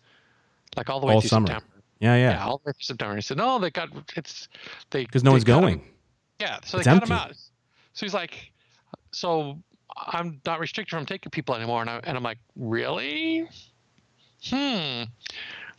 like 0.76 0.88
all 0.88 1.00
the 1.00 1.06
way 1.06 1.14
All 1.14 1.20
through 1.20 1.28
summer. 1.28 1.46
September. 1.46 1.66
Yeah, 2.00 2.14
Yeah, 2.16 2.30
yeah. 2.30 2.44
all 2.44 2.58
the 2.58 2.68
way 2.68 2.72
through 2.72 2.82
September. 2.84 3.14
He 3.16 3.22
said, 3.22 3.36
no, 3.36 3.58
they 3.58 3.70
got 3.70 3.88
it's 4.16 4.48
they 4.90 5.04
Because 5.04 5.24
no 5.24 5.30
they 5.30 5.34
one's 5.34 5.44
cut 5.44 5.60
going. 5.60 5.84
Yeah, 6.40 6.58
so 6.64 6.76
they 6.76 6.80
It's 6.82 6.86
cut 6.88 6.94
empty. 7.02 7.12
him 7.12 7.18
out. 7.18 7.32
So 7.92 8.06
he's 8.06 8.14
like, 8.14 8.52
so 9.10 9.58
I'm 10.06 10.40
not 10.46 10.60
restricted 10.60 10.90
from 10.90 11.06
taking 11.06 11.30
people 11.30 11.54
anymore, 11.54 11.80
and, 11.80 11.90
I, 11.90 12.00
and 12.04 12.16
I'm 12.16 12.22
like, 12.22 12.38
really? 12.56 13.48
Hmm. 14.44 15.02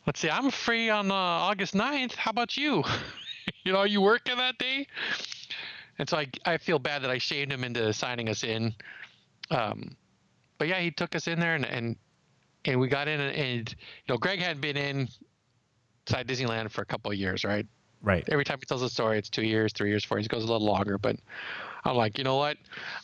Let's 0.06 0.20
see. 0.20 0.30
I'm 0.30 0.52
free 0.52 0.90
on 0.90 1.12
uh, 1.12 1.14
August 1.14 1.74
9th. 1.74 2.16
How 2.16 2.32
about 2.32 2.58
you? 2.58 2.84
you 3.64 3.74
know, 3.74 3.80
are 3.80 3.88
you 3.88 4.02
working 4.02 4.38
that 4.38 4.58
day? 4.58 4.88
And 5.98 6.08
so 6.10 6.18
I, 6.18 6.28
I 6.46 6.58
feel 6.58 6.80
bad 6.80 7.04
that 7.04 7.12
I 7.12 7.18
shamed 7.18 7.52
him 7.52 7.64
into 7.64 7.92
signing 7.94 8.30
us 8.30 8.44
in. 8.44 8.74
Um, 9.52 9.96
but 10.58 10.68
yeah, 10.68 10.80
he 10.80 10.92
took 10.92 11.16
us 11.16 11.28
in 11.28 11.40
there 11.40 11.56
and 11.56 11.66
and, 11.66 11.96
and 12.66 12.80
we 12.80 12.88
got 12.88 13.08
in 13.08 13.20
and, 13.20 13.36
and 13.36 13.70
you 13.70 14.14
know 14.14 14.18
Greg 14.18 14.40
hadn't 14.40 14.62
been 14.62 14.78
in 14.78 15.08
inside 16.08 16.28
Disneyland 16.28 16.72
for 16.72 16.82
a 16.82 16.86
couple 16.86 17.12
of 17.12 17.18
years, 17.18 17.44
right? 17.44 17.66
Right. 18.02 18.24
every 18.32 18.46
time 18.46 18.60
he 18.60 18.66
tells 18.66 18.82
a 18.82 18.90
story, 18.90 19.18
it's 19.18 19.30
two 19.30 19.44
years, 19.44 19.74
three 19.74 19.90
years, 19.90 20.06
four 20.06 20.18
years. 20.18 20.28
It 20.28 20.30
goes 20.30 20.46
a 20.46 20.48
little 20.48 20.66
longer, 20.66 20.98
but 20.98 21.18
I'm 21.84 21.98
like, 21.98 22.18
you 22.18 22.24
know 22.24 22.38
what? 22.38 22.56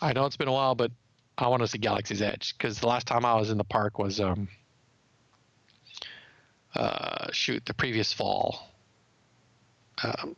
I 0.02 0.14
know 0.14 0.26
it's 0.26 0.38
been 0.38 0.48
a 0.48 0.54
while, 0.54 0.74
but 0.74 0.90
I 1.38 1.48
want 1.48 1.62
to 1.62 1.68
see 1.68 1.78
Galaxy's 1.78 2.22
Edge 2.22 2.56
because 2.58 2.80
the 2.80 2.88
last 2.88 3.08
time 3.08 3.26
I 3.26 3.36
was 3.36 3.50
in 3.50 3.58
the 3.58 3.64
park 3.64 4.00
was 4.00 4.20
um 4.20 4.48
uh 6.74 7.32
shoot 7.32 7.66
the 7.66 7.74
previous 7.74 8.14
fall. 8.14 8.72
Um, 10.04 10.36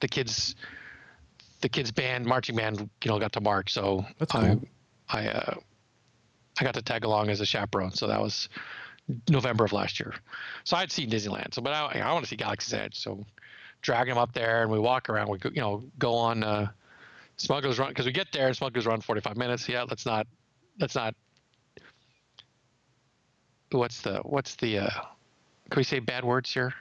the 0.00 0.08
kids, 0.08 0.54
the 1.62 1.68
kids 1.68 1.90
band, 1.90 2.26
marching 2.26 2.56
band, 2.56 2.90
you 3.02 3.10
know, 3.10 3.18
got 3.18 3.32
to 3.32 3.40
march, 3.40 3.72
so 3.72 4.04
That's 4.18 4.34
I, 4.34 4.54
cool. 4.54 4.68
I 5.08 5.28
uh, 5.28 5.54
I 6.58 6.64
got 6.64 6.74
to 6.74 6.82
tag 6.82 7.04
along 7.04 7.30
as 7.30 7.40
a 7.40 7.46
chaperone, 7.46 7.92
so 7.92 8.06
that 8.06 8.20
was 8.20 8.48
November 9.28 9.64
of 9.64 9.72
last 9.72 9.98
year. 10.00 10.14
So 10.64 10.76
I'd 10.76 10.92
seen 10.92 11.10
Disneyland, 11.10 11.54
so 11.54 11.62
but 11.62 11.72
I, 11.72 12.00
I 12.00 12.12
want 12.12 12.24
to 12.24 12.28
see 12.28 12.36
Galaxy's 12.36 12.74
Edge, 12.74 12.98
so 12.98 13.24
drag 13.82 14.08
him 14.08 14.18
up 14.18 14.32
there 14.32 14.62
and 14.62 14.70
we 14.70 14.78
walk 14.78 15.08
around. 15.08 15.28
We 15.28 15.38
go, 15.38 15.50
you 15.52 15.60
know 15.60 15.84
go 15.98 16.14
on 16.14 16.42
uh, 16.44 16.68
Smuggler's 17.36 17.78
Run 17.78 17.88
because 17.88 18.06
we 18.06 18.12
get 18.12 18.28
there 18.32 18.52
Smuggler's 18.54 18.86
Run 18.86 19.00
45 19.00 19.36
minutes. 19.36 19.68
Yeah, 19.68 19.82
let's 19.88 20.06
not 20.06 20.26
let's 20.80 20.94
not. 20.94 21.14
What's 23.72 24.02
the 24.02 24.18
what's 24.18 24.54
the? 24.56 24.78
uh 24.78 24.90
Can 25.70 25.76
we 25.80 25.84
say 25.84 25.98
bad 25.98 26.24
words 26.24 26.52
here 26.52 26.72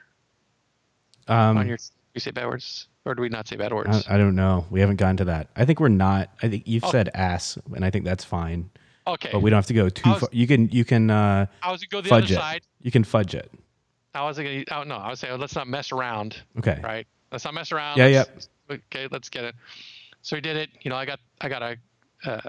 Um, 1.27 1.57
on 1.57 1.67
your? 1.67 1.77
We 2.13 2.19
say 2.21 2.31
bad 2.31 2.45
words 2.45 2.87
or 3.05 3.15
do 3.15 3.21
we 3.21 3.29
not 3.29 3.47
say 3.47 3.55
bad 3.55 3.73
words? 3.73 4.05
I, 4.07 4.15
I 4.15 4.17
don't 4.17 4.35
know. 4.35 4.65
We 4.69 4.79
haven't 4.79 4.97
gotten 4.97 5.17
to 5.17 5.25
that. 5.25 5.47
I 5.55 5.65
think 5.65 5.79
we're 5.79 5.87
not. 5.89 6.29
I 6.43 6.49
think 6.49 6.67
you've 6.67 6.83
Oh. 6.85 6.91
said 6.91 7.09
ass, 7.13 7.57
and 7.75 7.83
I 7.83 7.89
think 7.89 8.05
that's 8.05 8.23
fine. 8.23 8.69
okay, 9.07 9.29
But 9.31 9.41
we 9.41 9.49
don't 9.49 9.57
have 9.57 9.65
to 9.67 9.73
go 9.73 9.89
too 9.89 10.09
was- 10.11 10.19
far. 10.21 10.29
You 10.31 10.45
can 10.47 10.69
you 10.69 10.85
can 10.85 11.09
uh, 11.09 11.47
I 11.63 11.71
was 11.71 11.83
gonna 11.83 12.01
go 12.01 12.01
the 12.01 12.09
fudge 12.09 12.25
other 12.25 12.33
it. 12.35 12.37
side. 12.37 12.61
You 12.81 12.91
can 12.91 13.03
fudge 13.03 13.33
it. 13.33 13.51
I 14.13 14.21
wasn't 14.21 14.47
gonna. 14.69 14.79
Oh 14.81 14.83
no, 14.83 14.95
I 14.97 15.09
was 15.09 15.19
saying 15.19 15.39
let's 15.39 15.55
not 15.55 15.67
mess 15.67 15.91
around. 15.91 16.37
Okay. 16.59 16.79
right? 16.83 17.07
Let's 17.31 17.43
not 17.45 17.55
mess 17.55 17.71
around. 17.71 17.97
Yeah, 17.97 18.05
let's- 18.35 18.49
Okay, 18.69 19.07
let's 19.11 19.27
get 19.29 19.43
it. 19.43 19.55
So 20.23 20.37
we 20.37 20.41
did 20.41 20.57
it. 20.57 20.69
You 20.81 20.89
know, 20.89 20.95
I 20.95 21.05
got 21.05 21.19
I 21.41 21.49
got 21.49 21.61
a, 21.61 21.77
uh, 22.25 22.39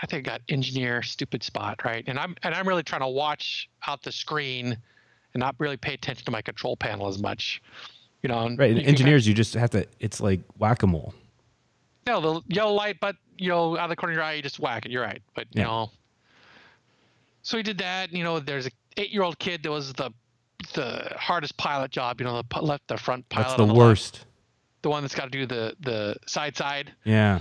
I 0.00 0.06
think 0.06 0.28
I 0.28 0.32
got 0.32 0.42
engineer 0.48 1.02
stupid 1.02 1.42
spot 1.42 1.84
right, 1.84 2.04
and 2.06 2.18
I'm 2.18 2.36
and 2.42 2.54
I'm 2.54 2.68
really 2.68 2.82
trying 2.82 3.00
to 3.00 3.08
watch 3.08 3.68
out 3.86 4.02
the 4.02 4.12
screen, 4.12 4.76
and 5.34 5.40
not 5.40 5.56
really 5.58 5.76
pay 5.78 5.94
attention 5.94 6.24
to 6.26 6.30
my 6.30 6.42
control 6.42 6.76
panel 6.76 7.08
as 7.08 7.20
much. 7.20 7.62
You 8.22 8.28
know, 8.28 8.46
and 8.46 8.58
Right. 8.58 8.76
you 8.76 8.82
engineers, 8.82 9.26
you 9.26 9.34
just 9.34 9.54
have 9.54 9.70
to. 9.70 9.86
It's 9.98 10.20
like 10.20 10.40
whack 10.58 10.82
a 10.82 10.86
mole. 10.86 11.14
No, 12.06 12.20
the 12.20 12.54
yellow 12.54 12.72
light, 12.72 12.98
but 13.00 13.16
you 13.38 13.48
know, 13.48 13.76
out 13.76 13.84
of 13.84 13.90
the 13.90 13.96
corner 13.96 14.12
of 14.12 14.16
your 14.16 14.24
eye, 14.24 14.34
you 14.34 14.42
just 14.42 14.60
whack 14.60 14.84
it. 14.84 14.92
You're 14.92 15.02
right, 15.02 15.22
but 15.34 15.46
you 15.54 15.62
know. 15.62 15.90
So 17.42 17.56
we 17.56 17.62
did 17.62 17.78
that. 17.78 18.12
You 18.12 18.22
know, 18.24 18.38
there's 18.40 18.66
a 18.66 18.70
eight-year-old 18.98 19.38
kid 19.38 19.62
that 19.62 19.70
was 19.70 19.92
the 19.94 20.12
the 20.74 21.14
hardest 21.16 21.56
pilot 21.56 21.90
job. 21.90 22.20
You 22.20 22.26
know, 22.26 22.42
the 22.42 22.60
left 22.60 22.86
the 22.88 22.98
front 22.98 23.26
pilot. 23.30 23.46
That's 23.46 23.56
the 23.56 23.66
left, 23.66 23.78
worst. 23.78 24.26
The 24.82 24.90
one 24.90 25.02
that's 25.02 25.14
got 25.14 25.24
to 25.24 25.30
do 25.30 25.46
the 25.46 25.76
the 25.80 26.16
side 26.26 26.56
side. 26.56 26.92
Yeah. 27.04 27.40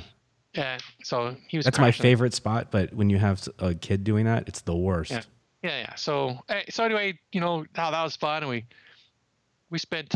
Yeah. 0.54 0.78
So 1.04 1.36
he 1.48 1.58
was. 1.58 1.66
That's 1.66 1.80
my 1.80 1.92
favorite 1.92 2.34
spot. 2.34 2.68
But 2.72 2.94
when 2.94 3.10
you 3.10 3.18
have 3.18 3.48
a 3.60 3.74
kid 3.74 4.04
doing 4.04 4.26
that, 4.26 4.48
it's 4.48 4.62
the 4.62 4.76
worst. 4.76 5.12
Yeah. 5.12 5.22
Yeah, 5.64 5.78
yeah. 5.78 5.96
So, 5.96 6.39
eh, 6.50 6.64
so 6.70 6.84
anyway, 6.84 7.20
you 7.32 7.39
know 7.39 7.66
how 7.76 7.92
that 7.92 8.04
was 8.04 8.16
fun, 8.16 8.44
and 8.44 8.50
we 8.50 8.66
we 9.70 9.78
spent. 9.78 10.16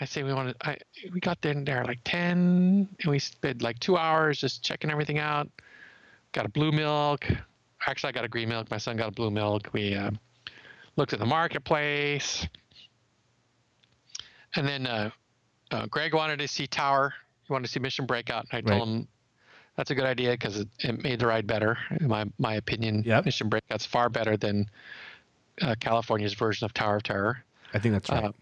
I 0.00 0.04
say 0.04 0.22
we 0.22 0.32
wanted. 0.32 0.56
I 0.62 0.78
we 1.12 1.20
got 1.20 1.44
in 1.44 1.64
there 1.64 1.84
like 1.84 2.00
ten, 2.04 2.88
and 3.00 3.10
we 3.10 3.18
spent 3.18 3.62
like 3.62 3.78
two 3.78 3.96
hours 3.96 4.40
just 4.40 4.64
checking 4.64 4.90
everything 4.90 5.18
out. 5.18 5.48
Got 6.32 6.46
a 6.46 6.48
blue 6.48 6.72
milk. 6.72 7.26
Actually, 7.86 8.08
I 8.08 8.12
got 8.12 8.24
a 8.24 8.28
green 8.28 8.48
milk. 8.48 8.70
My 8.70 8.78
son 8.78 8.96
got 8.96 9.08
a 9.08 9.12
blue 9.12 9.30
milk. 9.30 9.68
We 9.72 9.94
uh, 9.94 10.10
looked 10.96 11.12
at 11.12 11.18
the 11.18 11.26
marketplace, 11.26 12.46
and 14.54 14.66
then 14.66 14.86
uh, 14.86 15.10
uh, 15.70 15.86
Greg 15.86 16.14
wanted 16.14 16.38
to 16.38 16.48
see 16.48 16.66
Tower. 16.66 17.12
He 17.44 17.52
wanted 17.52 17.66
to 17.66 17.72
see 17.72 17.80
Mission 17.80 18.06
Breakout. 18.06 18.46
And 18.50 18.58
I 18.58 18.60
told 18.70 18.80
Right. 18.88 18.96
him 18.96 19.08
that's 19.76 19.90
a 19.90 19.94
good 19.94 20.04
idea 20.04 20.32
because 20.32 20.58
it, 20.58 20.68
it 20.80 21.02
made 21.02 21.18
the 21.20 21.26
ride 21.26 21.46
better. 21.46 21.78
In 22.00 22.08
my 22.08 22.24
my 22.38 22.54
opinion, 22.54 23.02
Yep. 23.04 23.24
Mission 23.26 23.48
Breakout's 23.48 23.86
far 23.86 24.08
better 24.08 24.36
than 24.36 24.68
uh, 25.62 25.74
California's 25.80 26.34
version 26.34 26.64
of 26.64 26.72
Tower 26.74 26.96
of 26.96 27.02
Terror. 27.02 27.42
I 27.74 27.78
think 27.78 27.92
that's 27.94 28.08
right. 28.10 28.24
Uh, 28.24 28.32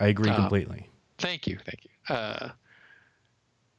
I 0.00 0.06
agree 0.08 0.30
uh, 0.30 0.36
completely. 0.36 0.88
Thank 1.18 1.46
you, 1.46 1.58
thank 1.64 1.84
you. 1.84 2.14
Uh, 2.14 2.50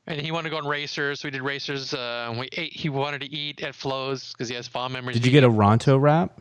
and 0.07 0.19
he 0.19 0.31
wanted 0.31 0.49
to 0.49 0.55
go 0.55 0.57
on 0.57 0.67
racers. 0.67 1.19
So 1.21 1.27
we 1.27 1.31
did 1.31 1.41
racers. 1.41 1.93
Uh, 1.93 2.27
and 2.29 2.39
we 2.39 2.49
ate. 2.53 2.73
He 2.73 2.89
wanted 2.89 3.21
to 3.21 3.27
eat 3.31 3.61
at 3.61 3.75
Flo's 3.75 4.31
because 4.33 4.49
he 4.49 4.55
has 4.55 4.67
fond 4.67 4.93
memories. 4.93 5.15
Did 5.15 5.25
you 5.25 5.31
get 5.31 5.43
a 5.43 5.49
Ronto 5.49 5.97
wrap? 6.01 6.39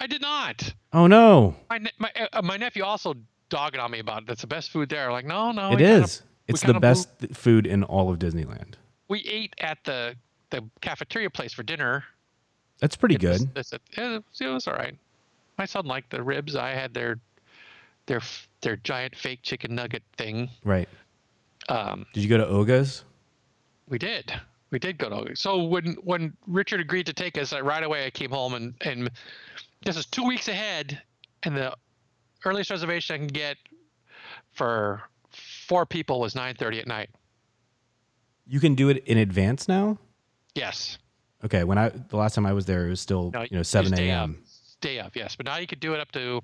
I 0.00 0.06
did 0.06 0.20
not. 0.22 0.72
Oh 0.92 1.06
no, 1.06 1.54
My 1.70 1.78
ne- 1.78 1.90
my 1.98 2.10
uh, 2.32 2.42
my 2.42 2.56
nephew 2.56 2.84
also 2.84 3.14
dogging 3.52 3.80
on 3.80 3.90
me 3.90 3.98
about 4.00 4.22
it. 4.22 4.26
that's 4.26 4.40
the 4.40 4.46
best 4.46 4.70
food 4.70 4.88
there. 4.88 5.12
Like 5.12 5.26
no, 5.26 5.52
no, 5.52 5.72
it 5.72 5.80
is. 5.80 6.18
kinda- 6.20 6.28
It's 6.48 6.62
the 6.62 6.80
best 6.80 7.18
th- 7.20 7.32
food 7.34 7.66
in 7.66 7.84
all 7.84 8.10
of 8.10 8.18
Disneyland. 8.18 8.74
we 9.08 9.20
ate 9.20 9.54
at 9.58 9.78
the 9.84 10.16
the 10.50 10.64
cafeteria 10.80 11.30
place 11.30 11.52
for 11.52 11.62
dinner. 11.62 12.04
That's 12.80 12.96
pretty 12.96 13.14
It 13.16 13.22
was- 13.22 13.44
good. 13.44 13.50
it's- 13.58 13.72
it, 13.96 14.00
was, 14.00 14.22
it 14.40 14.46
was 14.48 14.66
all 14.68 14.74
right. 14.74 14.96
My 15.58 15.66
son 15.66 15.84
liked 15.86 16.10
the 16.10 16.22
ribs. 16.22 16.56
I 16.56 16.70
had 16.70 16.92
their 16.94 17.20
their 18.06 18.20
their 18.62 18.76
giant 18.76 19.14
fake 19.14 19.40
chicken 19.42 19.74
nugget 19.74 20.02
thing. 20.16 20.48
Right. 20.64 20.88
Um, 21.68 22.06
Did 22.14 22.22
you 22.24 22.28
go 22.28 22.38
to 22.38 22.46
Oga's? 22.46 23.04
we 23.88 23.98
did. 23.98 24.32
We 24.70 24.78
did 24.78 24.96
go 24.98 25.08
to. 25.10 25.14
Oga's. 25.16 25.40
So 25.40 25.62
when 25.62 25.92
when 26.02 26.32
Richard 26.46 26.80
agreed 26.80 27.06
to 27.06 27.12
take 27.12 27.36
us, 27.38 27.52
I, 27.52 27.60
right 27.60 27.84
away 27.84 28.06
I 28.06 28.10
came 28.10 28.30
home 28.30 28.54
and 28.54 28.74
and 28.80 29.10
this 29.84 29.96
is 29.96 30.06
two 30.06 30.24
weeks 30.24 30.48
ahead, 30.48 31.00
and 31.44 31.56
the 31.56 31.74
earliest 32.44 32.70
reservation 32.70 33.14
I 33.14 33.18
can 33.18 33.26
get 33.28 33.56
for 34.52 35.02
four 35.66 35.86
people 35.86 36.20
was 36.20 36.34
9:30 36.34 36.80
at 36.80 36.86
night. 36.86 37.10
You 38.46 38.60
can 38.60 38.74
do 38.74 38.88
it 38.88 38.98
in 39.06 39.18
advance 39.18 39.68
now. 39.68 39.98
Yes. 40.54 40.98
Okay. 41.44 41.64
When 41.64 41.78
I 41.78 41.88
the 41.90 42.16
last 42.16 42.34
time 42.34 42.44
I 42.46 42.52
was 42.52 42.66
there, 42.66 42.86
it 42.86 42.90
was 42.90 43.00
still 43.00 43.30
No, 43.32 43.42
you 43.42 43.48
know 43.56 43.62
seven 43.62 43.94
a.m. 43.94 44.42
Day 44.80 44.98
of, 44.98 45.14
yes. 45.14 45.36
But 45.36 45.46
now 45.46 45.58
you 45.58 45.66
could 45.66 45.78
do 45.80 45.94
it 45.94 46.00
up 46.00 46.10
to 46.12 46.40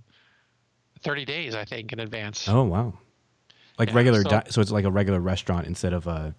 30 1.02 1.24
days, 1.24 1.54
I 1.56 1.64
think, 1.64 1.92
in 1.92 1.98
advance. 2.00 2.48
Oh 2.48 2.62
wow. 2.64 2.94
Like 3.78 3.90
Yeah, 3.90 3.96
regular, 3.96 4.22
so- 4.22 4.30
di- 4.30 4.46
so 4.50 4.60
it's 4.60 4.70
like 4.70 4.84
a 4.84 4.90
regular 4.90 5.20
restaurant 5.20 5.66
instead 5.66 5.92
of 5.92 6.06
a 6.06 6.34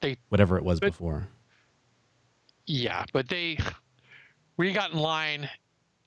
They- 0.00 0.16
whatever 0.30 0.56
it 0.58 0.64
was 0.64 0.80
but- 0.80 0.92
before. 0.92 1.28
Yeah, 2.66 3.04
but 3.12 3.28
they 3.28 3.58
we 4.56 4.72
got 4.72 4.92
in 4.92 4.98
line 4.98 5.50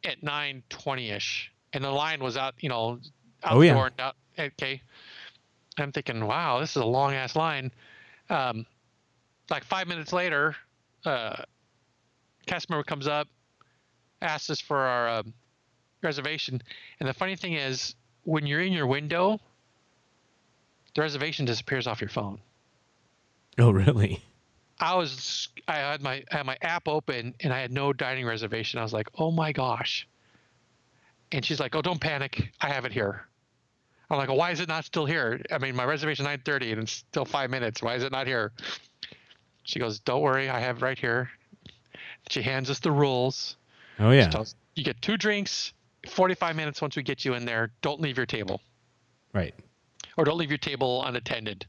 at 0.04 0.24
9:20 0.24 1.12
ish, 1.12 1.52
and 1.74 1.84
the 1.84 1.92
line 1.92 2.22
was 2.24 2.38
out, 2.38 2.56
you 2.60 2.70
know, 2.70 3.00
out 3.44 3.56
Oh, 3.56 3.60
the 3.60 3.68
yeah. 3.68 3.74
door. 3.74 3.88
and 3.88 4.00
Out, 4.00 4.16
okay, 4.40 4.82
I'm 5.78 5.92
thinking, 5.92 6.26
wow, 6.26 6.60
this 6.60 6.72
is 6.72 6.78
a 6.78 6.86
long 6.86 7.14
ass 7.14 7.36
line. 7.36 7.72
Um, 8.30 8.66
like 9.50 9.64
five 9.64 9.88
minutes 9.88 10.12
later, 10.12 10.56
uh, 11.06 11.44
cast 12.46 12.70
member 12.70 12.84
comes 12.84 13.08
up, 13.08 13.28
asks 14.22 14.50
us 14.50 14.60
for 14.60 14.78
our 14.78 15.10
um, 15.10 15.34
reservation, 16.02 16.62
and 17.00 17.08
the 17.08 17.14
funny 17.14 17.36
thing 17.36 17.54
is, 17.54 17.96
when 18.24 18.46
you're 18.46 18.62
in 18.62 18.74
your 18.74 18.88
window, 18.88 19.40
the 20.96 21.02
reservation 21.02 21.46
disappears 21.46 21.88
off 21.88 22.02
your 22.02 22.10
phone. 22.10 22.40
Oh, 23.58 23.72
really? 23.72 24.22
I 24.80 24.96
was 24.96 25.48
I 25.68 25.78
had 25.78 26.02
my 26.02 26.24
I 26.32 26.38
had 26.38 26.46
my 26.46 26.58
app 26.62 26.88
open 26.88 27.34
and 27.40 27.52
I 27.54 27.60
had 27.60 27.72
no 27.72 27.94
dining 27.94 28.26
reservation. 28.26 28.80
I 28.80 28.84
was 28.84 28.94
like, 28.94 29.08
oh 29.18 29.32
my 29.32 29.52
gosh. 29.52 30.08
And 31.32 31.44
she's 31.44 31.60
like, 31.60 31.76
oh, 31.76 31.82
don't 31.82 32.00
panic. 32.00 32.52
I 32.62 32.70
have 32.70 32.86
it 32.86 32.92
here. 32.94 33.26
I'm 34.10 34.18
like, 34.18 34.30
well, 34.30 34.38
why 34.38 34.52
is 34.52 34.62
it 34.62 34.70
not 34.70 34.86
still 34.86 35.06
here? 35.06 35.42
I 35.52 35.58
mean, 35.58 35.76
my 35.76 35.84
reservation 35.84 36.26
9:30 36.26 36.72
and 36.74 36.82
it's 36.84 36.94
still 36.94 37.26
five 37.26 37.50
minutes. 37.50 37.82
Why 37.82 37.96
is 37.96 38.04
it 38.04 38.12
not 38.12 38.26
here? 38.26 38.54
She 39.64 39.80
goes, 39.80 40.00
don't 40.00 40.22
worry, 40.22 40.50
I 40.50 40.62
have 40.62 40.78
it 40.78 40.82
right 40.82 40.98
here. 40.98 41.30
She 42.30 42.42
hands 42.42 42.70
us 42.70 42.80
the 42.80 42.92
rules. 42.92 43.58
Oh, 44.00 44.12
yeah. 44.12 44.26
She 44.26 44.30
tells, 44.32 44.56
you 44.76 44.84
get 44.86 45.02
two 45.02 45.18
drinks, 45.18 45.74
45 46.10 46.56
minutes 46.56 46.82
once 46.82 46.96
we 46.96 47.04
get 47.04 47.26
you 47.26 47.34
in 47.34 47.44
there. 47.44 47.72
Don't 47.82 48.00
leave 48.00 48.16
your 48.16 48.26
table 48.26 48.62
Right. 49.34 49.54
or 50.16 50.24
don't 50.24 50.38
leave 50.38 50.52
your 50.52 50.58
table 50.58 51.04
unattended. 51.04 51.66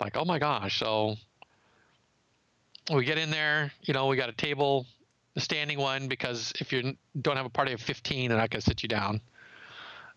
Like, 0.00 0.16
oh 0.16 0.24
my 0.24 0.38
gosh. 0.38 0.78
So 0.78 1.16
we 2.90 3.04
get 3.04 3.18
in 3.18 3.30
there, 3.30 3.72
you 3.82 3.92
know, 3.92 4.06
we 4.06 4.16
got 4.16 4.30
a 4.30 4.32
table, 4.34 4.86
standing 5.40 5.78
one, 5.78 6.08
because 6.08 6.52
if 6.60 6.72
you 6.72 6.96
don't 7.20 7.36
have 7.36 7.46
a 7.46 7.50
party 7.50 7.72
of 7.72 7.80
15, 7.80 8.28
they're 8.28 8.38
not 8.38 8.50
going 8.50 8.60
to 8.60 8.64
sit 8.64 8.82
you 8.82 8.88
down. 8.88 9.20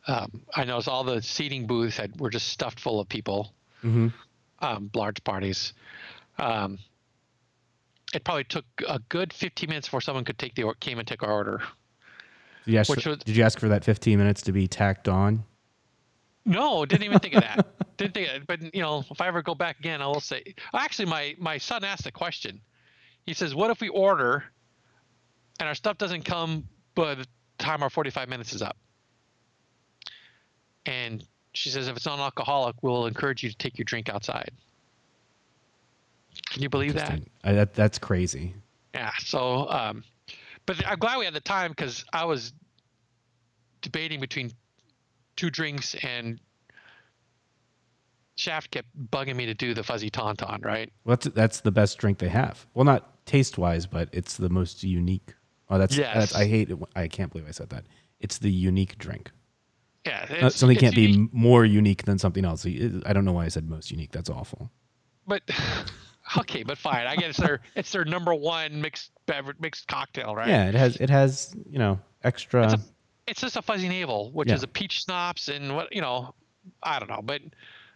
Um, 0.08 0.42
I 0.56 0.64
noticed 0.64 0.88
all 0.88 1.04
the 1.04 1.22
seating 1.22 1.68
booths 1.68 1.98
had, 1.98 2.20
were 2.20 2.30
just 2.30 2.48
stuffed 2.50 2.80
full 2.80 3.00
of 3.00 3.08
people, 3.08 3.54
Mm-hmm. 3.84 4.08
um, 4.60 4.90
large 4.94 5.24
parties. 5.24 5.74
Um, 6.38 6.78
it 8.14 8.24
probably 8.24 8.44
took 8.44 8.66
a 8.88 9.00
good 9.10 9.32
15 9.34 9.70
minutes 9.70 9.88
before 9.88 10.02
someone 10.02 10.24
could 10.26 10.38
take 10.38 10.56
the 10.56 10.64
or- 10.64 10.76
came 10.76 11.00
and 11.00 11.08
took 11.08 11.24
our 11.24 11.32
order. 11.32 11.62
Did 12.66 12.74
you, 12.74 12.80
ask 12.80 12.88
for, 12.94 13.10
was- 13.10 13.20
did 13.20 13.36
you 13.38 13.44
ask 13.44 13.60
for 13.60 13.70
that 13.70 13.84
15 13.84 14.18
minutes 14.18 14.42
to 14.44 14.52
be 14.52 14.68
tacked 14.68 15.08
on? 15.08 15.44
No, 16.46 16.86
didn't 16.86 17.04
even 17.04 17.20
think 17.20 17.36
of 17.36 17.42
that. 17.42 17.68
didn't 17.98 18.14
think 18.16 18.30
of 18.30 18.36
it. 18.36 18.48
But 18.48 18.74
you 18.76 18.82
know, 18.82 19.04
if 19.10 19.22
I 19.22 19.28
ever 19.28 19.42
go 19.44 19.54
back 19.56 19.80
again, 19.80 20.02
I 20.02 20.08
will 20.08 20.20
say. 20.20 20.56
Actually, 20.74 21.06
my 21.06 21.36
my 21.38 21.58
son 21.60 21.84
asked 21.84 22.08
a 22.08 22.12
question. 22.12 22.60
He 23.28 23.34
says, 23.36 23.54
"What 23.54 23.70
if 23.70 23.80
we 23.80 23.90
order, 23.90 24.44
and 25.62 25.68
our 25.70 25.76
stuff 25.76 25.98
doesn't 25.98 26.26
come 26.26 26.68
by 26.96 27.16
the 27.16 27.26
time 27.60 27.84
our 27.84 27.90
45 27.90 28.28
minutes 28.28 28.54
is 28.54 28.62
up?" 28.62 28.76
And 30.86 31.24
she 31.54 31.70
says, 31.70 31.88
"If 31.88 31.96
it's 31.96 32.06
non-alcoholic, 32.06 32.82
we'll 32.82 33.06
encourage 33.06 33.44
you 33.44 33.50
to 33.50 33.56
take 33.56 33.78
your 33.78 33.86
drink 33.86 34.10
outside." 34.10 34.52
Can 36.50 36.62
you 36.62 36.70
believe 36.70 36.94
that? 36.96 37.22
I, 37.44 37.54
that 37.54 37.74
that's 37.74 38.00
crazy. 38.00 38.56
Yeah. 38.94 39.12
So, 39.20 39.70
um, 39.70 40.04
but 40.66 40.86
I'm 40.86 41.00
glad 41.00 41.18
we 41.18 41.26
had 41.26 41.34
the 41.34 41.40
time 41.40 41.72
because 41.72 42.04
I 42.12 42.26
was 42.26 42.54
debating 43.82 44.20
between 44.20 44.52
two 45.36 45.50
drinks 45.50 45.96
and 46.04 46.40
Shaft 48.36 48.72
kept 48.72 48.88
bugging 49.12 49.36
me 49.36 49.46
to 49.46 49.54
do 49.54 49.74
the 49.74 49.84
fuzzy 49.84 50.10
tauntaun, 50.10 50.66
right? 50.66 50.92
Well, 51.04 51.16
that's 51.16 51.36
that's 51.36 51.62
the 51.62 51.72
best 51.72 52.00
drink 52.00 52.18
they 52.18 52.30
have. 52.30 52.66
Well, 52.74 52.86
not 52.86 53.26
taste 53.26 53.58
wise, 53.58 53.86
but 53.86 54.10
it's 54.12 54.38
the 54.38 54.50
most 54.50 54.84
unique. 54.84 55.36
Oh, 55.72 55.78
that's, 55.80 55.96
Yes. 55.98 56.14
that's 56.16 56.36
I 56.36 56.46
hate 56.48 56.70
it. 56.70 56.78
I 56.96 57.08
can't 57.08 57.32
believe 57.32 57.48
I 57.48 57.52
said 57.52 57.70
that. 57.70 57.86
It's 58.20 58.38
the 58.38 58.52
unique 58.52 58.98
drink. 59.00 59.32
Yeah. 60.06 60.26
Uh, 60.30 60.34
it's- 60.34 60.56
something 60.56 60.76
it's 60.76 60.82
can't 60.82 60.96
be 60.96 61.04
unique, 61.04 61.18
m- 61.18 61.30
more 61.32 61.64
unique 61.66 62.04
than 62.04 62.20
something 62.20 62.44
else. 62.46 62.66
I 62.66 63.14
don't 63.14 63.26
know 63.26 63.32
why 63.34 63.46
I 63.46 63.48
said 63.48 63.70
most 63.70 63.90
unique. 63.90 64.12
That's 64.12 64.30
awful. 64.30 64.70
But 65.28 65.44
okay, 66.38 66.64
but 66.64 66.78
fine. 66.78 67.08
I 67.08 67.16
guess 67.16 67.30
it's 67.30 67.40
their 67.40 67.62
it's 67.76 67.92
their 67.92 68.04
number 68.06 68.34
one 68.34 68.82
mixed 68.82 69.12
beverage 69.28 69.58
mixed 69.60 69.88
cocktail, 69.88 70.36
right? 70.36 70.48
Yeah, 70.48 70.68
it 70.68 70.76
has 70.76 70.98
it 70.98 71.10
has 71.10 71.56
you 71.70 71.80
know 71.80 72.00
extra. 72.24 72.66
It's 72.66 72.74
a- 72.74 72.80
It's 73.28 73.42
just 73.42 73.56
a 73.56 73.62
fuzzy 73.62 73.88
navel, 73.88 74.32
which 74.32 74.50
Yeah. 74.50 74.56
is 74.56 74.64
a 74.64 74.68
peach 74.68 75.04
schnapps 75.04 75.48
and 75.48 75.76
what 75.76 75.94
you 75.96 76.02
know, 76.02 76.34
I 76.84 77.00
don't 77.00 77.10
know. 77.10 77.22
But 77.24 77.42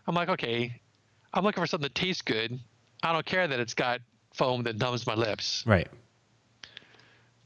I'm 0.07 0.15
like, 0.15 0.29
okay, 0.29 0.79
I'm 1.33 1.43
looking 1.43 1.61
for 1.61 1.67
something 1.67 1.85
that 1.87 1.95
tastes 1.95 2.21
good. 2.21 2.57
I 3.03 3.11
don't 3.11 3.25
care 3.25 3.47
that 3.47 3.59
it's 3.59 3.73
got 3.73 3.99
foam 4.33 4.63
that 4.63 4.77
numbs 4.77 5.05
my 5.07 5.15
lips. 5.15 5.63
right. 5.67 5.87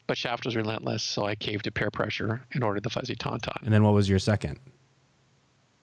But 0.10 0.18
Shaft 0.18 0.43
was 0.43 0.55
relentless, 0.55 1.03
so 1.03 1.28
I 1.28 1.36
caved 1.36 1.66
to 1.66 1.72
peer 1.72 1.91
pressure 1.91 2.41
and 2.53 2.64
ordered 2.64 2.82
the 2.82 2.89
fuzzy 2.89 3.16
tauntaun. 3.16 3.62
And 3.62 3.72
then 3.72 3.84
what 3.84 3.93
was 3.93 4.10
your 4.10 4.18
second? 4.18 4.60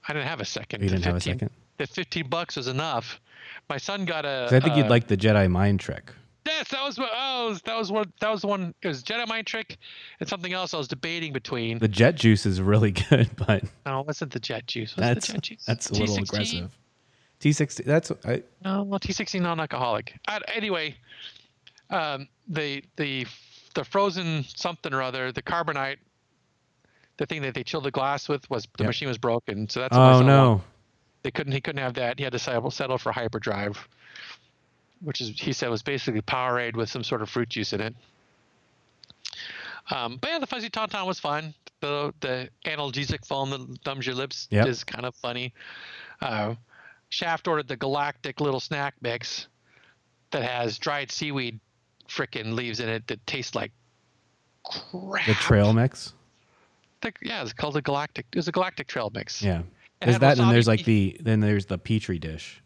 I 0.08 0.12
didn't 0.12 0.26
have 0.26 0.40
a 0.40 0.44
second. 0.44 0.82
You 0.82 0.88
didn't 0.88 1.04
have 1.04 1.14
a 1.14 1.20
second. 1.20 1.50
The 1.76 1.86
15 1.86 2.28
bucks 2.28 2.56
was 2.56 2.66
enough. 2.66 3.20
My 3.68 3.76
son 3.76 4.04
got 4.04 4.24
a. 4.24 4.48
I 4.50 4.58
think 4.58 4.76
you'd 4.76 4.86
uh, 4.86 4.90
like 4.90 5.06
the 5.06 5.16
Jedi 5.16 5.48
mind 5.48 5.78
trick. 5.78 6.10
Yes, 6.44 6.66
that 6.70 6.82
was 6.82 6.98
what. 6.98 7.10
Oh, 7.14 7.56
that 7.66 7.78
was 7.78 7.92
what. 7.92 8.08
That 8.20 8.32
was 8.32 8.40
the 8.40 8.48
one. 8.48 8.74
It 8.82 8.88
was 8.88 9.04
Jedi 9.04 9.28
Mind 9.28 9.46
Trick, 9.46 9.76
and 10.18 10.28
something 10.28 10.52
else 10.52 10.74
I 10.74 10.78
was 10.78 10.88
debating 10.88 11.32
between. 11.32 11.78
The 11.78 11.86
jet 11.86 12.16
juice 12.16 12.46
is 12.46 12.60
really 12.60 12.90
good, 13.10 13.30
but 13.36 13.62
no, 13.84 14.00
it 14.00 14.08
wasn't 14.08 14.32
the 14.32 14.40
Jet 14.40 14.66
Juice. 14.66 14.96
Was 14.96 15.04
that's 15.04 15.26
the 15.28 15.34
Jet 15.34 15.42
Juice? 15.42 15.64
that's 15.64 15.90
a 15.90 15.94
little 15.94 16.18
aggressive. 16.18 16.76
T 17.38 17.52
sixty. 17.52 17.84
That's 17.84 18.10
I, 18.24 18.42
No, 18.64 18.82
well, 18.82 18.98
T 18.98 19.12
sixty 19.12 19.38
non-alcoholic. 19.38 20.18
Uh, 20.26 20.40
anyway, 20.52 20.96
um, 21.90 22.26
the 22.48 22.82
the 22.96 23.24
the 23.76 23.84
frozen 23.84 24.42
something 24.48 24.92
or 24.92 25.02
other, 25.02 25.30
the 25.30 25.42
carbonite, 25.42 25.98
the 27.18 27.26
thing 27.26 27.42
that 27.42 27.54
they 27.54 27.62
chilled 27.62 27.84
the 27.84 27.90
glass 27.90 28.28
with 28.28 28.48
was 28.50 28.66
the 28.76 28.82
Yep. 28.82 28.88
machine 28.88 29.08
was 29.08 29.18
broken, 29.18 29.68
so 29.68 29.80
that's 29.80 29.96
oh 29.96 30.22
no. 30.22 30.62
they 31.22 31.30
couldn't 31.30 31.52
he 31.52 31.60
couldn't 31.60 31.82
have 31.82 31.94
that. 31.94 32.18
He 32.18 32.24
had 32.24 32.32
to 32.32 32.38
settle, 32.38 32.70
settle 32.70 32.98
for 32.98 33.12
hyperdrive, 33.12 33.88
which 35.00 35.20
is 35.20 35.28
he 35.38 35.52
said 35.52 35.68
was 35.70 35.82
basically 35.82 36.22
Powerade 36.22 36.74
with 36.74 36.88
some 36.90 37.04
sort 37.04 37.22
of 37.22 37.28
fruit 37.30 37.48
juice 37.50 37.72
in 37.72 37.80
it. 37.80 37.94
Um, 39.90 40.16
but 40.20 40.30
yeah, 40.30 40.38
the 40.40 40.46
fuzzy 40.46 40.68
tauntaun 40.68 41.06
was 41.06 41.20
fun. 41.20 41.54
The 41.80 42.12
the 42.20 42.48
analgesic 42.64 43.24
foam 43.26 43.50
that 43.50 43.86
numbs 43.86 44.06
your 44.06 44.16
lips 44.16 44.48
Yep. 44.50 44.66
is 44.66 44.84
kind 44.84 45.04
of 45.06 45.14
funny. 45.14 45.52
Uh, 46.20 46.54
Shaft 47.08 47.46
ordered 47.46 47.68
the 47.68 47.76
galactic 47.76 48.40
little 48.40 48.58
snack 48.58 48.94
mix 49.00 49.46
that 50.32 50.42
has 50.42 50.78
dried 50.78 51.12
seaweed 51.12 51.60
frickin' 52.08 52.54
leaves 52.54 52.80
in 52.80 52.88
it 52.88 53.06
that 53.08 53.24
taste 53.26 53.54
like 53.54 53.72
crap. 54.64 55.26
The 55.26 55.34
trail 55.34 55.72
mix. 55.72 56.12
The- 57.02 57.12
yeah, 57.22 57.42
it's 57.42 57.52
called 57.52 57.74
the 57.74 57.82
galactic. 57.82 58.26
It 58.32 58.36
was 58.36 58.48
a 58.48 58.52
galactic 58.52 58.86
trail 58.86 59.10
mix. 59.14 59.42
Yeah. 59.42 59.62
It 60.02 60.08
had 60.08 60.20
that, 60.20 60.38
and 60.38 60.50
there's 60.50 60.66
like 60.68 60.84
the 60.84 61.16
then 61.20 61.40
there's 61.40 61.66
the 61.66 61.78
petri 61.78 62.18
dish. 62.18 62.62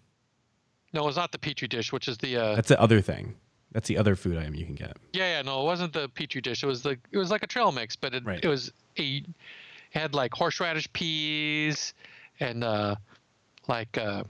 No, 0.93 1.07
it's 1.07 1.16
not 1.16 1.30
the 1.30 1.38
petri 1.38 1.68
dish, 1.68 1.93
which 1.93 2.09
is 2.09 2.18
the 2.18 2.36
uh, 2.36 2.55
That's 2.57 2.68
the 2.68 2.80
other 2.80 3.01
thing. 3.01 3.36
That's 3.72 3.86
the 3.86 3.97
other 3.99 4.16
food 4.16 4.36
item 4.36 4.55
you 4.57 4.66
can 4.66 4.74
get. 4.74 4.97
Yeah, 5.12 5.36
yeah, 5.36 5.43
no, 5.43 5.61
it 5.62 5.64
wasn't 5.64 5.93
the 5.93 6.09
petri 6.09 6.41
dish. 6.41 6.64
It 6.64 6.66
was 6.66 6.82
the 6.82 6.99
it 7.12 7.18
was 7.18 7.30
like 7.30 7.45
a 7.45 7.47
trail 7.47 7.70
mix, 7.70 7.95
but 7.95 8.14
it, 8.14 8.24
Right. 8.24 8.41
it 8.45 8.49
was 8.49 8.72
a 8.99 9.18
it 9.18 9.26
had 9.91 10.12
like 10.14 10.34
horseradish 10.34 10.93
peas 10.93 11.95
and 12.41 12.64
uh 12.64 12.97
like 13.68 13.97
uh 13.97 14.24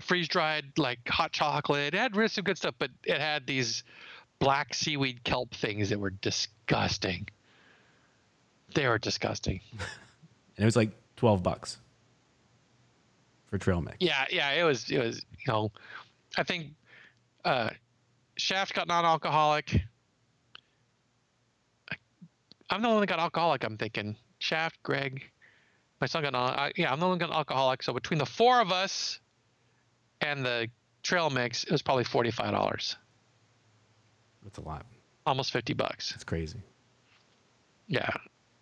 freeze 0.00 0.28
dried 0.28 0.66
like 0.76 0.98
hot 1.08 1.32
chocolate. 1.32 1.94
It 1.94 1.98
had 1.98 2.16
really 2.16 2.28
some 2.28 2.44
good 2.44 2.58
stuff, 2.58 2.74
but 2.78 2.90
it 3.04 3.20
had 3.20 3.46
these 3.46 3.84
black 4.38 4.74
seaweed 4.74 5.22
kelp 5.24 5.54
things 5.54 5.90
that 5.90 6.00
were 6.00 6.10
disgusting. 6.10 7.28
They 8.74 8.88
were 8.88 8.98
disgusting. 8.98 9.60
And 10.56 10.64
it 10.64 10.66
was 10.66 10.76
like 10.76 10.90
twelve 11.16 11.42
bucks 11.42 11.78
for 13.46 13.56
trail 13.56 13.80
mix. 13.80 13.96
Yeah, 13.98 14.26
yeah, 14.30 14.50
it 14.50 14.62
was 14.62 14.90
it 14.90 14.98
was 14.98 15.24
you 15.38 15.50
know, 15.50 15.72
I 16.36 16.42
think 16.42 16.72
uh 17.46 17.70
Shaft 18.36 18.74
got 18.74 18.86
non-alcoholic. 18.86 19.80
I'm 22.68 22.82
the 22.82 22.88
only 22.88 22.96
one 22.96 23.00
that 23.00 23.06
got 23.06 23.20
alcoholic. 23.20 23.64
I'm 23.64 23.78
thinking 23.78 24.16
Shaft, 24.38 24.82
Greg, 24.82 25.22
my 26.00 26.06
son 26.06 26.22
got 26.22 26.32
non. 26.32 26.50
I, 26.50 26.72
yeah, 26.76 26.92
I'm 26.92 27.00
the 27.00 27.06
only 27.06 27.12
one 27.14 27.18
that 27.20 27.28
got 27.28 27.36
alcoholic. 27.36 27.82
So 27.82 27.92
between 27.92 28.18
the 28.18 28.26
four 28.26 28.60
of 28.60 28.70
us 28.70 29.20
and 30.20 30.44
the 30.44 30.68
trail 31.02 31.30
mix, 31.30 31.64
it 31.64 31.72
was 31.72 31.82
probably 31.82 32.04
forty-five 32.04 32.50
dollars, 32.50 32.96
That's 34.42 34.58
a 34.58 34.62
lot. 34.62 34.86
almost 35.26 35.52
fifty 35.52 35.72
bucks. 35.72 36.12
It's 36.14 36.24
crazy. 36.24 36.60
Yeah, 37.86 38.10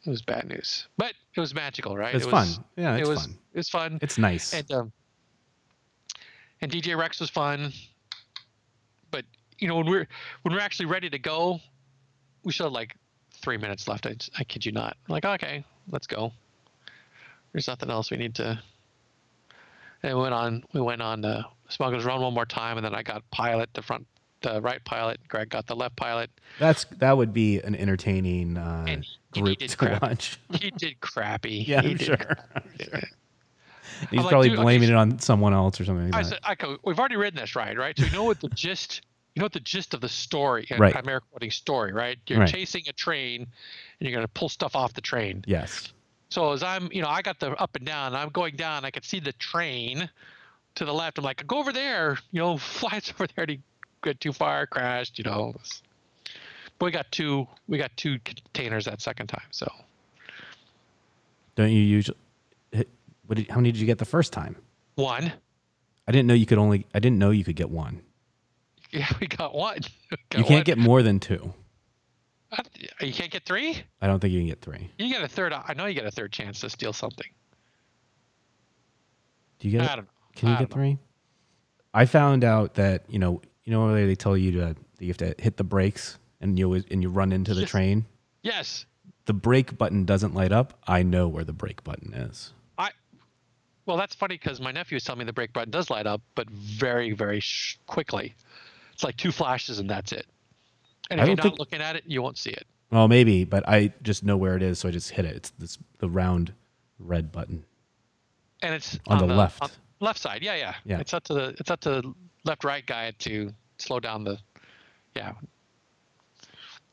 it 0.04 0.10
was 0.10 0.22
bad 0.22 0.48
news, 0.48 0.86
but 0.96 1.12
it 1.34 1.40
was 1.40 1.54
magical, 1.54 1.96
right? 1.96 2.14
It's 2.14 2.24
it 2.24 2.32
was, 2.32 2.56
fun. 2.56 2.64
Yeah, 2.76 2.96
it's 2.96 3.08
it 3.08 3.10
was. 3.10 3.20
fun. 3.22 3.38
It 3.52 3.56
was 3.56 3.68
fun. 3.68 3.98
It's 4.02 4.18
nice. 4.18 4.54
and 4.54 4.72
um, 4.72 4.92
and 6.60 6.70
DJ 6.70 6.96
Rex 6.96 7.20
was 7.20 7.30
fun. 7.30 7.72
But 9.10 9.24
you 9.58 9.68
know 9.68 9.76
when 9.76 9.86
we're 9.86 10.08
when 10.42 10.54
we're 10.54 10.60
actually 10.60 10.86
ready 10.86 11.10
to 11.10 11.18
go, 11.18 11.60
we 12.44 12.52
still 12.52 12.66
had 12.66 12.72
like 12.72 12.96
three 13.32 13.56
minutes 13.56 13.86
left. 13.88 14.06
I, 14.06 14.16
I 14.38 14.44
kid 14.44 14.64
you 14.64 14.72
not. 14.72 14.96
I'm 15.08 15.12
like 15.12 15.24
okay, 15.24 15.64
let's 15.90 16.06
go. 16.06 16.32
There's 17.52 17.66
nothing 17.66 17.90
else 17.90 18.10
we 18.10 18.16
need 18.16 18.34
to. 18.36 18.60
And 20.02 20.16
we 20.16 20.22
went 20.22 20.34
on. 20.34 20.64
We 20.72 20.80
went 20.80 21.02
on 21.02 21.24
uh, 21.24 21.42
Smuggler's 21.68 22.04
Run 22.04 22.20
one 22.20 22.34
more 22.34 22.46
time, 22.46 22.76
and 22.78 22.84
then 22.84 22.94
I 22.94 23.02
got 23.02 23.28
pilot 23.30 23.68
the 23.74 23.82
front, 23.82 24.06
the 24.42 24.60
right 24.60 24.84
pilot. 24.84 25.18
Greg 25.28 25.48
got 25.48 25.66
the 25.66 25.74
left 25.76 25.96
pilot. 25.96 26.30
That's 26.58 26.84
that 26.98 27.16
would 27.16 27.32
be 27.32 27.60
an 27.60 27.74
entertaining 27.74 28.56
uh, 28.56 28.84
And- 28.88 29.06
he 29.34 29.42
group 29.42 29.58
did 29.58 29.68
to 29.70 29.76
crap. 29.76 30.00
watch. 30.02 30.38
He 30.60 30.70
did 30.70 31.00
crappy. 31.00 31.64
yeah, 31.68 31.82
he 31.82 31.90
I'm 31.90 31.98
sure. 31.98 32.16
crap. 32.16 32.64
He's 34.10 34.22
probably 34.24 34.50
blaming 34.50 34.88
so- 34.88 34.94
it 34.94 34.96
on 34.96 35.18
someone 35.18 35.52
else 35.52 35.80
or 35.80 35.84
something. 35.84 36.14
I 36.14 36.18
Like 36.18 36.26
said. 36.26 36.38
I 36.44 36.54
go, 36.54 36.78
we've 36.84 36.98
already 36.98 37.16
written 37.16 37.38
this, 37.40 37.54
right? 37.56 37.76
Right. 37.76 37.98
So 37.98 38.04
you 38.06 38.12
know 38.12 38.24
what 38.24 38.40
the 38.40 38.48
gist, 38.48 39.02
you 39.34 39.40
know 39.40 39.44
what 39.44 39.52
the 39.52 39.60
gist 39.60 39.92
of 39.94 40.00
the 40.00 40.08
story, 40.08 40.66
and 40.70 40.78
Right. 40.80 40.94
I'm 40.96 41.08
air 41.08 41.20
quoting 41.20 41.50
story, 41.50 41.92
right? 41.92 42.18
You're 42.26 42.40
Right. 42.40 42.48
chasing 42.48 42.84
a 42.88 42.92
train, 42.92 43.42
and 43.42 44.08
you're 44.08 44.12
gonna 44.16 44.28
pull 44.28 44.48
stuff 44.48 44.74
off 44.76 44.94
the 44.94 45.00
train. 45.00 45.44
Yes. 45.46 45.92
So 46.30 46.52
as 46.52 46.62
I'm, 46.62 46.90
you 46.92 47.00
know, 47.02 47.08
I 47.08 47.22
got 47.22 47.38
the 47.40 47.52
up 47.52 47.74
and 47.76 47.84
down. 47.86 48.14
I'm 48.14 48.28
going 48.28 48.56
down. 48.56 48.84
I 48.84 48.90
could 48.90 49.04
see 49.04 49.18
the 49.20 49.32
train 49.34 50.08
to 50.74 50.84
the 50.84 50.92
left. 50.92 51.18
I'm 51.18 51.24
like, 51.24 51.46
go 51.46 51.58
over 51.58 51.72
there. 51.72 52.18
You 52.32 52.40
know, 52.40 52.56
flies 52.78 53.12
over 53.14 53.26
there. 53.34 53.46
To 53.46 53.56
get 54.02 54.20
too 54.20 54.32
far, 54.32 54.66
crashed. 54.66 55.18
You 55.18 55.24
know. 55.24 55.54
But 56.78 56.84
we 56.86 56.90
got 56.92 57.10
two. 57.10 57.46
We 57.66 57.78
got 57.78 57.90
two 57.96 58.18
containers 58.24 58.84
that 58.84 59.00
second 59.00 59.26
time. 59.28 59.42
So 59.50 59.70
Don't 61.56 61.72
you 61.72 61.80
usually? 61.80 62.18
What 63.26 63.36
did, 63.36 63.50
how 63.50 63.56
many 63.56 63.72
did 63.72 63.80
you 63.80 63.86
get 63.86 63.98
the 63.98 64.04
first 64.06 64.32
time? 64.32 64.56
one. 64.94 65.32
I 66.06 66.10
didn't 66.12 66.26
know 66.26 66.34
you 66.34 66.46
could 66.46 66.56
only. 66.58 66.86
I 66.94 66.98
didn't 67.00 67.18
know 67.18 67.30
you 67.30 67.44
could 67.44 67.56
get 67.56 67.70
one. 67.70 68.00
Yeah, 68.90 69.06
we 69.20 69.26
got 69.26 69.54
one. 69.54 69.80
We 70.10 70.16
got 70.30 70.38
You 70.38 70.44
can't 70.44 70.60
one. 70.60 70.64
get 70.64 70.78
more 70.78 71.02
than 71.02 71.20
two. 71.20 71.52
Uh, 72.50 72.62
You 73.00 73.12
can't 73.12 73.30
get 73.30 73.44
three. 73.44 73.82
I 74.00 74.06
don't 74.06 74.20
think 74.20 74.32
you 74.32 74.40
can 74.40 74.48
get 74.48 74.60
three. 74.60 74.90
You 74.98 75.12
get 75.12 75.22
a 75.22 75.28
third. 75.28 75.52
I 75.52 75.74
know 75.74 75.86
you 75.86 75.94
get 75.94 76.06
a 76.06 76.10
third 76.10 76.32
chance 76.32 76.60
to 76.60 76.70
steal 76.70 76.92
something. 76.92 77.26
Do 79.58 79.68
you 79.68 79.78
get? 79.78 79.90
I 79.90 79.96
don't 79.96 80.04
know. 80.04 80.10
Can 80.36 80.48
you 80.48 80.54
I 80.54 80.58
get 80.58 80.70
don't 80.70 80.78
know. 80.78 80.82
three? 80.82 80.98
I 81.94 82.04
found 82.06 82.44
out 82.44 82.74
that 82.74 83.04
you 83.08 83.18
know 83.18 83.40
you 83.64 83.72
know 83.72 83.86
where 83.86 84.06
they 84.06 84.14
tell 84.14 84.36
you 84.36 84.52
to 84.52 84.76
you 85.00 85.08
have 85.08 85.16
to 85.18 85.34
hit 85.38 85.56
the 85.56 85.64
brakes 85.64 86.18
and 86.40 86.58
you 86.58 86.66
always, 86.66 86.84
and 86.90 87.02
you 87.02 87.08
run 87.08 87.32
into 87.32 87.54
the 87.54 87.62
Yes. 87.62 87.70
train. 87.70 88.06
Yes. 88.42 88.86
The 89.26 89.32
brake 89.34 89.76
button 89.76 90.04
doesn't 90.04 90.34
light 90.34 90.52
up. 90.52 90.78
I 90.86 91.02
know 91.02 91.28
where 91.28 91.44
the 91.44 91.52
brake 91.52 91.82
button 91.84 92.14
is. 92.14 92.52
I. 92.78 92.90
Well, 93.86 93.96
that's 93.96 94.14
funny 94.14 94.36
because 94.36 94.60
my 94.60 94.70
nephew 94.70 94.96
was 94.96 95.04
telling 95.04 95.18
me 95.18 95.24
the 95.24 95.32
brake 95.32 95.52
button 95.52 95.70
does 95.70 95.90
light 95.90 96.06
up, 96.06 96.22
but 96.34 96.48
very, 96.50 97.12
very 97.12 97.40
sh- 97.40 97.78
quickly. 97.86 98.34
It's 98.92 99.02
like 99.04 99.16
two 99.16 99.32
flashes 99.32 99.78
and 99.80 99.88
that's 99.90 100.12
it. 100.12 100.26
And 101.10 101.20
I 101.20 101.24
if 101.24 101.28
you're 101.28 101.36
think- 101.36 101.58
looking 101.58 101.80
at 101.80 101.96
it, 101.96 102.04
you 102.06 102.22
won't 102.22 102.38
see 102.38 102.50
it. 102.50 102.66
Well, 102.90 103.06
maybe, 103.08 103.44
but 103.44 103.68
I 103.68 103.92
just 104.02 104.24
know 104.24 104.36
where 104.38 104.56
it 104.56 104.62
is, 104.62 104.78
so 104.78 104.88
I 104.88 104.92
just 104.92 105.10
hit 105.10 105.24
it. 105.26 105.36
It's 105.36 105.50
this 105.58 105.78
the 105.98 106.08
round 106.08 106.54
red 106.98 107.30
button. 107.30 107.64
And 108.62 108.74
it's 108.74 108.98
On 109.06 109.18
the 109.18 109.26
left. 109.26 109.60
on- 109.62 109.70
left 110.00 110.18
side. 110.20 110.42
Yeah, 110.42 110.54
yeah. 110.56 110.74
Yeah. 110.84 110.98
It's 110.98 111.12
up 111.12 111.24
to 111.24 111.34
the 111.34 111.54
it's 111.58 111.70
up 111.70 111.80
to 111.80 111.90
the 111.90 112.14
left 112.44 112.64
right 112.64 112.84
guy 112.86 113.12
to 113.20 113.52
slow 113.78 114.00
down 114.00 114.24
the. 114.24 114.38
Yeah. 115.14 115.32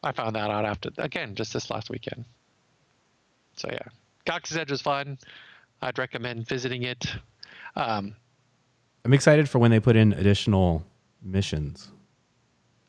I 0.03 0.11
found 0.11 0.36
that 0.36 0.49
out 0.51 0.66
after 0.66 0.89
again 0.97 1.34
just 1.34 1.53
this 1.53 1.70
last 1.70 1.89
weekend. 1.89 2.26
So 3.55 3.70
yeah, 3.72 3.80
Galaxy's 4.26 4.57
Edge 4.57 4.72
was 4.72 4.82
fun. 4.82 5.18
I'd 5.82 5.97
recommend 5.97 6.47
visiting 6.47 6.84
it. 6.84 7.05
Um, 7.76 8.16
I'm 9.05 9.13
excited 9.13 9.47
for 9.49 9.59
when 9.59 9.72
they 9.72 9.80
put 9.80 9.95
in 9.95 10.13
additional 10.13 10.86
missions 11.24 11.89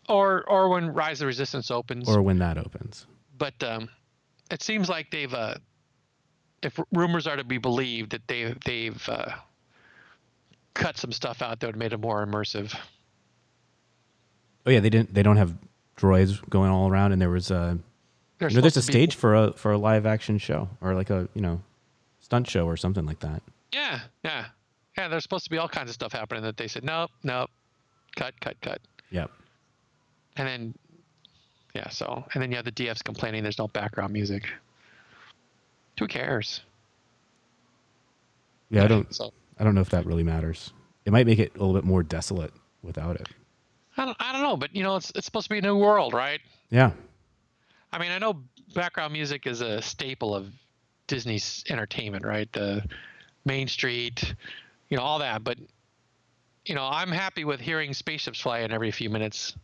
or 0.09 0.49
or 0.49 0.69
when 0.69 0.93
Rise 0.93 1.17
of 1.17 1.21
the 1.21 1.27
Resistance 1.27 1.71
opens. 1.71 2.09
or 2.09 2.23
when 2.23 2.39
that 2.39 2.59
opens. 2.59 3.07
but 3.39 3.61
um, 3.63 3.89
it 4.51 4.63
seems 4.63 4.89
like 4.89 5.11
they've, 5.11 5.33
uh, 5.35 5.55
if 6.63 6.79
rumors 6.93 7.27
are 7.27 7.37
to 7.37 7.45
be 7.45 7.59
believed, 7.59 8.13
that 8.13 8.27
they 8.29 8.55
they've 8.65 9.09
uh, 9.09 9.33
cut 10.75 10.97
some 10.97 11.13
stuff 11.13 11.43
out 11.43 11.61
that 11.61 11.67
would 11.67 11.77
made 11.77 11.93
it 11.93 11.99
more 12.01 12.25
immersive. 12.27 12.75
Oh 14.65 14.71
yeah, 14.71 14.81
they 14.81 14.91
didn't. 14.91 15.15
They 15.15 15.23
don't 15.23 15.37
have 15.37 15.55
droids 15.97 16.47
going 16.51 16.71
all 16.71 16.89
around, 16.91 17.13
and 17.13 17.21
there 17.23 17.31
was 17.31 17.51
a 17.51 17.79
There's, 18.39 18.53
you 18.53 18.57
know, 18.57 18.63
there's 18.63 18.77
a 18.77 18.81
to 18.83 18.87
be- 18.87 18.93
stage 18.93 19.15
for 19.15 19.35
a 19.35 19.53
for 19.53 19.73
a 19.73 19.79
live 19.79 20.07
action 20.07 20.39
show 20.39 20.69
or 20.81 20.95
like 20.95 21.11
a 21.11 21.29
you 21.35 21.41
know 21.43 21.61
stunt 22.21 22.49
show 22.49 22.67
or 22.67 22.77
something 22.77 23.07
like 23.07 23.21
that. 23.21 23.43
Yeah, 23.73 24.01
yeah, 24.25 24.47
yeah. 24.97 25.09
There's 25.09 25.23
supposed 25.23 25.45
to 25.45 25.51
be 25.51 25.59
all 25.59 25.69
kinds 25.69 25.91
of 25.91 25.95
stuff 25.95 26.13
happening 26.13 26.43
that 26.45 26.57
they 26.57 26.67
said 26.69 26.85
nope, 26.85 27.11
nope, 27.23 27.51
cut, 28.17 28.39
cut, 28.41 28.61
cut, 28.61 28.81
Yep. 29.11 29.31
And 30.37 30.49
then 30.49 30.74
yeah. 31.74 31.89
So 31.89 32.24
and 32.32 32.43
then 32.43 32.51
you 32.51 32.57
have 32.57 32.64
the 32.64 32.72
DFs 32.72 33.03
complaining 33.03 33.43
there's 33.43 33.59
no 33.59 33.68
background 33.68 34.12
music. 34.12 34.45
Who 35.99 36.07
cares? 36.07 36.61
Yeah, 38.70 38.84
I 38.84 38.87
don't. 38.89 39.14
So 39.14 39.32
I 39.59 39.64
don't 39.64 39.74
know 39.74 39.80
if 39.80 39.91
that 39.91 40.07
really 40.07 40.22
matters. 40.22 40.72
It 41.05 41.12
might 41.12 41.26
make 41.26 41.39
it 41.39 41.55
a 41.55 41.59
little 41.59 41.74
bit 41.74 41.84
more 41.84 42.03
desolate 42.03 42.53
without 42.82 43.16
it. 43.16 43.28
I 43.97 44.05
don't, 44.05 44.16
I 44.20 44.32
don't 44.32 44.43
know, 44.43 44.57
but 44.57 44.74
you 44.74 44.82
know, 44.82 44.97
it's 44.97 45.11
it's 45.14 45.24
supposed 45.24 45.47
to 45.47 45.55
be 45.55 45.59
a 45.59 45.62
new 45.62 45.76
world, 45.76 46.12
right? 46.12 46.41
Yeah. 46.70 46.93
I 47.93 47.99
mean, 47.99 48.11
I 48.11 48.18
know 48.18 48.43
background 48.74 49.12
music 49.12 49.47
is 49.47 49.61
a 49.61 49.80
staple 49.80 50.34
of 50.34 50.53
Disney's 51.07 51.64
entertainment, 51.70 52.24
right? 52.24 52.53
The 52.53 52.84
Main 53.45 53.68
Street, 53.68 54.34
you 54.91 54.97
know, 54.97 55.03
all 55.03 55.20
that. 55.20 55.45
But 55.45 55.59
you 56.66 56.74
know, 56.74 56.84
I'm 56.84 57.11
happy 57.11 57.45
with 57.45 57.61
hearing 57.61 57.95
spaceships 57.95 58.41
flying 58.41 58.72
every 58.72 58.91
few 58.91 59.09
minutes. 59.09 59.55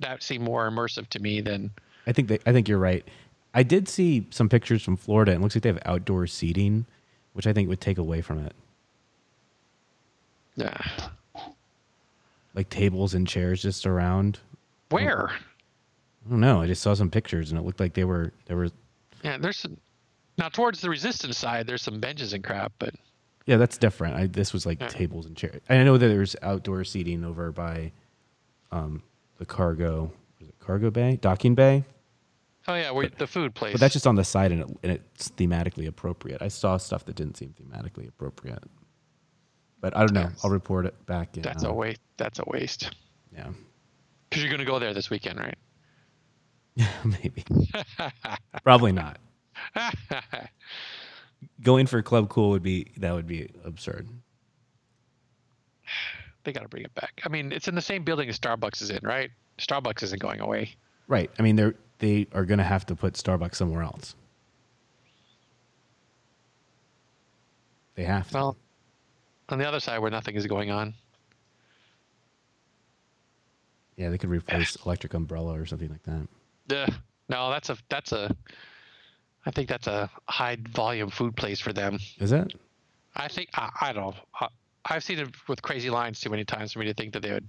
That 0.00 0.22
seemed 0.22 0.44
more 0.44 0.68
immersive 0.70 1.08
to 1.10 1.18
me 1.20 1.40
than 1.40 1.70
I 2.06 2.12
think 2.12 2.28
they, 2.28 2.38
I 2.46 2.52
think 2.52 2.68
you're 2.68 2.78
right. 2.78 3.06
I 3.54 3.62
did 3.62 3.88
see 3.88 4.26
some 4.30 4.48
pictures 4.48 4.82
from 4.82 4.96
Florida. 4.96 5.32
and 5.32 5.40
It 5.40 5.42
looks 5.42 5.56
like 5.56 5.62
they 5.62 5.68
have 5.70 5.82
outdoor 5.84 6.26
seating, 6.26 6.86
which 7.32 7.46
I 7.46 7.52
think 7.52 7.68
would 7.68 7.80
take 7.80 7.98
away 7.98 8.20
from 8.20 8.38
it, 8.38 8.54
yeah. 10.56 10.80
like 12.54 12.68
tables 12.70 13.14
and 13.14 13.26
chairs 13.26 13.62
just 13.62 13.86
around. 13.86 14.38
Where? 14.90 15.30
I 15.30 16.30
don't 16.30 16.40
know. 16.40 16.60
I 16.62 16.66
just 16.66 16.82
saw 16.82 16.94
some 16.94 17.10
pictures 17.10 17.50
and 17.50 17.58
it 17.58 17.62
looked 17.64 17.80
like 17.80 17.94
they 17.94 18.04
were 18.04 18.32
there 18.46 18.56
was 18.56 18.72
Yeah, 19.22 19.38
there's 19.38 19.58
some. 19.58 19.76
Now 20.36 20.48
towards 20.48 20.80
the 20.80 20.88
resistance 20.90 21.36
side, 21.36 21.66
there's 21.66 21.82
some 21.82 21.98
benches 22.00 22.32
and 22.32 22.44
crap, 22.44 22.72
but 22.78 22.94
yeah, 23.46 23.56
that's 23.56 23.78
different. 23.78 24.14
I, 24.14 24.26
this 24.26 24.52
was 24.52 24.66
like 24.66 24.80
Yeah. 24.80 24.88
tables 24.88 25.26
and 25.26 25.36
chairs. 25.36 25.60
I 25.68 25.82
know 25.82 25.96
that 25.98 26.08
there's 26.08 26.36
outdoor 26.42 26.84
seating 26.84 27.24
over 27.24 27.50
by 27.50 27.92
um, 28.70 29.02
the 29.38 29.46
cargo 29.46 30.12
cargo 30.60 30.90
bay 30.90 31.18
docking 31.20 31.54
bay, 31.54 31.84
oh 32.66 32.74
yeah, 32.74 32.90
where 32.90 33.08
the 33.08 33.26
food 33.26 33.54
place. 33.54 33.72
but 33.72 33.80
that's 33.80 33.94
just 33.94 34.06
on 34.06 34.14
the 34.16 34.24
side 34.24 34.52
and, 34.52 34.62
it, 34.62 34.68
and 34.82 34.92
it's 34.92 35.30
thematically 35.30 35.86
appropriate. 35.86 36.42
I 36.42 36.48
saw 36.48 36.76
stuff 36.76 37.04
that 37.06 37.16
didn't 37.16 37.36
seem 37.36 37.54
thematically 37.60 38.06
appropriate, 38.08 38.62
but 39.80 39.96
I 39.96 40.00
don't 40.00 40.12
know. 40.12 40.28
I'll 40.44 40.50
report 40.50 40.86
it 40.86 41.06
back. 41.06 41.36
In, 41.36 41.42
that's 41.42 41.64
uh, 41.64 41.70
a 41.70 41.72
waste. 41.72 42.00
That's 42.16 42.38
a 42.38 42.44
waste. 42.46 42.90
Yeah, 43.34 43.48
Because 44.28 44.42
you're 44.42 44.50
gonna 44.50 44.64
go 44.64 44.78
there 44.78 44.92
this 44.94 45.10
weekend, 45.10 45.38
right? 45.38 45.56
maybe. 47.04 47.44
Probably 48.62 48.92
not. 48.92 49.18
Going 51.62 51.86
for 51.86 52.02
Club 52.02 52.28
Cool 52.28 52.50
would 52.50 52.62
be 52.62 52.92
that 52.98 53.14
would 53.14 53.26
be 53.26 53.50
absurd. 53.64 54.08
they 56.44 56.52
got 56.52 56.62
to 56.62 56.68
bring 56.68 56.84
it 56.84 56.94
back. 56.94 57.20
I 57.24 57.28
mean, 57.28 57.52
it's 57.52 57.68
in 57.68 57.74
the 57.74 57.80
same 57.82 58.04
building 58.04 58.28
as 58.28 58.38
Starbucks 58.38 58.82
is 58.82 58.90
in, 58.90 59.00
right? 59.02 59.30
Starbucks 59.58 60.02
isn't 60.02 60.20
going 60.20 60.40
away. 60.40 60.74
Right. 61.08 61.30
I 61.38 61.42
mean, 61.42 61.56
they're 61.56 61.74
they 61.98 62.26
are 62.32 62.44
going 62.44 62.58
to 62.58 62.64
have 62.64 62.86
to 62.86 62.94
put 62.94 63.14
Starbucks 63.14 63.56
somewhere 63.56 63.82
else. 63.82 64.14
They 67.96 68.04
have 68.04 68.28
to. 68.30 68.34
Well, 68.34 68.56
on 69.48 69.58
the 69.58 69.66
other 69.66 69.80
side 69.80 69.98
where 69.98 70.10
nothing 70.10 70.36
is 70.36 70.46
going 70.46 70.70
on. 70.70 70.94
yeah, 73.96 74.10
they 74.10 74.18
could 74.18 74.30
replace 74.30 74.76
Electric 74.86 75.12
Umbrella 75.14 75.58
or 75.58 75.66
something 75.66 75.88
like 75.90 76.02
that. 76.04 76.28
Ugh. 76.88 76.94
no, 77.28 77.50
that's 77.50 77.68
a 77.70 77.76
that's 77.88 78.12
a. 78.12 78.34
I 79.44 79.50
think 79.50 79.68
that's 79.68 79.86
a 79.86 80.10
high 80.28 80.56
volume 80.70 81.10
food 81.10 81.34
place 81.36 81.58
for 81.58 81.72
them. 81.72 81.98
Is 82.20 82.32
it? 82.32 82.54
I 83.16 83.28
think 83.28 83.48
I, 83.54 83.70
I 83.80 83.92
don't 83.92 84.14
know. 84.14 84.48
I've 84.88 85.04
seen 85.04 85.18
it 85.18 85.28
with 85.48 85.62
crazy 85.62 85.90
lines 85.90 86.20
too 86.20 86.30
many 86.30 86.44
times 86.44 86.72
for 86.72 86.78
me 86.78 86.86
to 86.86 86.94
think 86.94 87.12
that 87.12 87.22
they 87.22 87.32
would 87.32 87.48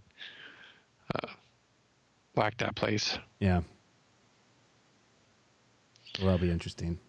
uh, 1.16 1.28
whack 2.36 2.58
that 2.58 2.76
place. 2.76 3.18
Yeah. 3.40 3.62
Well, 6.18 6.32
that'll 6.32 6.40
be 6.46 6.52
interesting. 6.52 7.00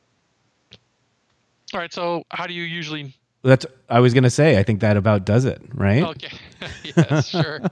All 1.72 1.81
right, 1.81 1.93
so 1.93 2.24
how 2.31 2.47
do 2.47 2.53
you 2.53 2.62
usually? 2.62 3.14
That's 3.43 3.64
I 3.89 4.01
was 4.01 4.12
going 4.12 4.24
to 4.24 4.31
say. 4.31 4.59
I 4.59 4.62
think 4.62 4.81
that 4.81 4.97
about 4.97 5.24
does 5.24 5.45
it, 5.45 5.62
right? 5.74 6.03
Okay, 6.03 6.37
yes, 6.97 7.28
sure. 7.28 7.61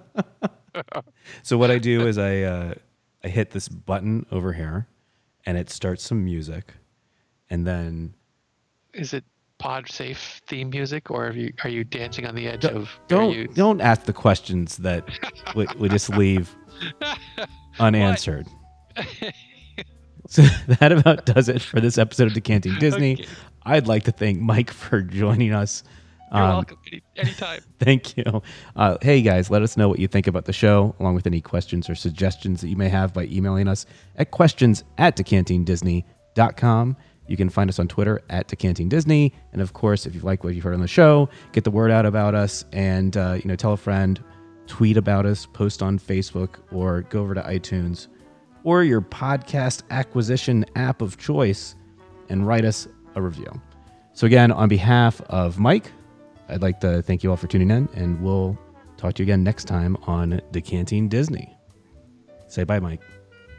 So 1.43 1.59
what 1.59 1.73
I 1.73 1.79
do 1.79 2.07
is 2.07 2.19
I 2.19 2.43
uh, 2.43 2.75
I 3.25 3.29
hit 3.29 3.51
this 3.51 3.69
button 3.69 4.27
over 4.31 4.53
here, 4.53 4.87
and 5.45 5.59
it 5.59 5.71
starts 5.71 6.05
some 6.05 6.25
music, 6.25 6.75
and 7.51 7.67
then 7.67 8.15
Is 8.95 9.13
it 9.13 9.25
pod 9.59 9.89
safe 9.91 10.41
theme 10.47 10.71
music, 10.71 11.11
or 11.11 11.29
are 11.29 11.33
you 11.33 11.53
are 11.65 11.71
you 11.71 11.85
dancing 11.85 12.27
on 12.27 12.35
the 12.35 12.47
edge 12.49 12.63
Don't- 12.63 12.77
of? 12.77 12.91
don't 13.09 13.33
you- 13.35 13.49
don't 13.49 13.81
ask 13.81 14.05
the 14.05 14.13
questions 14.13 14.77
that 14.79 15.09
we, 15.55 15.67
we 15.79 15.89
just 15.89 16.09
leave 16.11 16.55
unanswered. 17.81 18.47
so 20.29 20.43
that 20.81 20.93
about 20.93 21.27
does 21.27 21.49
it 21.49 21.61
for 21.63 21.81
this 21.81 21.99
episode 21.99 22.27
of 22.29 22.35
Decanting 22.35 22.75
Disney. 22.79 23.15
Okay. 23.15 23.27
I'd 23.65 23.87
like 23.87 24.05
to 24.05 24.13
thank 24.13 24.41
Mike 24.41 24.71
for 24.71 25.03
joining 25.03 25.53
us. 25.53 25.83
You're 26.33 26.43
Um, 26.43 26.49
welcome. 26.51 26.79
Any, 26.93 27.03
anytime. 27.17 27.61
Thank 27.81 28.17
you. 28.17 28.43
Uh, 28.77 28.97
hey, 29.03 29.21
guys, 29.23 29.51
let 29.51 29.63
us 29.63 29.77
know 29.79 29.89
what 29.89 29.99
you 29.99 30.07
think 30.09 30.27
about 30.27 30.45
the 30.45 30.53
show, 30.53 30.95
along 31.01 31.15
with 31.15 31.27
any 31.27 31.41
questions 31.41 31.89
or 31.89 31.95
suggestions 31.95 32.61
that 32.61 32.69
you 32.69 32.77
may 32.77 32.89
have 32.91 33.13
by 33.15 33.25
emailing 33.25 33.67
us 33.69 33.87
at 34.17 34.31
questions 34.31 34.85
at 34.99 35.17
decantingdisney.com. 35.17 36.97
You 37.29 37.37
can 37.37 37.49
find 37.49 37.71
us 37.71 37.79
on 37.79 37.89
Twitter 37.89 38.23
at 38.31 38.49
Decanting 38.49 38.89
Disney. 38.89 39.33
And 39.53 39.63
of 39.63 39.75
course, 39.75 40.07
if 40.07 40.15
you 40.15 40.21
like 40.23 40.43
what 40.43 40.55
you've 40.55 40.65
heard 40.65 40.75
on 40.75 40.81
the 40.81 40.89
show, 40.89 41.29
get 41.53 41.65
the 41.65 41.71
word 41.71 41.91
out 41.91 42.07
about 42.07 42.35
us 42.35 42.65
and, 42.73 43.17
uh, 43.17 43.35
you 43.35 43.45
know, 43.45 43.57
tell 43.57 43.75
a 43.75 43.77
friend, 43.77 44.23
tweet 44.67 44.97
about 44.97 45.27
us, 45.27 45.47
post 45.47 45.83
on 45.83 45.99
Facebook, 45.99 46.57
or 46.73 47.03
go 47.03 47.21
over 47.21 47.35
to 47.35 47.43
iTunes 47.43 48.09
or 48.65 48.83
your 48.83 49.01
podcast 49.01 49.83
acquisition 49.91 50.65
app 50.77 51.01
of 51.01 51.17
choice 51.17 51.77
and 52.29 52.47
write 52.47 52.65
us 52.65 52.89
a 53.15 53.23
review. 53.23 53.51
So, 54.13 54.27
again, 54.27 54.51
on 54.51 54.69
behalf 54.69 55.21
of 55.29 55.59
Mike, 55.59 55.93
I'd 56.49 56.63
like 56.63 56.81
to 56.81 57.03
thank 57.03 57.23
you 57.23 57.31
all 57.31 57.37
for 57.37 57.47
tuning 57.47 57.71
in, 57.71 57.89
and 57.95 58.21
we'll 58.21 58.59
talk 58.97 59.15
to 59.15 59.23
you 59.23 59.25
again 59.27 59.45
next 59.45 59.65
time 59.65 59.97
on 60.07 60.41
Decanting 60.51 61.09
Disney. 61.09 61.57
Say 62.49 62.65
bye, 62.65 62.81
Mike. 62.81 63.01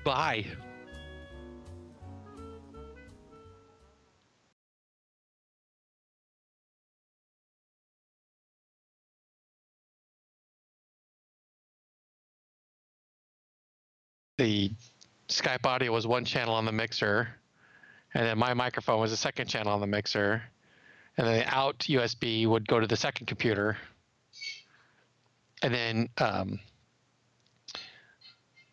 Bye. 0.03 0.45
The 14.39 14.71
Skype 15.27 15.65
audio 15.65 15.91
was 15.91 16.07
one 16.07 16.23
channel 16.23 16.53
on 16.53 16.63
the 16.63 16.71
mixer, 16.71 17.27
and 18.13 18.25
then 18.25 18.37
my 18.37 18.53
microphone 18.53 19.01
was 19.01 19.11
the 19.11 19.17
second 19.17 19.49
channel 19.49 19.73
on 19.73 19.81
the 19.81 19.87
mixer, 19.87 20.41
and 21.17 21.27
then 21.27 21.39
the 21.39 21.53
out 21.53 21.79
USB 21.79 22.47
would 22.47 22.65
go 22.65 22.79
to 22.79 22.87
the 22.87 22.95
second 22.95 23.25
computer, 23.25 23.75
and 25.61 25.73
then 25.73 26.09
um, 26.19 26.57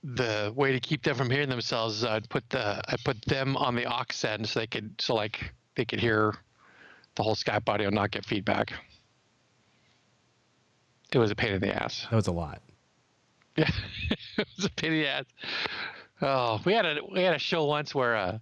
the 0.05 0.53
way 0.55 0.71
to 0.71 0.79
keep 0.79 1.03
them 1.03 1.17
from 1.17 1.31
hearing 1.31 1.49
themselves 1.49 2.05
I'd 2.05 2.29
put 2.29 2.49
the 2.49 2.81
I 2.89 2.95
put 3.05 3.21
them 3.25 3.57
on 3.57 3.75
the 3.75 3.93
aux 3.93 4.05
end 4.25 4.49
so 4.49 4.61
they 4.61 4.69
could 4.69 4.95
so 5.01 5.17
like 5.17 5.53
they 5.75 5.85
could 5.85 5.99
hear 5.99 6.33
the 7.17 7.25
whole 7.25 7.35
Skype 7.35 7.69
audio 7.69 7.89
and 7.89 7.97
not 7.97 8.13
get 8.13 8.25
feedback. 8.25 8.73
It 11.13 11.19
was 11.19 11.33
a 11.33 11.35
pain 11.35 11.55
in 11.55 11.61
the 11.61 11.75
ass. 11.75 12.07
That 12.09 12.15
was 12.15 12.29
a 12.29 12.33
lot. 12.33 12.63
Yeah, 13.57 13.71
it 14.39 14.47
was 14.57 14.67
a 14.67 14.71
the 14.81 15.07
ass. 15.07 15.25
Oh, 16.23 16.61
we 16.65 16.73
had 16.73 16.87
a 16.87 16.99
we 17.13 17.23
had 17.23 17.35
a 17.35 17.39
show 17.39 17.65
once 17.65 17.95
where 17.95 18.17
uh, 18.17 18.39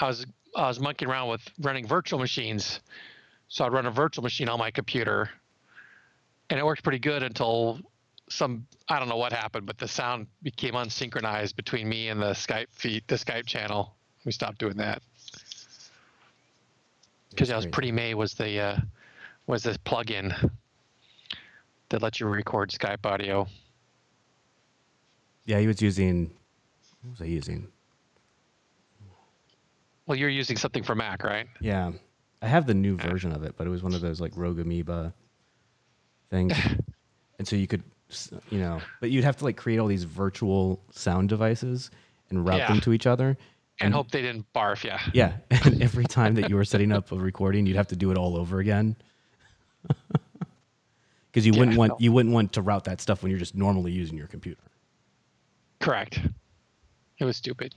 I 0.00 0.06
was 0.06 0.26
I 0.56 0.68
was 0.68 0.80
monkeying 0.80 1.10
around 1.10 1.28
with 1.28 1.42
running 1.60 1.86
virtual 1.86 2.18
machines, 2.18 2.80
so 3.48 3.64
I'd 3.64 3.72
run 3.72 3.86
a 3.86 3.90
virtual 3.90 4.22
machine 4.22 4.48
on 4.48 4.58
my 4.58 4.70
computer, 4.70 5.30
and 6.50 6.58
it 6.58 6.64
worked 6.64 6.82
pretty 6.82 6.98
good 6.98 7.22
until 7.22 7.80
some 8.28 8.66
I 8.88 8.98
don't 8.98 9.08
know 9.08 9.16
what 9.16 9.32
happened, 9.32 9.66
but 9.66 9.78
the 9.78 9.88
sound 9.88 10.26
became 10.42 10.74
unsynchronized 10.74 11.56
between 11.56 11.88
me 11.88 12.08
and 12.08 12.20
the 12.20 12.32
Skype 12.32 12.68
feed, 12.70 13.04
the 13.06 13.16
Skype 13.16 13.46
channel. 13.46 13.94
We 14.24 14.32
stopped 14.32 14.58
doing 14.58 14.76
that 14.76 15.02
because 17.30 17.48
that 17.48 17.56
was. 17.56 17.66
Pretty 17.66 17.92
May 17.92 18.14
was 18.14 18.34
the 18.34 18.60
uh, 18.60 18.76
was 19.46 19.62
this 19.62 19.76
plugin 19.78 20.50
that 21.88 22.02
lets 22.02 22.20
you 22.20 22.26
record 22.26 22.70
Skype 22.70 23.06
audio. 23.06 23.46
Yeah, 25.48 25.60
he 25.60 25.66
was 25.66 25.80
using. 25.80 26.30
What 27.00 27.12
was 27.12 27.22
I 27.22 27.24
using? 27.24 27.68
Well, 30.06 30.18
you're 30.18 30.28
using 30.28 30.58
something 30.58 30.82
for 30.82 30.94
Mac, 30.94 31.24
right? 31.24 31.46
Yeah, 31.58 31.92
I 32.42 32.46
have 32.46 32.66
the 32.66 32.74
new 32.74 32.98
version 32.98 33.32
of 33.32 33.42
it, 33.44 33.54
but 33.56 33.66
it 33.66 33.70
was 33.70 33.82
one 33.82 33.94
of 33.94 34.02
those 34.02 34.20
like 34.20 34.32
Rogue 34.36 34.58
Amoeba 34.58 35.14
things, 36.28 36.52
and 37.38 37.48
so 37.48 37.56
you 37.56 37.66
could, 37.66 37.82
you 38.50 38.58
know, 38.58 38.82
but 39.00 39.10
you'd 39.10 39.24
have 39.24 39.38
to 39.38 39.44
like 39.44 39.56
create 39.56 39.78
all 39.78 39.86
these 39.86 40.04
virtual 40.04 40.82
sound 40.90 41.30
devices 41.30 41.90
and 42.28 42.44
route 42.46 42.68
them 42.68 42.80
to 42.82 42.92
each 42.92 43.06
other. 43.06 43.38
And 43.80 43.94
hope 43.94 44.10
they 44.10 44.20
didn't 44.20 44.44
barf 44.54 44.84
yeah. 44.84 45.00
Yeah, 45.14 45.32
and 45.64 45.82
every 45.82 46.04
time 46.04 46.34
that 46.34 46.50
you 46.50 46.56
were 46.56 46.64
setting 46.66 46.92
up 46.92 47.10
a 47.10 47.16
recording, 47.16 47.64
you'd 47.64 47.76
have 47.76 47.88
to 47.88 47.96
do 47.96 48.10
it 48.10 48.18
all 48.18 48.36
over 48.36 48.58
again. 48.58 48.96
Because 51.30 51.46
you 51.46 51.52
wouldn't 51.52 51.76
want 51.76 51.90
no. 51.90 51.96
you 52.00 52.10
wouldn't 52.10 52.34
want 52.34 52.54
to 52.54 52.62
route 52.62 52.84
that 52.84 53.02
stuff 53.02 53.22
when 53.22 53.30
you're 53.30 53.38
just 53.38 53.54
normally 53.54 53.92
using 53.92 54.16
your 54.16 54.26
computer. 54.26 54.62
Correct. 55.80 56.20
It 57.18 57.24
was 57.24 57.36
stupid. 57.36 57.74